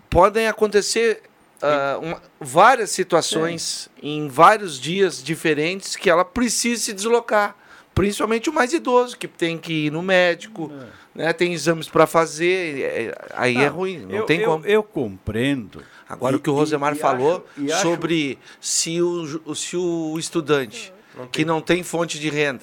podem 0.08 0.48
acontecer 0.48 1.22
uh, 1.62 2.00
uma, 2.00 2.22
várias 2.40 2.90
situações 2.90 3.90
Sim. 4.00 4.08
em 4.08 4.28
vários 4.28 4.78
dias 4.78 5.22
diferentes 5.22 5.96
que 5.96 6.10
ela 6.10 6.24
precisa 6.24 6.82
se 6.82 6.92
deslocar. 6.92 7.56
Principalmente 7.94 8.50
o 8.50 8.52
mais 8.52 8.74
idoso, 8.74 9.16
que 9.16 9.26
tem 9.26 9.56
que 9.56 9.86
ir 9.86 9.90
no 9.90 10.02
médico, 10.02 10.70
é. 11.14 11.22
né, 11.24 11.32
tem 11.32 11.54
exames 11.54 11.88
para 11.88 12.06
fazer, 12.06 12.82
é, 12.82 13.14
aí 13.34 13.54
não, 13.54 13.62
é 13.62 13.66
ruim, 13.68 13.98
não 14.00 14.14
eu, 14.14 14.24
tem 14.24 14.40
eu, 14.40 14.50
como. 14.50 14.66
Eu 14.66 14.82
compreendo. 14.82 15.82
Agora, 16.06 16.34
e, 16.34 16.36
o 16.36 16.40
que 16.40 16.50
o 16.50 16.52
Rosemar 16.52 16.94
e, 16.94 16.98
falou 16.98 17.46
e 17.56 17.72
acho, 17.72 17.80
sobre 17.80 18.38
acho... 18.38 18.56
se, 18.60 19.00
o, 19.00 19.54
se 19.54 19.76
o 19.78 20.18
estudante 20.18 20.92
não 21.16 21.26
que 21.26 21.44
não 21.44 21.60
tem 21.62 21.82
fonte 21.82 22.20
de 22.20 22.28
renda 22.28 22.62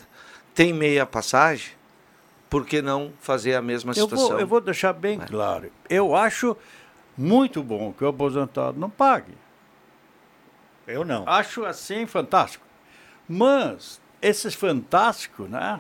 tem 0.54 0.72
meia 0.72 1.04
passagem, 1.04 1.72
por 2.48 2.64
que 2.64 2.84
não 2.84 3.12
fazer 3.20 3.56
a 3.56 3.62
mesma 3.62 3.90
eu 3.92 4.04
situação? 4.04 4.30
Vou, 4.30 4.40
eu 4.40 4.46
vou 4.46 4.62
deixar 4.62 4.94
bem 4.94 5.18
claro. 5.18 5.72
Eu 5.90 6.16
acho 6.16 6.56
muito 7.18 7.62
bom 7.64 7.94
que 7.94 8.04
o 8.04 8.08
aposentado 8.08 8.80
não 8.80 8.90
pague. 8.90 9.34
Eu 10.88 11.06
não. 11.06 11.28
Acho 11.28 11.66
assim 11.66 12.06
fantástico. 12.06 12.66
Mas 13.28 14.02
esses 14.22 14.54
fantásticos, 14.54 15.50
né, 15.50 15.80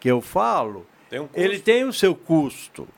que 0.00 0.08
eu 0.08 0.20
falo, 0.20 0.86
tem 1.10 1.20
um 1.20 1.28
ele 1.34 1.58
tem 1.58 1.84
o 1.84 1.92
seu 1.92 2.14
custo. 2.14 2.88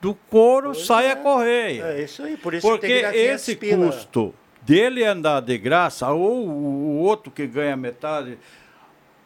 Do 0.00 0.14
couro 0.14 0.72
pois 0.72 0.86
sai 0.86 1.06
é. 1.06 1.12
a 1.12 1.16
correia. 1.16 1.84
É 1.84 2.02
isso 2.02 2.22
aí, 2.22 2.36
por 2.36 2.54
isso 2.54 2.66
Porque 2.66 2.86
esse 2.86 3.54
custo 3.54 4.34
dele 4.62 5.04
andar 5.04 5.40
de 5.40 5.58
graça, 5.58 6.10
ou 6.10 6.46
o 6.46 6.98
outro 7.00 7.30
que 7.30 7.46
ganha 7.46 7.76
metade, 7.76 8.38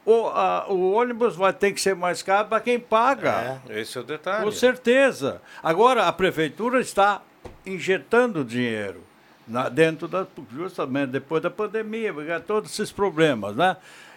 o, 0.07 0.27
a, 0.29 0.67
o 0.69 0.93
ônibus 0.93 1.35
vai 1.37 1.53
ter 1.53 1.73
que 1.73 1.81
ser 1.81 1.95
mais 1.95 2.23
caro 2.23 2.49
para 2.49 2.61
quem 2.61 2.79
paga. 2.79 3.61
É, 3.69 3.81
esse 3.81 3.97
é 3.97 4.01
o 4.01 4.05
detalhe. 4.05 4.45
Com 4.45 4.53
certeza. 4.53 5.41
Agora, 5.63 6.07
a 6.07 6.13
prefeitura 6.13 6.81
está 6.81 7.23
injetando 7.65 8.45
dinheiro 8.45 9.03
na, 9.47 9.69
dentro 9.69 10.07
da. 10.07 10.27
justamente 10.53 11.11
depois 11.11 11.43
da 11.43 11.51
pandemia, 11.51 12.13
todos 12.47 12.73
esses 12.73 12.93
problemas, 12.93 13.57
né? 13.57 13.77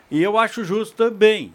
E 0.09 0.21
eu 0.21 0.37
acho 0.37 0.63
justo 0.63 0.95
também. 0.95 1.53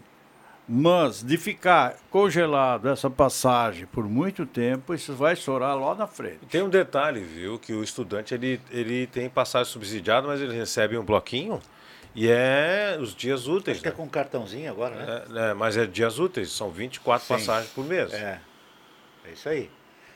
Mas 0.65 1.21
de 1.21 1.37
ficar 1.37 1.97
congelado 2.09 2.87
essa 2.87 3.09
passagem 3.09 3.85
por 3.85 4.05
muito 4.05 4.45
tempo, 4.45 4.93
isso 4.93 5.13
vai 5.13 5.33
estourar 5.33 5.77
lá 5.77 5.93
na 5.93 6.07
frente. 6.07 6.39
Tem 6.49 6.61
um 6.61 6.69
detalhe, 6.69 7.19
viu, 7.19 7.59
que 7.59 7.73
o 7.73 7.83
estudante 7.83 8.33
ele, 8.33 8.61
ele 8.71 9.05
tem 9.07 9.29
passagem 9.29 9.69
subsidiada, 9.69 10.25
mas 10.25 10.39
ele 10.39 10.55
recebe 10.55 10.97
um 10.97 11.03
bloquinho 11.03 11.59
e 12.15 12.29
é 12.29 12.97
os 12.99 13.15
dias 13.15 13.47
úteis. 13.47 13.77
Acho 13.77 13.85
né? 13.85 13.91
que 13.91 13.95
é 13.95 14.03
com 14.03 14.09
cartãozinho 14.09 14.69
agora, 14.69 14.95
né? 14.95 15.23
É, 15.47 15.49
é, 15.49 15.53
mas 15.53 15.77
é 15.77 15.85
dias 15.85 16.19
úteis, 16.19 16.51
são 16.51 16.69
24 16.69 17.25
Sim. 17.25 17.33
passagens 17.33 17.71
por 17.71 17.85
mês. 17.85 18.13
É. 18.13 18.39
É 19.25 19.31
isso 19.31 19.49
aí. 19.49 19.69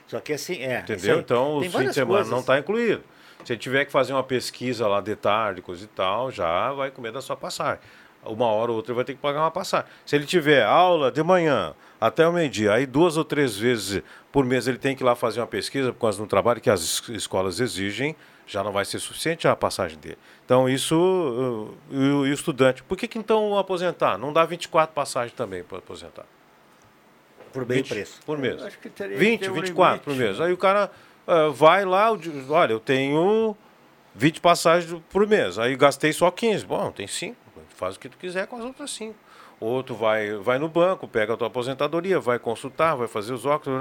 Só 0.06 0.20
que 0.20 0.32
assim, 0.32 0.62
é. 0.62 0.80
Entendeu? 0.80 1.18
Então, 1.18 1.58
o 1.58 1.62
fim 1.62 1.86
de 1.86 1.92
semana 1.92 2.18
coisas. 2.18 2.30
não 2.30 2.40
está 2.40 2.58
incluído. 2.58 3.02
Se 3.44 3.52
ele 3.52 3.60
tiver 3.60 3.84
que 3.84 3.92
fazer 3.92 4.12
uma 4.12 4.22
pesquisa 4.22 4.86
lá 4.86 5.00
de 5.00 5.14
tarde, 5.14 5.62
coisa 5.62 5.84
e 5.84 5.88
tal, 5.88 6.30
já 6.30 6.72
vai 6.72 6.90
comer 6.90 7.12
da 7.12 7.20
sua 7.20 7.36
passagem. 7.36 7.80
Uma 8.24 8.46
hora 8.46 8.70
ou 8.70 8.76
outra 8.76 8.92
vai 8.92 9.04
ter 9.04 9.14
que 9.14 9.20
pagar 9.20 9.40
uma 9.40 9.50
passagem. 9.50 9.86
Se 10.04 10.16
ele 10.16 10.26
tiver 10.26 10.64
aula 10.64 11.10
de 11.10 11.22
manhã 11.22 11.74
até 12.00 12.26
o 12.26 12.32
meio-dia, 12.32 12.72
aí 12.72 12.84
duas 12.84 13.16
ou 13.16 13.24
três 13.24 13.56
vezes 13.56 14.02
por 14.32 14.44
mês 14.44 14.66
ele 14.66 14.78
tem 14.78 14.96
que 14.96 15.02
ir 15.02 15.06
lá 15.06 15.14
fazer 15.14 15.40
uma 15.40 15.46
pesquisa 15.46 15.92
por 15.92 16.00
causa 16.00 16.18
do 16.18 16.26
trabalho 16.26 16.60
que 16.60 16.68
as 16.68 17.02
escolas 17.08 17.60
exigem, 17.60 18.16
já 18.48 18.64
não 18.64 18.72
vai 18.72 18.84
ser 18.84 18.98
suficiente 18.98 19.46
a 19.46 19.54
passagem 19.54 19.98
dele. 19.98 20.18
Então, 20.44 20.68
isso, 20.68 20.96
uh, 20.96 21.94
e 21.94 22.10
o 22.10 22.26
estudante, 22.26 22.82
por 22.82 22.96
que, 22.96 23.06
que 23.06 23.18
então 23.18 23.58
aposentar? 23.58 24.16
Não 24.16 24.32
dá 24.32 24.44
24 24.44 24.94
passagens 24.94 25.34
também 25.34 25.62
para 25.62 25.78
aposentar? 25.78 26.24
Por 27.52 27.66
meio 27.66 27.84
preço. 27.84 28.20
Por 28.24 28.38
mês. 28.38 28.62
Acho 28.62 28.78
que 28.78 28.88
teria 28.88 29.18
20, 29.18 29.40
que 29.40 29.50
um 29.50 29.54
24 29.54 29.92
limite, 29.92 30.04
por 30.04 30.14
mês. 30.14 30.38
Né? 30.38 30.46
Aí 30.46 30.52
o 30.52 30.56
cara 30.56 30.90
uh, 31.26 31.52
vai 31.52 31.84
lá, 31.84 32.10
olha, 32.10 32.72
eu 32.72 32.80
tenho 32.80 33.54
20 34.14 34.40
passagens 34.40 35.00
por 35.10 35.26
mês, 35.26 35.58
aí 35.58 35.76
gastei 35.76 36.12
só 36.12 36.30
15. 36.30 36.64
Bom, 36.64 36.90
tem 36.90 37.06
5, 37.06 37.36
faz 37.76 37.96
o 37.96 38.00
que 38.00 38.08
tu 38.08 38.16
quiser 38.16 38.46
com 38.46 38.56
as 38.56 38.64
outras 38.64 38.90
5. 38.92 39.14
Outro 39.60 39.94
vai, 39.94 40.36
vai 40.36 40.58
no 40.58 40.68
banco, 40.68 41.06
pega 41.06 41.34
a 41.34 41.36
tua 41.36 41.48
aposentadoria, 41.48 42.18
vai 42.20 42.38
consultar, 42.38 42.94
vai 42.94 43.08
fazer 43.08 43.34
os 43.34 43.44
óculos, 43.44 43.80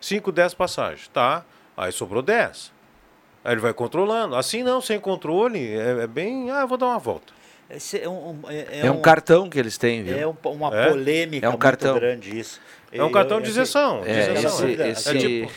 5, 0.00 0.32
10 0.32 0.54
passagens. 0.54 1.08
Tá, 1.08 1.44
aí 1.76 1.92
sobrou 1.92 2.22
10. 2.22 2.79
Aí 3.44 3.54
ele 3.54 3.60
vai 3.60 3.72
controlando. 3.72 4.36
Assim 4.36 4.62
não, 4.62 4.80
sem 4.80 5.00
controle, 5.00 5.58
é, 5.74 6.02
é 6.02 6.06
bem. 6.06 6.50
Ah, 6.50 6.66
vou 6.66 6.76
dar 6.76 6.86
uma 6.86 6.98
volta. 6.98 7.32
É 7.70 8.08
um, 8.08 8.40
é, 8.48 8.80
é 8.80 8.90
um, 8.90 8.96
um, 8.96 9.00
cartão 9.00 9.48
que 9.48 9.56
eles 9.56 9.78
têm, 9.78 10.02
viu? 10.02 10.18
É 10.18 10.26
um, 10.26 10.34
uma 10.50 10.76
é? 10.76 10.88
polêmica 10.88 11.46
é 11.46 11.48
um 11.48 11.56
cartão. 11.56 11.94
grande 11.94 12.36
isso. 12.36 12.60
É 12.90 13.02
um 13.04 13.12
cartão 13.12 13.40
de 13.40 13.48
isenção. 13.48 14.02
É. 14.04 14.32
Esse, 14.32 14.64
esse, 14.64 15.18
tipo, 15.18 15.52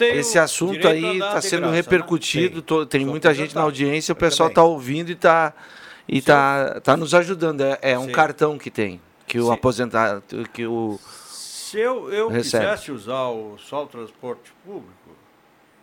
esse 0.00 0.38
assunto 0.38 0.86
aí 0.86 1.18
está 1.18 1.40
sendo 1.40 1.62
graça, 1.62 1.74
repercutido. 1.74 2.56
Né? 2.56 2.62
Tô, 2.64 2.86
tem 2.86 3.04
muita 3.04 3.34
gente 3.34 3.54
na 3.54 3.62
audiência, 3.62 4.12
o 4.12 4.16
pessoal 4.16 4.48
está 4.48 4.62
ouvindo 4.62 5.10
e 5.10 5.14
está 5.14 5.52
e 6.08 6.22
tá, 6.22 6.80
tá 6.80 6.96
nos 6.96 7.14
ajudando. 7.14 7.62
É, 7.62 7.78
é 7.82 7.98
um 7.98 8.06
Sim. 8.06 8.12
cartão 8.12 8.56
que 8.56 8.70
tem, 8.70 9.00
que 9.26 9.38
o 9.40 9.46
Sim. 9.46 9.52
aposentado, 9.52 10.22
que 10.52 10.66
o 10.66 10.98
Se 11.02 11.78
eu, 11.78 12.12
eu 12.12 12.30
quisesse 12.30 12.92
usar 12.92 13.28
o 13.28 13.58
só 13.58 13.84
o 13.84 13.86
transporte 13.86 14.52
público, 14.64 14.92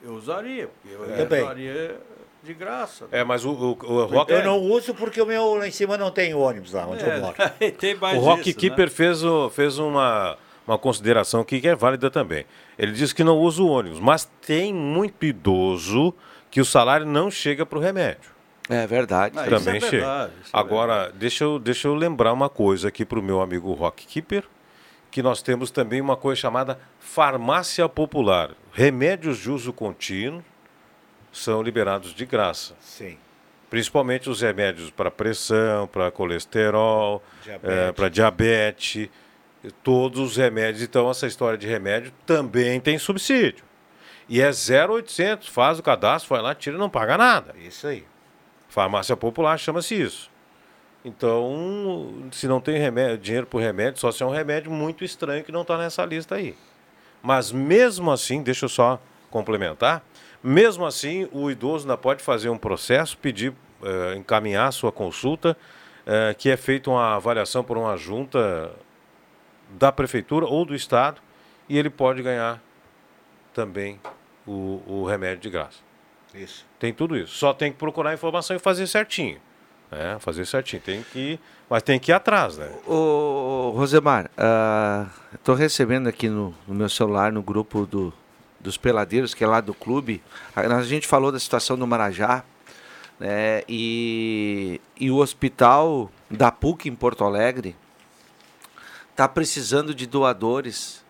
eu 0.06 0.14
usaria, 0.14 0.68
porque 0.68 0.96
eu 0.96 1.38
é. 1.38 1.42
usaria 1.42 2.02
de 2.44 2.54
graça. 2.54 3.08
É, 3.12 3.24
mas 3.24 3.44
o, 3.44 3.52
o, 3.52 3.70
o 3.72 4.06
Rock... 4.06 4.32
Eu 4.32 4.44
não 4.44 4.60
uso 4.60 4.94
porque 4.94 5.20
o 5.20 5.26
meu 5.26 5.56
lá 5.56 5.68
em 5.68 5.72
cima 5.72 5.98
não 5.98 6.12
tem 6.12 6.34
ônibus 6.34 6.74
lá 6.74 6.86
onde 6.86 7.04
é, 7.04 7.18
eu 7.18 7.22
moro. 7.22 7.36
tem 7.80 7.96
mais 7.96 8.18
o 8.18 8.22
Rock 8.22 8.50
isso, 8.50 8.60
Keeper 8.60 8.86
né? 8.86 8.92
fez, 8.92 9.22
fez 9.52 9.80
uma, 9.80 10.38
uma 10.68 10.78
consideração 10.78 11.42
aqui 11.42 11.60
que 11.60 11.68
é 11.68 11.76
válida 11.76 12.12
também. 12.12 12.46
Ele 12.78 12.92
diz 12.92 13.12
que 13.12 13.24
não 13.24 13.40
usa 13.40 13.64
o 13.64 13.68
ônibus, 13.68 14.00
mas 14.00 14.30
tem 14.46 14.72
muito 14.72 15.26
idoso 15.26 16.14
que 16.52 16.62
o 16.62 16.66
salário 16.66 17.06
não 17.06 17.32
chega 17.32 17.66
para 17.66 17.80
o 17.80 17.82
remédio. 17.82 18.36
É 18.70 18.86
verdade. 18.86 19.38
Ah, 19.38 19.44
também 19.46 19.78
é 19.78 19.80
chega. 19.80 19.98
Verdade, 19.98 20.34
é 20.46 20.50
Agora, 20.54 21.12
deixa, 21.14 21.44
eu, 21.44 21.58
deixa 21.58 21.88
eu 21.88 21.96
lembrar 21.96 22.32
uma 22.32 22.50
coisa 22.50 22.90
aqui 22.90 23.04
para 23.04 23.20
o 23.20 23.24
meu 23.24 23.42
amigo 23.42 23.74
Rock 23.74 24.06
Keeper 24.06 24.44
que 25.16 25.24
nós 25.24 25.42
temos 25.42 25.72
também 25.72 26.02
uma 26.02 26.18
coisa 26.18 26.42
chamada 26.42 26.78
farmácia 27.00 27.88
popular. 27.88 28.52
Remédios 28.76 29.38
de 29.38 29.50
uso 29.50 29.72
contínuo 29.72 30.44
são 31.32 31.64
liberados 31.64 32.14
de 32.14 32.26
graça. 32.26 32.76
Sim. 32.82 33.18
Principalmente 33.70 34.30
os 34.30 34.42
remédios 34.42 34.92
para 34.92 35.10
pressão, 35.10 35.88
para 35.88 36.12
colesterol, 36.12 37.24
é, 37.64 37.94
para 37.94 38.10
diabetes, 38.10 39.08
todos 39.82 40.20
os 40.20 40.36
remédios. 40.36 40.84
Então, 40.84 41.10
essa 41.10 41.26
história 41.26 41.58
de 41.58 41.66
remédio 41.66 42.12
também 42.26 42.82
tem 42.82 42.98
subsídio. 43.00 43.64
E 44.28 44.42
é 44.42 44.52
0,800, 44.52 45.48
faz 45.48 45.80
o 45.80 45.84
cadastro, 45.84 46.36
vai 46.36 46.42
lá, 46.42 46.54
tira, 46.54 46.78
não 46.78 46.90
paga 46.90 47.18
nada. 47.18 47.56
Isso 47.58 47.88
aí. 47.88 48.04
Farmácia 48.68 49.16
popular 49.16 49.58
chama-se 49.58 49.96
isso. 49.96 50.30
Então, 51.06 52.28
se 52.30 52.46
não 52.46 52.60
tem 52.60 52.78
remédio, 52.78 53.20
dinheiro 53.20 53.48
por 53.48 53.62
remédio, 53.62 54.02
só 54.02 54.12
se 54.12 54.22
é 54.22 54.26
um 54.26 54.32
remédio 54.32 54.70
muito 54.70 55.06
estranho 55.06 55.46
que 55.46 55.52
não 55.52 55.62
está 55.62 55.78
nessa 55.78 56.04
lista 56.04 56.36
aí. 56.36 56.58
Mas 57.26 57.52
mesmo 57.52 58.12
assim, 58.12 58.44
deixa 58.44 58.66
eu 58.66 58.70
só 58.70 59.02
complementar, 59.32 60.06
mesmo 60.44 60.86
assim, 60.86 61.28
o 61.32 61.50
idoso 61.50 61.86
ainda 61.86 61.98
pode 61.98 62.22
fazer 62.22 62.50
um 62.50 62.58
processo, 62.58 63.18
pedir, 63.18 63.52
eh, 63.82 64.16
encaminhar 64.16 64.72
sua 64.72 64.92
consulta, 64.92 65.58
eh, 66.06 66.36
que 66.38 66.52
é 66.52 66.56
feita 66.56 66.92
uma 66.92 67.16
avaliação 67.16 67.64
por 67.64 67.80
uma 67.80 67.98
junta 67.98 68.72
da 69.72 69.92
prefeitura 69.92 70.46
ou 70.46 70.64
do 70.66 70.76
estado, 70.76 71.20
e 71.68 71.76
ele 71.76 71.90
pode 71.90 72.22
ganhar 72.22 72.62
também 73.56 74.00
o, 74.46 74.84
o 74.86 75.04
remédio 75.04 75.40
de 75.40 75.50
graça. 75.50 75.80
Isso. 76.32 76.64
Tem 76.78 76.94
tudo 76.94 77.18
isso. 77.18 77.36
Só 77.36 77.54
tem 77.54 77.72
que 77.72 77.80
procurar 77.80 78.14
informação 78.14 78.56
e 78.56 78.60
fazer 78.60 78.86
certinho. 78.86 79.42
É, 79.92 80.18
fazer 80.20 80.46
certinho. 80.46 80.82
Tem 80.82 81.04
que, 81.04 81.40
mas 81.70 81.84
tem 81.84 82.00
que 82.00 82.12
ir 82.12 82.14
atrás, 82.14 82.58
né? 82.58 82.70
Ô, 82.88 83.72
Rosemar, 83.76 84.30
estou 85.34 85.56
uh, 85.56 85.58
recebendo 85.58 86.08
aqui 86.08 86.28
no, 86.28 86.54
no, 86.68 86.74
meu 86.74 86.90
celular, 86.90 87.32
no 87.32 87.42
grupo 87.42 87.86
do, 87.86 88.14
dos 88.60 88.78
peladeiros, 88.78 89.34
que 89.34 89.44
é 89.44 89.48
lá 89.48 89.62
do 89.62 89.74
clube. 89.74 90.22
A, 90.56 90.82
gente 90.82 91.08
falou 91.08 91.32
da 91.32 91.40
situação 91.40 91.78
do 91.78 91.86
Marajá, 91.86 92.44
né? 93.20 93.62
E, 93.70 94.82
e 95.00 95.10
o 95.10 95.18
hospital 95.18 96.12
da 96.30 96.52
PUC 96.52 96.90
em 96.90 96.96
Porto 96.96 97.24
Alegre 97.24 97.76
está 99.12 99.28
precisando 99.28 99.94
de 99.94 100.06
doadores. 100.06 101.04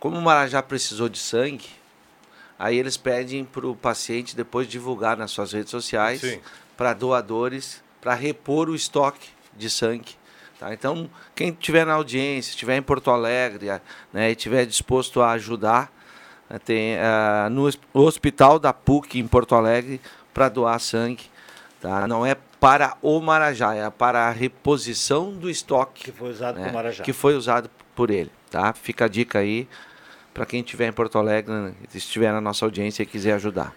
Como 0.00 0.18
o 0.18 0.22
Marajá 0.22 0.62
precisou 0.62 1.08
de 1.08 1.18
sangue, 1.18 1.68
aí 2.58 2.78
eles 2.78 2.96
pedem 2.96 3.44
para 3.44 3.66
o 3.66 3.76
paciente 3.76 4.34
depois 4.34 4.66
divulgar 4.66 5.16
nas 5.16 5.30
suas 5.30 5.52
redes 5.52 5.70
sociais 5.70 6.22
para 6.76 6.92
doadores 6.92 7.85
para 8.06 8.14
repor 8.14 8.68
o 8.68 8.74
estoque 8.76 9.30
de 9.56 9.68
sangue. 9.68 10.14
Tá? 10.60 10.72
Então, 10.72 11.10
quem 11.34 11.48
estiver 11.48 11.84
na 11.84 11.94
audiência, 11.94 12.50
estiver 12.50 12.76
em 12.76 12.82
Porto 12.82 13.10
Alegre 13.10 13.66
né, 14.12 14.28
e 14.28 14.30
estiver 14.30 14.64
disposto 14.64 15.20
a 15.20 15.32
ajudar, 15.32 15.92
né, 16.48 16.56
tem 16.64 16.94
uh, 16.94 17.50
no 17.50 17.68
hospital 17.92 18.60
da 18.60 18.72
PUC 18.72 19.18
em 19.18 19.26
Porto 19.26 19.56
Alegre 19.56 20.00
para 20.32 20.48
doar 20.48 20.78
sangue. 20.78 21.24
Tá? 21.80 22.06
Não 22.06 22.24
é 22.24 22.36
para 22.60 22.96
o 23.02 23.20
Marajá, 23.20 23.74
é 23.74 23.90
para 23.90 24.28
a 24.28 24.30
reposição 24.30 25.32
do 25.32 25.50
estoque 25.50 26.04
que 26.04 26.12
foi 26.12 26.30
usado 26.30 26.60
né. 26.60 26.66
Que 27.02 27.12
foi 27.12 27.34
usado 27.34 27.68
por 27.92 28.12
ele. 28.12 28.30
Tá? 28.48 28.72
Fica 28.72 29.06
a 29.06 29.08
dica 29.08 29.40
aí 29.40 29.66
para 30.32 30.46
quem 30.46 30.60
estiver 30.60 30.86
em 30.86 30.92
Porto 30.92 31.18
Alegre, 31.18 31.74
estiver 31.92 32.32
na 32.32 32.40
nossa 32.40 32.64
audiência 32.64 33.02
e 33.02 33.06
quiser 33.06 33.32
ajudar. 33.32 33.74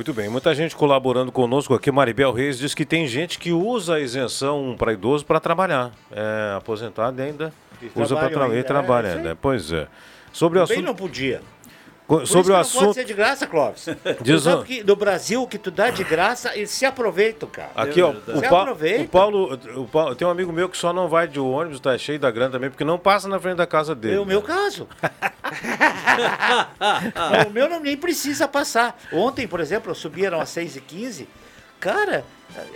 Muito 0.00 0.14
bem, 0.14 0.30
muita 0.30 0.54
gente 0.54 0.74
colaborando 0.74 1.30
conosco 1.30 1.74
aqui. 1.74 1.90
Maribel 1.90 2.32
Reis 2.32 2.58
diz 2.58 2.72
que 2.72 2.86
tem 2.86 3.06
gente 3.06 3.38
que 3.38 3.52
usa 3.52 3.96
a 3.96 4.00
isenção 4.00 4.74
para 4.78 4.94
idoso 4.94 5.26
para 5.26 5.38
trabalhar. 5.38 5.92
É 6.10 6.54
aposentado 6.56 7.20
ainda 7.20 7.52
e 7.82 7.90
usa 7.94 8.16
para 8.16 8.30
trabalhar 8.30 8.58
e 8.60 8.64
trabalha 8.64 9.08
é, 9.08 9.12
ainda. 9.16 9.36
Pois 9.36 9.70
é. 9.70 9.86
Sobre 10.32 10.58
o 10.58 10.62
assunto. 10.62 10.80
não 10.80 10.94
podia. 10.94 11.42
Sobre 12.26 12.52
o 12.52 12.56
assunto. 12.56 12.80
Não 12.80 12.86
pode 12.88 12.94
ser 12.94 13.04
de 13.04 13.14
graça, 13.14 13.46
Clóvis. 13.46 13.86
Diz 14.20 14.46
um... 14.46 14.62
que 14.62 14.82
no 14.82 14.96
Brasil, 14.96 15.42
o 15.42 15.46
que 15.46 15.58
tu 15.58 15.70
dá 15.70 15.90
de 15.90 16.04
graça, 16.04 16.56
eles 16.56 16.70
se 16.70 16.84
aproveitam, 16.84 17.48
cara. 17.48 17.70
Aqui, 17.74 18.02
ó. 18.02 18.10
O, 18.10 18.42
pa... 18.42 18.72
o, 18.72 19.08
Paulo, 19.08 19.58
o 19.76 19.86
Paulo. 19.86 20.14
Tem 20.14 20.26
um 20.26 20.30
amigo 20.30 20.52
meu 20.52 20.68
que 20.68 20.76
só 20.76 20.92
não 20.92 21.08
vai 21.08 21.28
de 21.28 21.38
ônibus, 21.38 21.80
tá 21.80 21.96
cheio 21.96 22.18
da 22.18 22.30
grana 22.30 22.52
também, 22.52 22.70
porque 22.70 22.84
não 22.84 22.98
passa 22.98 23.28
na 23.28 23.38
frente 23.38 23.56
da 23.56 23.66
casa 23.66 23.94
dele. 23.94 24.16
É 24.16 24.20
o 24.20 24.26
meu 24.26 24.42
caso. 24.42 24.88
o 27.46 27.50
meu 27.50 27.68
não, 27.68 27.80
nem 27.80 27.96
precisa 27.96 28.48
passar. 28.48 28.98
Ontem, 29.12 29.46
por 29.46 29.60
exemplo, 29.60 29.94
subiram 29.94 30.40
às 30.40 30.50
6h15. 30.50 31.26
Cara, 31.78 32.24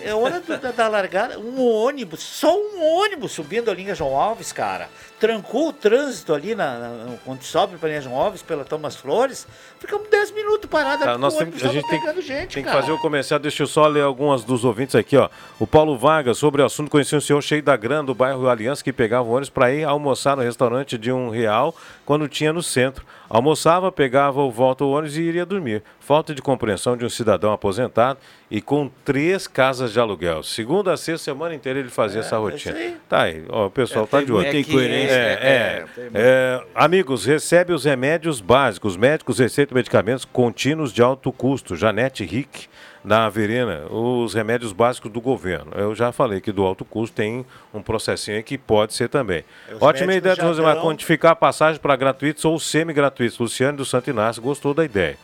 é 0.03 0.15
hora 0.15 0.41
do, 0.41 0.59
da, 0.59 0.71
da, 0.71 0.89
largada. 0.89 1.39
Um 1.39 1.61
ônibus, 1.63 2.21
só 2.21 2.57
um 2.57 2.83
ônibus 2.83 3.33
subindo 3.33 3.71
a 3.71 3.75
linha 3.75 3.95
João 3.95 4.17
Alves, 4.17 4.53
cara. 4.53 4.89
Trancou 5.19 5.69
o 5.69 5.73
trânsito 5.73 6.35
ali 6.35 6.55
na, 6.55 6.79
na 6.79 7.17
quando 7.25 7.43
sobe 7.43 7.77
para 7.77 7.89
a 7.89 7.91
linha 7.91 8.03
João 8.03 8.17
Alves 8.17 8.43
pela 8.43 8.65
Thomas 8.65 8.97
Flores. 8.97 9.47
Ficamos 9.79 10.09
10 10.09 10.33
minutos 10.33 10.69
parados. 10.69 11.05
Tá, 11.05 11.19
nós 11.19 11.37
tem, 11.37 11.47
a 11.47 11.69
gente 11.69 11.89
tem, 11.89 12.23
gente, 12.23 12.55
tem 12.55 12.65
que 12.65 12.71
fazer 12.71 12.93
o 12.93 12.99
comercial. 12.99 13.39
Deixa 13.41 13.63
eu 13.63 13.67
só 13.67 13.87
ler 13.87 14.03
algumas 14.03 14.45
dos 14.45 14.65
ouvintes 14.65 14.95
aqui, 14.95 15.17
ó. 15.17 15.29
O 15.59 15.67
Paulo 15.67 15.97
Vargas, 15.97 16.39
sobre 16.39 16.63
o 16.63 16.65
assunto, 16.65 16.91
conhecia 16.91 17.17
um 17.17 17.21
senhor 17.21 17.43
cheio 17.43 17.63
da 17.63 17.77
grana 17.77 18.05
do 18.05 18.15
bairro 18.15 18.49
Aliança 18.49 18.85
que 18.85 18.93
pegava 18.93 19.29
ônibus 19.29 19.51
para 19.51 19.73
ir 19.73 19.85
almoçar 19.85 20.37
no 20.37 20.43
restaurante 20.43 20.99
de 20.99 21.11
um 21.11 21.31
real 21.31 21.75
quando 22.05 22.29
tinha 22.29 22.53
no 22.53 22.63
centro. 22.63 23.05
Almoçava, 23.29 23.91
pegava 23.91 24.41
o 24.43 24.51
volta 24.51 24.85
o 24.85 24.91
ônibus 24.91 25.17
e 25.17 25.23
iria 25.23 25.47
dormir. 25.47 25.83
Falta 25.99 26.35
de 26.35 26.43
compreensão 26.43 26.97
de 26.97 27.05
um 27.05 27.09
cidadão 27.09 27.53
aposentado 27.53 28.19
e 28.51 28.61
com 28.61 28.91
três 29.05 29.47
casas 29.65 29.95
de 29.95 29.99
aluguel. 29.99 30.43
Segunda 30.43 30.93
a 30.93 30.97
sexta, 30.97 31.25
semana 31.25 31.55
inteira 31.55 31.79
ele 31.79 31.89
fazia 31.89 32.21
é, 32.21 32.25
essa 32.25 32.37
rotina. 32.37 32.77
Aí. 32.77 32.97
Tá 33.09 33.23
aí, 33.23 33.45
ó, 33.49 33.67
o 33.67 33.71
pessoal 33.71 34.05
é, 34.05 34.09
tá 34.09 34.21
de 34.21 34.31
olho. 34.31 34.51
Tem 34.51 34.63
coerência. 34.63 35.15
É, 35.15 35.17
é, 35.17 35.85
é, 35.97 36.11
é, 36.13 36.65
amigos, 36.75 37.25
recebe 37.25 37.73
os 37.73 37.85
remédios 37.85 38.43
básicos. 38.43 38.95
Médicos 38.95 39.39
receitam 39.39 39.75
medicamentos 39.75 40.27
contínuos 40.27 40.93
de 40.93 41.01
alto 41.01 41.33
custo. 41.33 41.75
Janete 41.75 42.25
Rick 42.25 42.67
na 43.03 43.29
Verena 43.31 43.87
os 43.91 44.35
remédios 44.35 44.73
básicos 44.73 45.11
do 45.11 45.21
governo. 45.21 45.73
Eu 45.75 45.95
já 45.95 46.13
falei 46.13 46.43
que 46.43 46.53
do 46.53 46.63
alto 46.63 46.85
custo 46.85 47.17
tem 47.17 47.47
um 47.73 47.81
processinho 47.81 48.37
aí 48.37 48.43
que 48.43 48.59
pode 48.59 48.93
ser 48.93 49.09
também. 49.09 49.45
Os 49.75 49.81
Ótima 49.81 50.13
ideia 50.13 50.35
de 50.35 50.43
Rosemar, 50.43 50.75
dão... 50.75 50.85
quantificar 50.85 51.33
a 51.33 51.37
passagem 51.37 51.81
para 51.81 51.97
gratuitos 51.97 52.45
ou 52.45 52.59
semi-gratuitos. 52.59 53.39
Luciano 53.39 53.79
do 53.79 53.85
Santo 53.87 54.11
Inácio 54.11 54.43
gostou 54.43 54.75
da 54.75 54.85
ideia. 54.85 55.17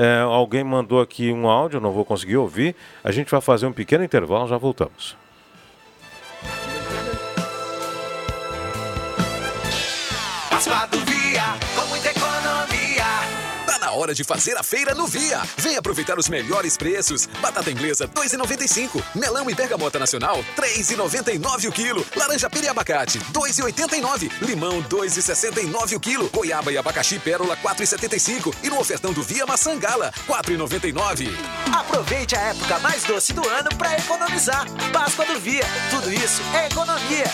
É, 0.00 0.20
alguém 0.20 0.62
mandou 0.62 1.00
aqui 1.00 1.32
um 1.32 1.48
áudio, 1.48 1.80
não 1.80 1.90
vou 1.90 2.04
conseguir 2.04 2.36
ouvir. 2.36 2.76
A 3.02 3.10
gente 3.10 3.32
vai 3.32 3.40
fazer 3.40 3.66
um 3.66 3.72
pequeno 3.72 4.04
intervalo, 4.04 4.46
já 4.46 4.56
voltamos. 4.56 5.16
Hora 13.98 14.14
de 14.14 14.24
fazer 14.24 14.56
a 14.56 14.62
feira 14.62 14.94
no 14.94 15.06
Via. 15.06 15.42
Vem 15.56 15.76
aproveitar 15.76 16.18
os 16.18 16.28
melhores 16.28 16.76
preços. 16.76 17.26
Batata 17.40 17.70
inglesa 17.70 18.08
2,95. 18.08 19.02
Melão 19.14 19.50
e 19.50 19.54
bergamota 19.54 19.98
nacional 19.98 20.42
3,99 20.56 21.68
o 21.68 21.72
quilo. 21.72 22.06
Laranja 22.16 22.48
pera 22.48 22.66
e 22.66 22.68
abacate 22.68 23.18
2,89. 23.18 24.30
Limão 24.42 24.82
2,69 24.84 25.96
o 25.96 26.00
quilo. 26.00 26.30
Goiaba 26.30 26.72
e 26.72 26.78
abacaxi 26.78 27.18
pérola 27.18 27.56
4,75. 27.56 28.54
E 28.62 28.70
no 28.70 28.78
ofertão 28.78 29.12
do 29.12 29.22
Via 29.22 29.44
maçã 29.44 29.76
gala 29.76 30.12
4,99. 30.26 31.28
Aproveite 31.72 32.36
a 32.36 32.40
época 32.40 32.78
mais 32.78 33.02
doce 33.04 33.32
do 33.32 33.46
ano 33.48 33.70
para 33.76 33.98
economizar. 33.98 34.66
Páscoa 34.92 35.26
do 35.26 35.40
Via. 35.40 35.64
Tudo 35.90 36.12
isso 36.12 36.40
é 36.54 36.66
economia. 36.66 37.24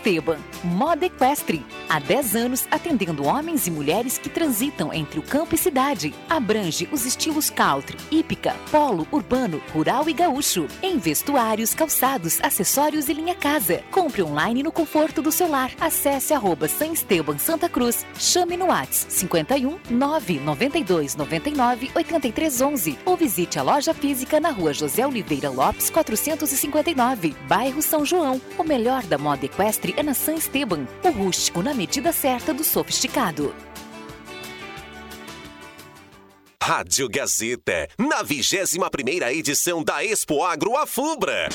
Esteban, 0.00 0.38
moda 0.64 1.04
equestre. 1.04 1.62
Há 1.86 1.98
10 1.98 2.34
anos 2.34 2.66
atendendo 2.70 3.26
homens 3.26 3.66
e 3.66 3.70
mulheres 3.70 4.16
que 4.16 4.30
transitam 4.30 4.92
entre 4.94 5.18
o 5.18 5.22
campo 5.22 5.54
e 5.54 5.58
cidade. 5.58 6.14
Abrange 6.28 6.88
os 6.90 7.04
estilos 7.04 7.50
country, 7.50 7.98
hípica, 8.10 8.56
polo, 8.70 9.06
urbano, 9.12 9.60
rural 9.74 10.08
e 10.08 10.14
gaúcho. 10.14 10.66
Em 10.82 10.96
vestuários, 10.96 11.74
calçados, 11.74 12.40
acessórios 12.42 13.10
e 13.10 13.12
linha 13.12 13.34
casa. 13.34 13.82
Compre 13.90 14.22
online 14.22 14.62
no 14.62 14.72
conforto 14.72 15.20
do 15.20 15.30
seu 15.30 15.50
lar. 15.50 15.70
Acesse 15.78 16.32
arroba 16.32 16.66
San 16.66 16.92
Esteban 16.92 17.36
Santa 17.36 17.68
Cruz. 17.68 18.06
Chame 18.18 18.56
no 18.56 18.66
WhatsApp 18.66 19.12
51 19.12 19.78
992 19.90 21.14
99 21.16 21.90
83 21.94 22.60
11 22.60 22.98
ou 23.04 23.16
visite 23.16 23.58
a 23.58 23.62
loja 23.62 23.92
física 23.92 24.40
na 24.40 24.50
rua 24.50 24.72
José 24.72 25.06
Oliveira 25.06 25.50
Lopes 25.50 25.90
459, 25.90 27.34
bairro 27.46 27.82
São 27.82 28.06
João. 28.06 28.40
O 28.56 28.64
melhor 28.64 29.02
da 29.02 29.18
moda 29.18 29.44
equestre 29.44 29.90
é 30.00 30.02
na 30.02 30.14
San 30.14 30.34
Esteban, 30.34 30.88
o 31.04 31.10
rústico 31.10 31.62
na 31.62 31.74
medida 31.74 32.10
certa 32.10 32.54
do 32.54 32.64
sofisticado. 32.64 33.54
Rádio 36.62 37.08
Gazeta, 37.08 37.86
na 37.98 38.22
21 38.22 38.88
primeira 38.90 39.32
edição 39.32 39.84
da 39.84 40.02
Expo 40.02 40.42
Agro 40.42 40.76
Afubra 40.76 41.48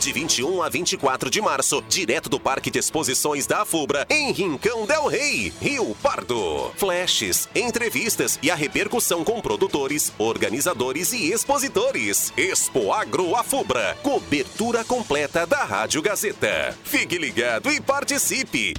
de 0.00 0.12
21 0.12 0.62
a 0.62 0.68
24 0.70 1.28
de 1.30 1.42
março, 1.42 1.82
direto 1.86 2.30
do 2.30 2.40
Parque 2.40 2.70
de 2.70 2.78
Exposições 2.78 3.46
da 3.46 3.62
Afubra, 3.62 4.06
em 4.08 4.32
Rincão 4.32 4.86
del 4.86 5.06
Rei, 5.06 5.52
Rio 5.60 5.94
Pardo. 6.02 6.72
Flashes, 6.76 7.48
entrevistas 7.54 8.38
e 8.42 8.50
a 8.50 8.54
repercussão 8.54 9.22
com 9.22 9.40
produtores, 9.42 10.10
organizadores 10.18 11.12
e 11.12 11.30
expositores. 11.30 12.32
Expo 12.34 12.92
Agro 12.92 13.36
Afubra, 13.36 13.96
cobertura 14.02 14.82
completa 14.84 15.46
da 15.46 15.64
Rádio 15.64 16.00
Gazeta. 16.00 16.74
Fique 16.82 17.18
ligado 17.18 17.70
e 17.70 17.78
participe! 17.78 18.72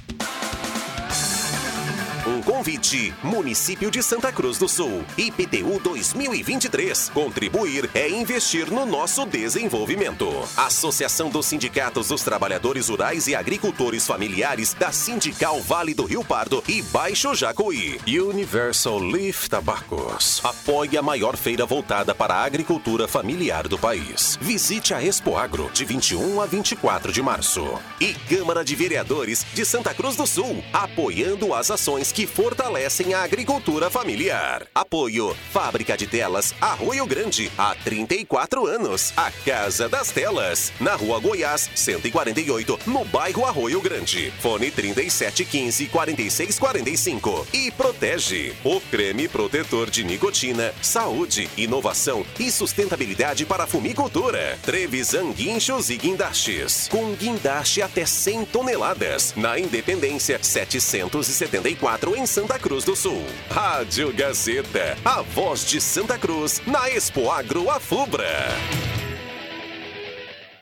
Um 2.24 2.40
convite. 2.40 3.12
Município 3.20 3.90
de 3.90 4.00
Santa 4.00 4.30
Cruz 4.30 4.56
do 4.56 4.68
Sul. 4.68 5.04
IPTU 5.18 5.80
2023. 5.80 7.10
Contribuir 7.12 7.90
é 7.94 8.08
investir 8.08 8.70
no 8.70 8.86
nosso 8.86 9.26
desenvolvimento. 9.26 10.28
Associação 10.56 11.30
dos 11.30 11.46
Sindicatos 11.46 12.08
dos 12.08 12.22
Trabalhadores 12.22 12.88
Rurais 12.88 13.26
e 13.26 13.34
Agricultores 13.34 14.06
Familiares 14.06 14.72
da 14.72 14.92
Sindical 14.92 15.60
Vale 15.62 15.94
do 15.94 16.04
Rio 16.04 16.22
Pardo 16.22 16.62
e 16.68 16.80
Baixo 16.80 17.34
Jacuí. 17.34 17.98
Universal 18.06 19.00
Leaf 19.00 19.48
Tabacos. 19.48 20.40
Apoie 20.44 20.96
a 20.96 21.02
maior 21.02 21.36
feira 21.36 21.66
voltada 21.66 22.14
para 22.14 22.34
a 22.34 22.44
agricultura 22.44 23.08
familiar 23.08 23.66
do 23.66 23.76
país. 23.76 24.38
Visite 24.40 24.94
a 24.94 25.02
Expo 25.02 25.36
Agro 25.36 25.68
de 25.72 25.84
21 25.84 26.40
a 26.40 26.46
24 26.46 27.10
de 27.10 27.20
março. 27.20 27.80
E 28.00 28.14
Câmara 28.14 28.64
de 28.64 28.76
Vereadores 28.76 29.44
de 29.52 29.64
Santa 29.64 29.92
Cruz 29.92 30.14
do 30.14 30.26
Sul, 30.26 30.62
apoiando 30.72 31.52
as 31.52 31.68
ações 31.68 32.11
que 32.12 32.26
fortalecem 32.26 33.14
a 33.14 33.22
agricultura 33.22 33.90
familiar. 33.90 34.66
Apoio: 34.74 35.34
Fábrica 35.50 35.96
de 35.96 36.06
Telas 36.06 36.54
Arroio 36.60 37.06
Grande, 37.06 37.50
há 37.56 37.74
34 37.74 38.66
anos. 38.66 39.12
A 39.16 39.30
Casa 39.44 39.88
das 39.88 40.10
Telas, 40.10 40.72
na 40.78 40.94
Rua 40.94 41.18
Goiás, 41.18 41.70
148, 41.74 42.78
no 42.86 43.04
bairro 43.04 43.46
Arroio 43.46 43.80
Grande. 43.80 44.32
Fone 44.40 44.70
3715 44.70 45.86
4645. 45.86 47.46
E 47.52 47.70
protege 47.70 48.54
o 48.62 48.80
creme 48.80 49.28
protetor 49.28 49.90
de 49.90 50.04
nicotina, 50.04 50.74
saúde, 50.82 51.48
inovação 51.56 52.24
e 52.38 52.50
sustentabilidade 52.50 53.46
para 53.46 53.64
a 53.64 53.66
fumicultura. 53.66 54.58
Trevisan 54.62 55.32
Guinchos 55.32 55.88
e 55.88 55.96
Guindastes. 55.96 56.88
Com 56.88 57.12
guindaste 57.14 57.80
até 57.80 58.04
100 58.04 58.44
toneladas. 58.46 59.32
Na 59.36 59.58
Independência 59.58 60.38
774 60.42 62.01
em 62.10 62.26
Santa 62.26 62.58
Cruz 62.58 62.84
do 62.84 62.96
Sul. 62.96 63.24
Rádio 63.48 64.12
Gazeta, 64.12 64.98
a 65.04 65.22
voz 65.22 65.64
de 65.64 65.80
Santa 65.80 66.18
Cruz, 66.18 66.60
na 66.66 66.90
Expo 66.90 67.30
Agro 67.30 67.70
Afubra. 67.70 68.48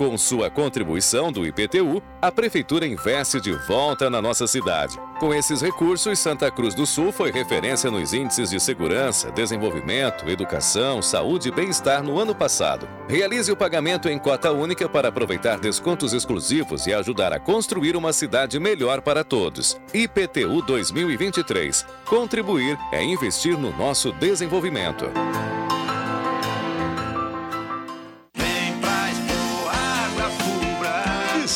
Com 0.00 0.16
sua 0.16 0.48
contribuição 0.48 1.30
do 1.30 1.46
IPTU, 1.46 2.02
a 2.22 2.32
Prefeitura 2.32 2.86
investe 2.86 3.38
de 3.38 3.52
volta 3.52 4.08
na 4.08 4.22
nossa 4.22 4.46
cidade. 4.46 4.98
Com 5.18 5.34
esses 5.34 5.60
recursos, 5.60 6.18
Santa 6.18 6.50
Cruz 6.50 6.74
do 6.74 6.86
Sul 6.86 7.12
foi 7.12 7.30
referência 7.30 7.90
nos 7.90 8.14
índices 8.14 8.48
de 8.48 8.58
segurança, 8.58 9.30
desenvolvimento, 9.30 10.26
educação, 10.26 11.02
saúde 11.02 11.48
e 11.48 11.52
bem-estar 11.52 12.02
no 12.02 12.18
ano 12.18 12.34
passado. 12.34 12.88
Realize 13.10 13.52
o 13.52 13.56
pagamento 13.56 14.08
em 14.08 14.18
cota 14.18 14.50
única 14.50 14.88
para 14.88 15.08
aproveitar 15.08 15.60
descontos 15.60 16.14
exclusivos 16.14 16.86
e 16.86 16.94
ajudar 16.94 17.34
a 17.34 17.38
construir 17.38 17.94
uma 17.94 18.14
cidade 18.14 18.58
melhor 18.58 19.02
para 19.02 19.22
todos. 19.22 19.78
IPTU 19.92 20.62
2023. 20.62 21.84
Contribuir 22.06 22.78
é 22.90 23.04
investir 23.04 23.58
no 23.58 23.70
nosso 23.76 24.12
desenvolvimento. 24.12 25.04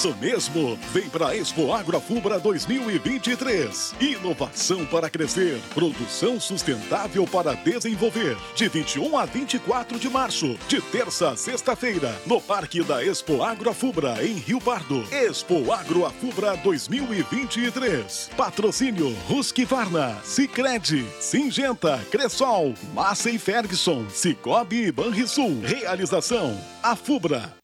Isso 0.04 0.14
mesmo! 0.20 0.78
Vem 0.92 1.08
para 1.08 1.34
Expo 1.34 1.72
Agrofubra 1.72 2.38
2023. 2.38 3.94
Inovação 3.98 4.84
para 4.84 5.08
crescer, 5.08 5.58
produção 5.72 6.38
sustentável 6.38 7.26
para 7.26 7.54
desenvolver. 7.54 8.36
De 8.54 8.68
21 8.68 9.16
a 9.16 9.24
24 9.24 9.98
de 9.98 10.10
março, 10.10 10.58
de 10.68 10.78
terça 10.82 11.30
a 11.30 11.36
sexta-feira, 11.36 12.14
no 12.26 12.38
Parque 12.38 12.82
da 12.82 13.02
Expo 13.02 13.42
Agrofubra, 13.42 14.22
em 14.22 14.34
Rio 14.34 14.60
Pardo. 14.60 15.06
Expo 15.10 15.72
Agrofubra 15.72 16.54
2023. 16.58 18.28
Patrocínio 18.36 19.16
Husqvarna, 19.30 20.18
Sicredi, 20.22 21.06
Singenta, 21.18 21.98
Cressol, 22.10 22.74
Massa 22.92 23.30
e 23.30 23.38
Ferguson, 23.38 24.04
Cicobi 24.10 24.88
e 24.88 24.92
Banrisul. 24.92 25.62
Realização: 25.62 26.60
a 26.82 26.94
Fubra. 26.94 27.63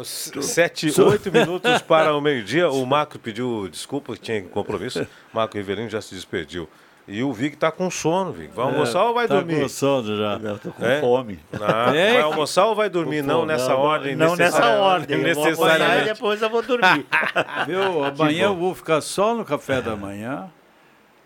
Sete, 0.04 0.90
oito 1.02 1.32
minutos 1.32 1.82
para 1.84 2.16
o 2.16 2.22
meio-dia. 2.22 2.70
O 2.70 2.86
Marco 2.86 3.20
pediu 3.20 3.68
desculpa, 3.68 4.16
tinha 4.16 4.42
compromisso. 4.44 5.06
Marco 5.34 5.58
Rivelino 5.58 5.90
já 5.90 6.02
se 6.02 6.16
despediu. 6.16 6.70
E 7.08 7.24
o 7.24 7.32
Vig 7.32 7.56
tá 7.56 7.72
com 7.72 7.90
sono, 7.90 8.34
Vig. 8.34 8.52
Vai 8.54 8.66
almoçar 8.66 9.00
é, 9.00 9.04
ou 9.04 9.14
vai 9.14 9.28
tá 9.30 9.36
dormir? 9.36 9.56
Tá 9.56 9.62
com 9.62 9.70
sono 9.70 10.18
já. 10.18 10.40
Eu 10.44 10.60
tô 10.60 10.72
com 10.72 10.86
é? 10.86 11.00
fome. 11.00 11.40
Ah, 11.54 11.92
é? 11.96 12.14
Vai 12.14 12.22
almoçar 12.22 12.66
ou 12.66 12.76
vai 12.76 12.90
dormir? 12.90 13.22
Não, 13.22 13.46
nessa 13.46 13.70
não, 13.70 13.80
ordem 13.80 14.16
Não 14.16 14.36
nessa 14.36 14.68
ordem. 14.68 15.18
Necessariamente. 15.20 16.02
e 16.02 16.14
depois 16.14 16.42
eu 16.42 16.50
vou 16.50 16.62
dormir. 16.62 17.06
Viu? 17.66 18.04
Amanhã 18.04 18.46
eu 18.46 18.56
vou 18.56 18.76
ficar 18.76 19.00
só 19.00 19.34
no 19.34 19.46
café 19.46 19.82
da 19.82 19.96
manhã. 19.96 20.52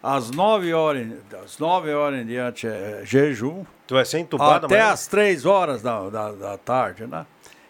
Às 0.04 0.30
9 0.30 0.74
horas, 0.74 1.08
às 1.44 1.58
9 1.58 1.94
horas 1.94 2.22
em 2.22 2.26
diante 2.26 2.68
é 2.68 3.02
jejum. 3.04 3.64
Tu 3.88 3.96
vai 3.96 4.06
ser 4.06 4.20
entubado 4.20 4.68
Até 4.68 4.80
amanhã? 4.80 4.94
às 4.94 5.08
3 5.08 5.46
horas 5.48 5.82
da, 5.82 6.10
da, 6.10 6.32
da 6.32 6.58
tarde, 6.58 7.08
né? 7.08 7.26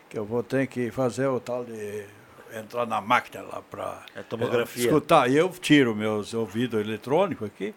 Que 0.09 0.19
eu 0.19 0.25
vou 0.25 0.43
ter 0.43 0.67
que 0.67 0.91
fazer 0.91 1.27
o 1.27 1.39
tal 1.39 1.63
de 1.63 2.05
entrar 2.53 2.85
na 2.85 2.99
máquina 2.99 3.41
lá 3.43 3.61
para 3.69 3.99
é 4.15 4.21
tomografia. 4.21 4.83
escutar. 4.83 5.29
E 5.29 5.37
eu 5.37 5.47
tiro 5.49 5.95
meus 5.95 6.33
ouvidos 6.33 6.79
eletrônicos 6.79 7.47
aqui 7.47 7.73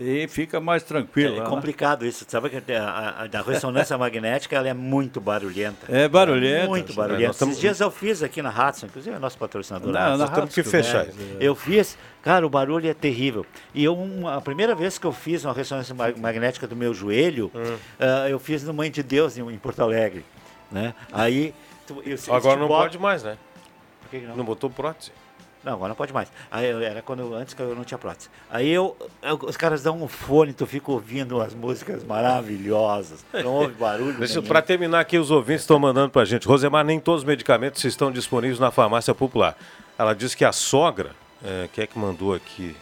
e 0.00 0.28
fica 0.28 0.60
mais 0.60 0.84
tranquilo. 0.84 1.40
É, 1.40 1.40
é 1.40 1.44
complicado 1.44 2.06
isso. 2.06 2.24
Sabe 2.28 2.48
que 2.48 2.72
a, 2.72 2.84
a, 2.84 3.38
a, 3.38 3.42
ressonância 3.42 3.98
magnética 3.98 4.54
ela 4.54 4.68
é 4.68 4.74
muito 4.74 5.20
barulhenta. 5.20 5.86
É 5.88 6.08
barulhenta. 6.08 6.64
É 6.64 6.68
muito 6.68 6.94
barulhenta. 6.94 7.32
Estamos... 7.32 7.52
Esses 7.54 7.60
dias 7.60 7.80
eu 7.80 7.90
fiz 7.90 8.22
aqui 8.22 8.40
na 8.40 8.50
Hudson, 8.50 8.86
inclusive 8.86 9.16
é 9.16 9.18
nosso 9.18 9.36
patrocinador. 9.36 9.92
Não, 9.92 10.16
nós 10.16 10.30
temos 10.30 10.54
que 10.54 10.62
fechar. 10.62 11.06
Né? 11.06 11.12
Eu 11.40 11.56
fiz, 11.56 11.98
cara, 12.22 12.46
o 12.46 12.50
barulho 12.50 12.88
é 12.88 12.94
terrível. 12.94 13.44
E 13.74 13.82
eu, 13.82 13.94
uma, 13.94 14.36
a 14.36 14.40
primeira 14.40 14.74
vez 14.74 14.98
que 14.98 15.06
eu 15.06 15.12
fiz 15.12 15.44
uma 15.44 15.52
ressonância 15.52 15.94
magnética 15.94 16.68
do 16.68 16.76
meu 16.76 16.94
joelho, 16.94 17.50
hum. 17.52 17.74
uh, 17.74 18.28
eu 18.28 18.38
fiz 18.38 18.62
no 18.62 18.72
Mãe 18.72 18.92
de 18.92 19.02
Deus 19.02 19.36
em, 19.36 19.42
em 19.50 19.58
Porto 19.58 19.82
Alegre. 19.82 20.24
Né? 20.70 20.94
Aí. 21.12 21.52
Tu, 21.88 22.00
eu, 22.06 22.16
Agora 22.34 22.60
não 22.60 22.68
bota... 22.68 22.84
pode 22.84 22.98
mais, 22.98 23.24
né? 23.24 23.36
Por 24.02 24.10
que 24.10 24.18
não? 24.18 24.36
Não 24.36 24.44
botou 24.44 24.70
prótese. 24.70 25.10
Não, 25.68 25.74
agora 25.74 25.90
não 25.90 25.96
pode 25.96 26.14
mais. 26.14 26.32
Aí 26.50 26.64
era 26.82 27.02
quando 27.02 27.20
eu, 27.20 27.34
antes 27.34 27.52
que 27.52 27.60
eu 27.60 27.76
não 27.76 27.84
tinha 27.84 27.98
prótese. 27.98 28.30
Aí 28.50 28.70
eu, 28.70 28.96
eu, 29.22 29.38
os 29.42 29.54
caras 29.54 29.82
dão 29.82 30.02
um 30.02 30.08
fone, 30.08 30.54
tu 30.54 30.66
fica 30.66 30.90
ouvindo 30.90 31.42
as 31.42 31.52
músicas 31.52 32.02
maravilhosas. 32.04 33.22
Não 33.34 33.52
ouve 33.52 33.74
barulho. 33.74 34.14
Deixa 34.14 34.40
para 34.40 34.62
terminar 34.62 35.00
aqui, 35.00 35.18
os 35.18 35.30
ouvintes 35.30 35.64
estão 35.64 35.78
mandando 35.78 36.08
pra 36.08 36.24
gente. 36.24 36.48
Rosemar, 36.48 36.86
nem 36.86 36.98
todos 36.98 37.20
os 37.20 37.26
medicamentos 37.26 37.84
estão 37.84 38.10
disponíveis 38.10 38.58
na 38.58 38.70
farmácia 38.70 39.14
popular. 39.14 39.58
Ela 39.98 40.14
diz 40.14 40.34
que 40.34 40.42
a 40.42 40.52
sogra, 40.52 41.10
é, 41.44 41.68
quem 41.70 41.84
é 41.84 41.86
que 41.86 41.98
mandou 41.98 42.32
aqui? 42.32 42.74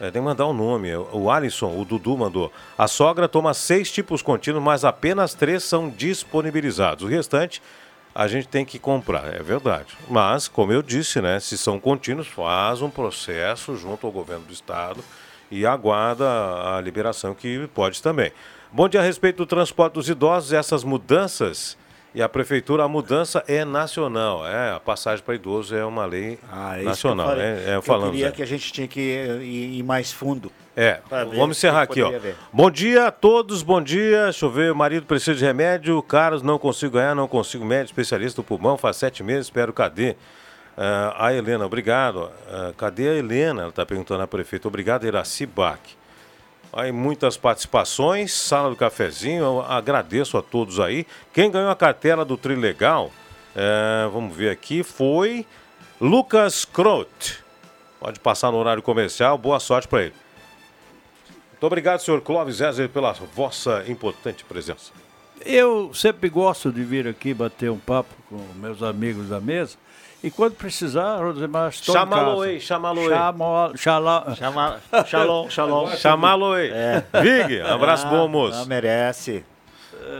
É, 0.00 0.10
tem 0.10 0.20
que 0.20 0.26
mandar 0.26 0.46
o 0.46 0.50
um 0.50 0.52
nome. 0.52 0.96
O 0.96 1.30
Alisson, 1.30 1.80
o 1.80 1.84
Dudu 1.84 2.18
mandou. 2.18 2.50
A 2.76 2.88
sogra 2.88 3.28
toma 3.28 3.54
seis 3.54 3.88
tipos 3.88 4.20
contínuos, 4.20 4.64
mas 4.64 4.84
apenas 4.84 5.32
três 5.32 5.62
são 5.62 5.88
disponibilizados. 5.88 7.04
O 7.04 7.06
restante 7.06 7.62
a 8.16 8.26
gente 8.26 8.48
tem 8.48 8.64
que 8.64 8.78
comprar, 8.78 9.34
é 9.34 9.42
verdade. 9.42 9.94
Mas, 10.08 10.48
como 10.48 10.72
eu 10.72 10.80
disse, 10.80 11.20
né, 11.20 11.38
se 11.38 11.58
são 11.58 11.78
contínuos, 11.78 12.26
faz 12.26 12.80
um 12.80 12.88
processo 12.88 13.76
junto 13.76 14.06
ao 14.06 14.12
governo 14.12 14.46
do 14.46 14.54
estado 14.54 15.04
e 15.50 15.66
aguarda 15.66 16.24
a 16.24 16.80
liberação 16.80 17.34
que 17.34 17.68
pode 17.74 18.02
também. 18.02 18.32
Bom 18.72 18.88
dia 18.88 19.00
a 19.00 19.02
respeito 19.02 19.36
do 19.36 19.46
transporte 19.46 19.92
dos 19.92 20.08
idosos, 20.08 20.54
essas 20.54 20.82
mudanças 20.82 21.76
e 22.14 22.22
a 22.22 22.28
prefeitura, 22.28 22.84
a 22.84 22.88
mudança 22.88 23.44
é 23.46 23.66
nacional. 23.66 24.46
É, 24.46 24.72
a 24.72 24.80
passagem 24.80 25.22
para 25.22 25.34
idoso 25.34 25.76
é 25.76 25.84
uma 25.84 26.06
lei 26.06 26.38
ah, 26.50 26.80
é 26.80 26.84
nacional. 26.84 27.34
Eu, 27.34 27.40
é, 27.42 27.76
é, 27.76 27.82
falando, 27.82 28.06
eu 28.06 28.12
queria 28.12 28.32
que 28.32 28.42
a 28.42 28.46
gente 28.46 28.72
tinha 28.72 28.88
que 28.88 28.98
ir 29.42 29.82
mais 29.82 30.10
fundo. 30.10 30.50
É, 30.78 31.00
vamos 31.34 31.56
encerrar 31.56 31.82
aqui, 31.82 32.02
ó. 32.02 32.10
Ver. 32.10 32.36
Bom 32.52 32.70
dia 32.70 33.06
a 33.06 33.10
todos, 33.10 33.62
bom 33.62 33.80
dia. 33.80 34.24
Deixa 34.24 34.44
eu 34.44 34.50
ver, 34.50 34.74
marido 34.74 35.06
precisa 35.06 35.34
de 35.34 35.42
remédio, 35.42 36.02
caros, 36.02 36.42
não 36.42 36.58
consigo 36.58 36.92
ganhar, 36.92 37.14
não 37.14 37.26
consigo 37.26 37.64
médico, 37.64 37.98
especialista 37.98 38.42
do 38.42 38.44
pulmão, 38.44 38.76
faz 38.76 38.98
sete 38.98 39.22
meses, 39.22 39.46
espero, 39.46 39.72
cadê? 39.72 40.10
Uh, 40.76 41.14
a 41.16 41.32
Helena, 41.32 41.64
obrigado. 41.64 42.24
Uh, 42.26 42.74
cadê 42.76 43.08
a 43.08 43.14
Helena? 43.14 43.62
Ela 43.62 43.70
está 43.70 43.86
perguntando 43.86 44.22
à 44.22 44.26
prefeita. 44.26 44.68
Obrigado, 44.68 45.06
Iraci 45.06 45.46
Bach. 45.46 45.80
Aí 46.70 46.92
muitas 46.92 47.38
participações, 47.38 48.34
sala 48.34 48.68
do 48.68 48.76
cafezinho, 48.76 49.42
eu 49.42 49.62
agradeço 49.62 50.36
a 50.36 50.42
todos 50.42 50.78
aí. 50.78 51.06
Quem 51.32 51.50
ganhou 51.50 51.70
a 51.70 51.76
cartela 51.76 52.22
do 52.22 52.36
Trilegal, 52.36 53.10
é, 53.54 54.06
vamos 54.12 54.36
ver 54.36 54.50
aqui, 54.50 54.82
foi 54.82 55.46
Lucas 55.98 56.66
Crote. 56.66 57.42
Pode 57.98 58.20
passar 58.20 58.52
no 58.52 58.58
horário 58.58 58.82
comercial, 58.82 59.38
boa 59.38 59.58
sorte 59.58 59.88
para 59.88 60.02
ele. 60.02 60.25
Muito 61.56 61.66
obrigado, 61.68 62.00
senhor 62.00 62.20
Clóvis 62.20 62.56
Zezer, 62.56 62.90
pela 62.90 63.12
vossa 63.12 63.82
importante 63.88 64.44
presença. 64.44 64.92
Eu 65.42 65.90
sempre 65.94 66.28
gosto 66.28 66.70
de 66.70 66.84
vir 66.84 67.08
aqui 67.08 67.32
bater 67.32 67.70
um 67.70 67.78
papo 67.78 68.14
com 68.28 68.36
meus 68.56 68.82
amigos 68.82 69.30
da 69.30 69.40
mesa. 69.40 69.78
E 70.22 70.30
quando 70.30 70.54
precisar, 70.54 71.16
Rosemar, 71.16 71.70
estou 71.70 71.94
Chamá-lo 71.94 72.42
aí, 72.42 72.60
chamá-lo 72.60 73.00
aí. 73.00 73.08
Chama, 73.78 74.80
shalom, 75.06 75.48
shalom. 75.48 75.88
Chamá-lo 75.96 76.52
aí. 76.52 76.70
É. 76.70 77.04
Vig, 77.22 77.60
abraço 77.62 78.06
ah, 78.06 78.10
bom, 78.10 78.28
moço. 78.28 78.58
Não, 78.58 78.66
merece. 78.66 79.42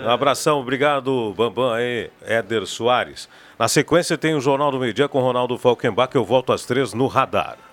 Um 0.05 0.09
abração, 0.09 0.61
obrigado, 0.61 1.35
Bambam 1.37 1.73
aí, 1.73 2.11
Éder 2.23 2.67
Soares. 2.67 3.29
Na 3.59 3.69
sequência 3.69 4.17
tem 4.17 4.35
o 4.35 4.41
Jornal 4.41 4.71
do 4.71 4.79
Meio 4.79 4.95
Dia 4.95 5.07
com 5.09 5.21
Ronaldo 5.21 5.59
Falkenbach, 5.59 6.15
eu 6.15 6.25
volto 6.25 6.53
às 6.53 6.65
três 6.65 6.95
no 6.95 7.07
Radar. 7.07 7.66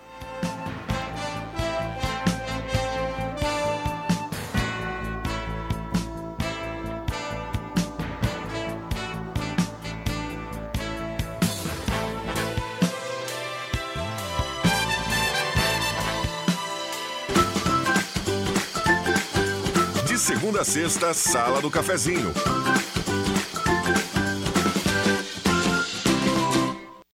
Sexta, 20.64 21.14
Sala 21.14 21.62
do 21.62 21.70
Cafezinho. 21.70 22.32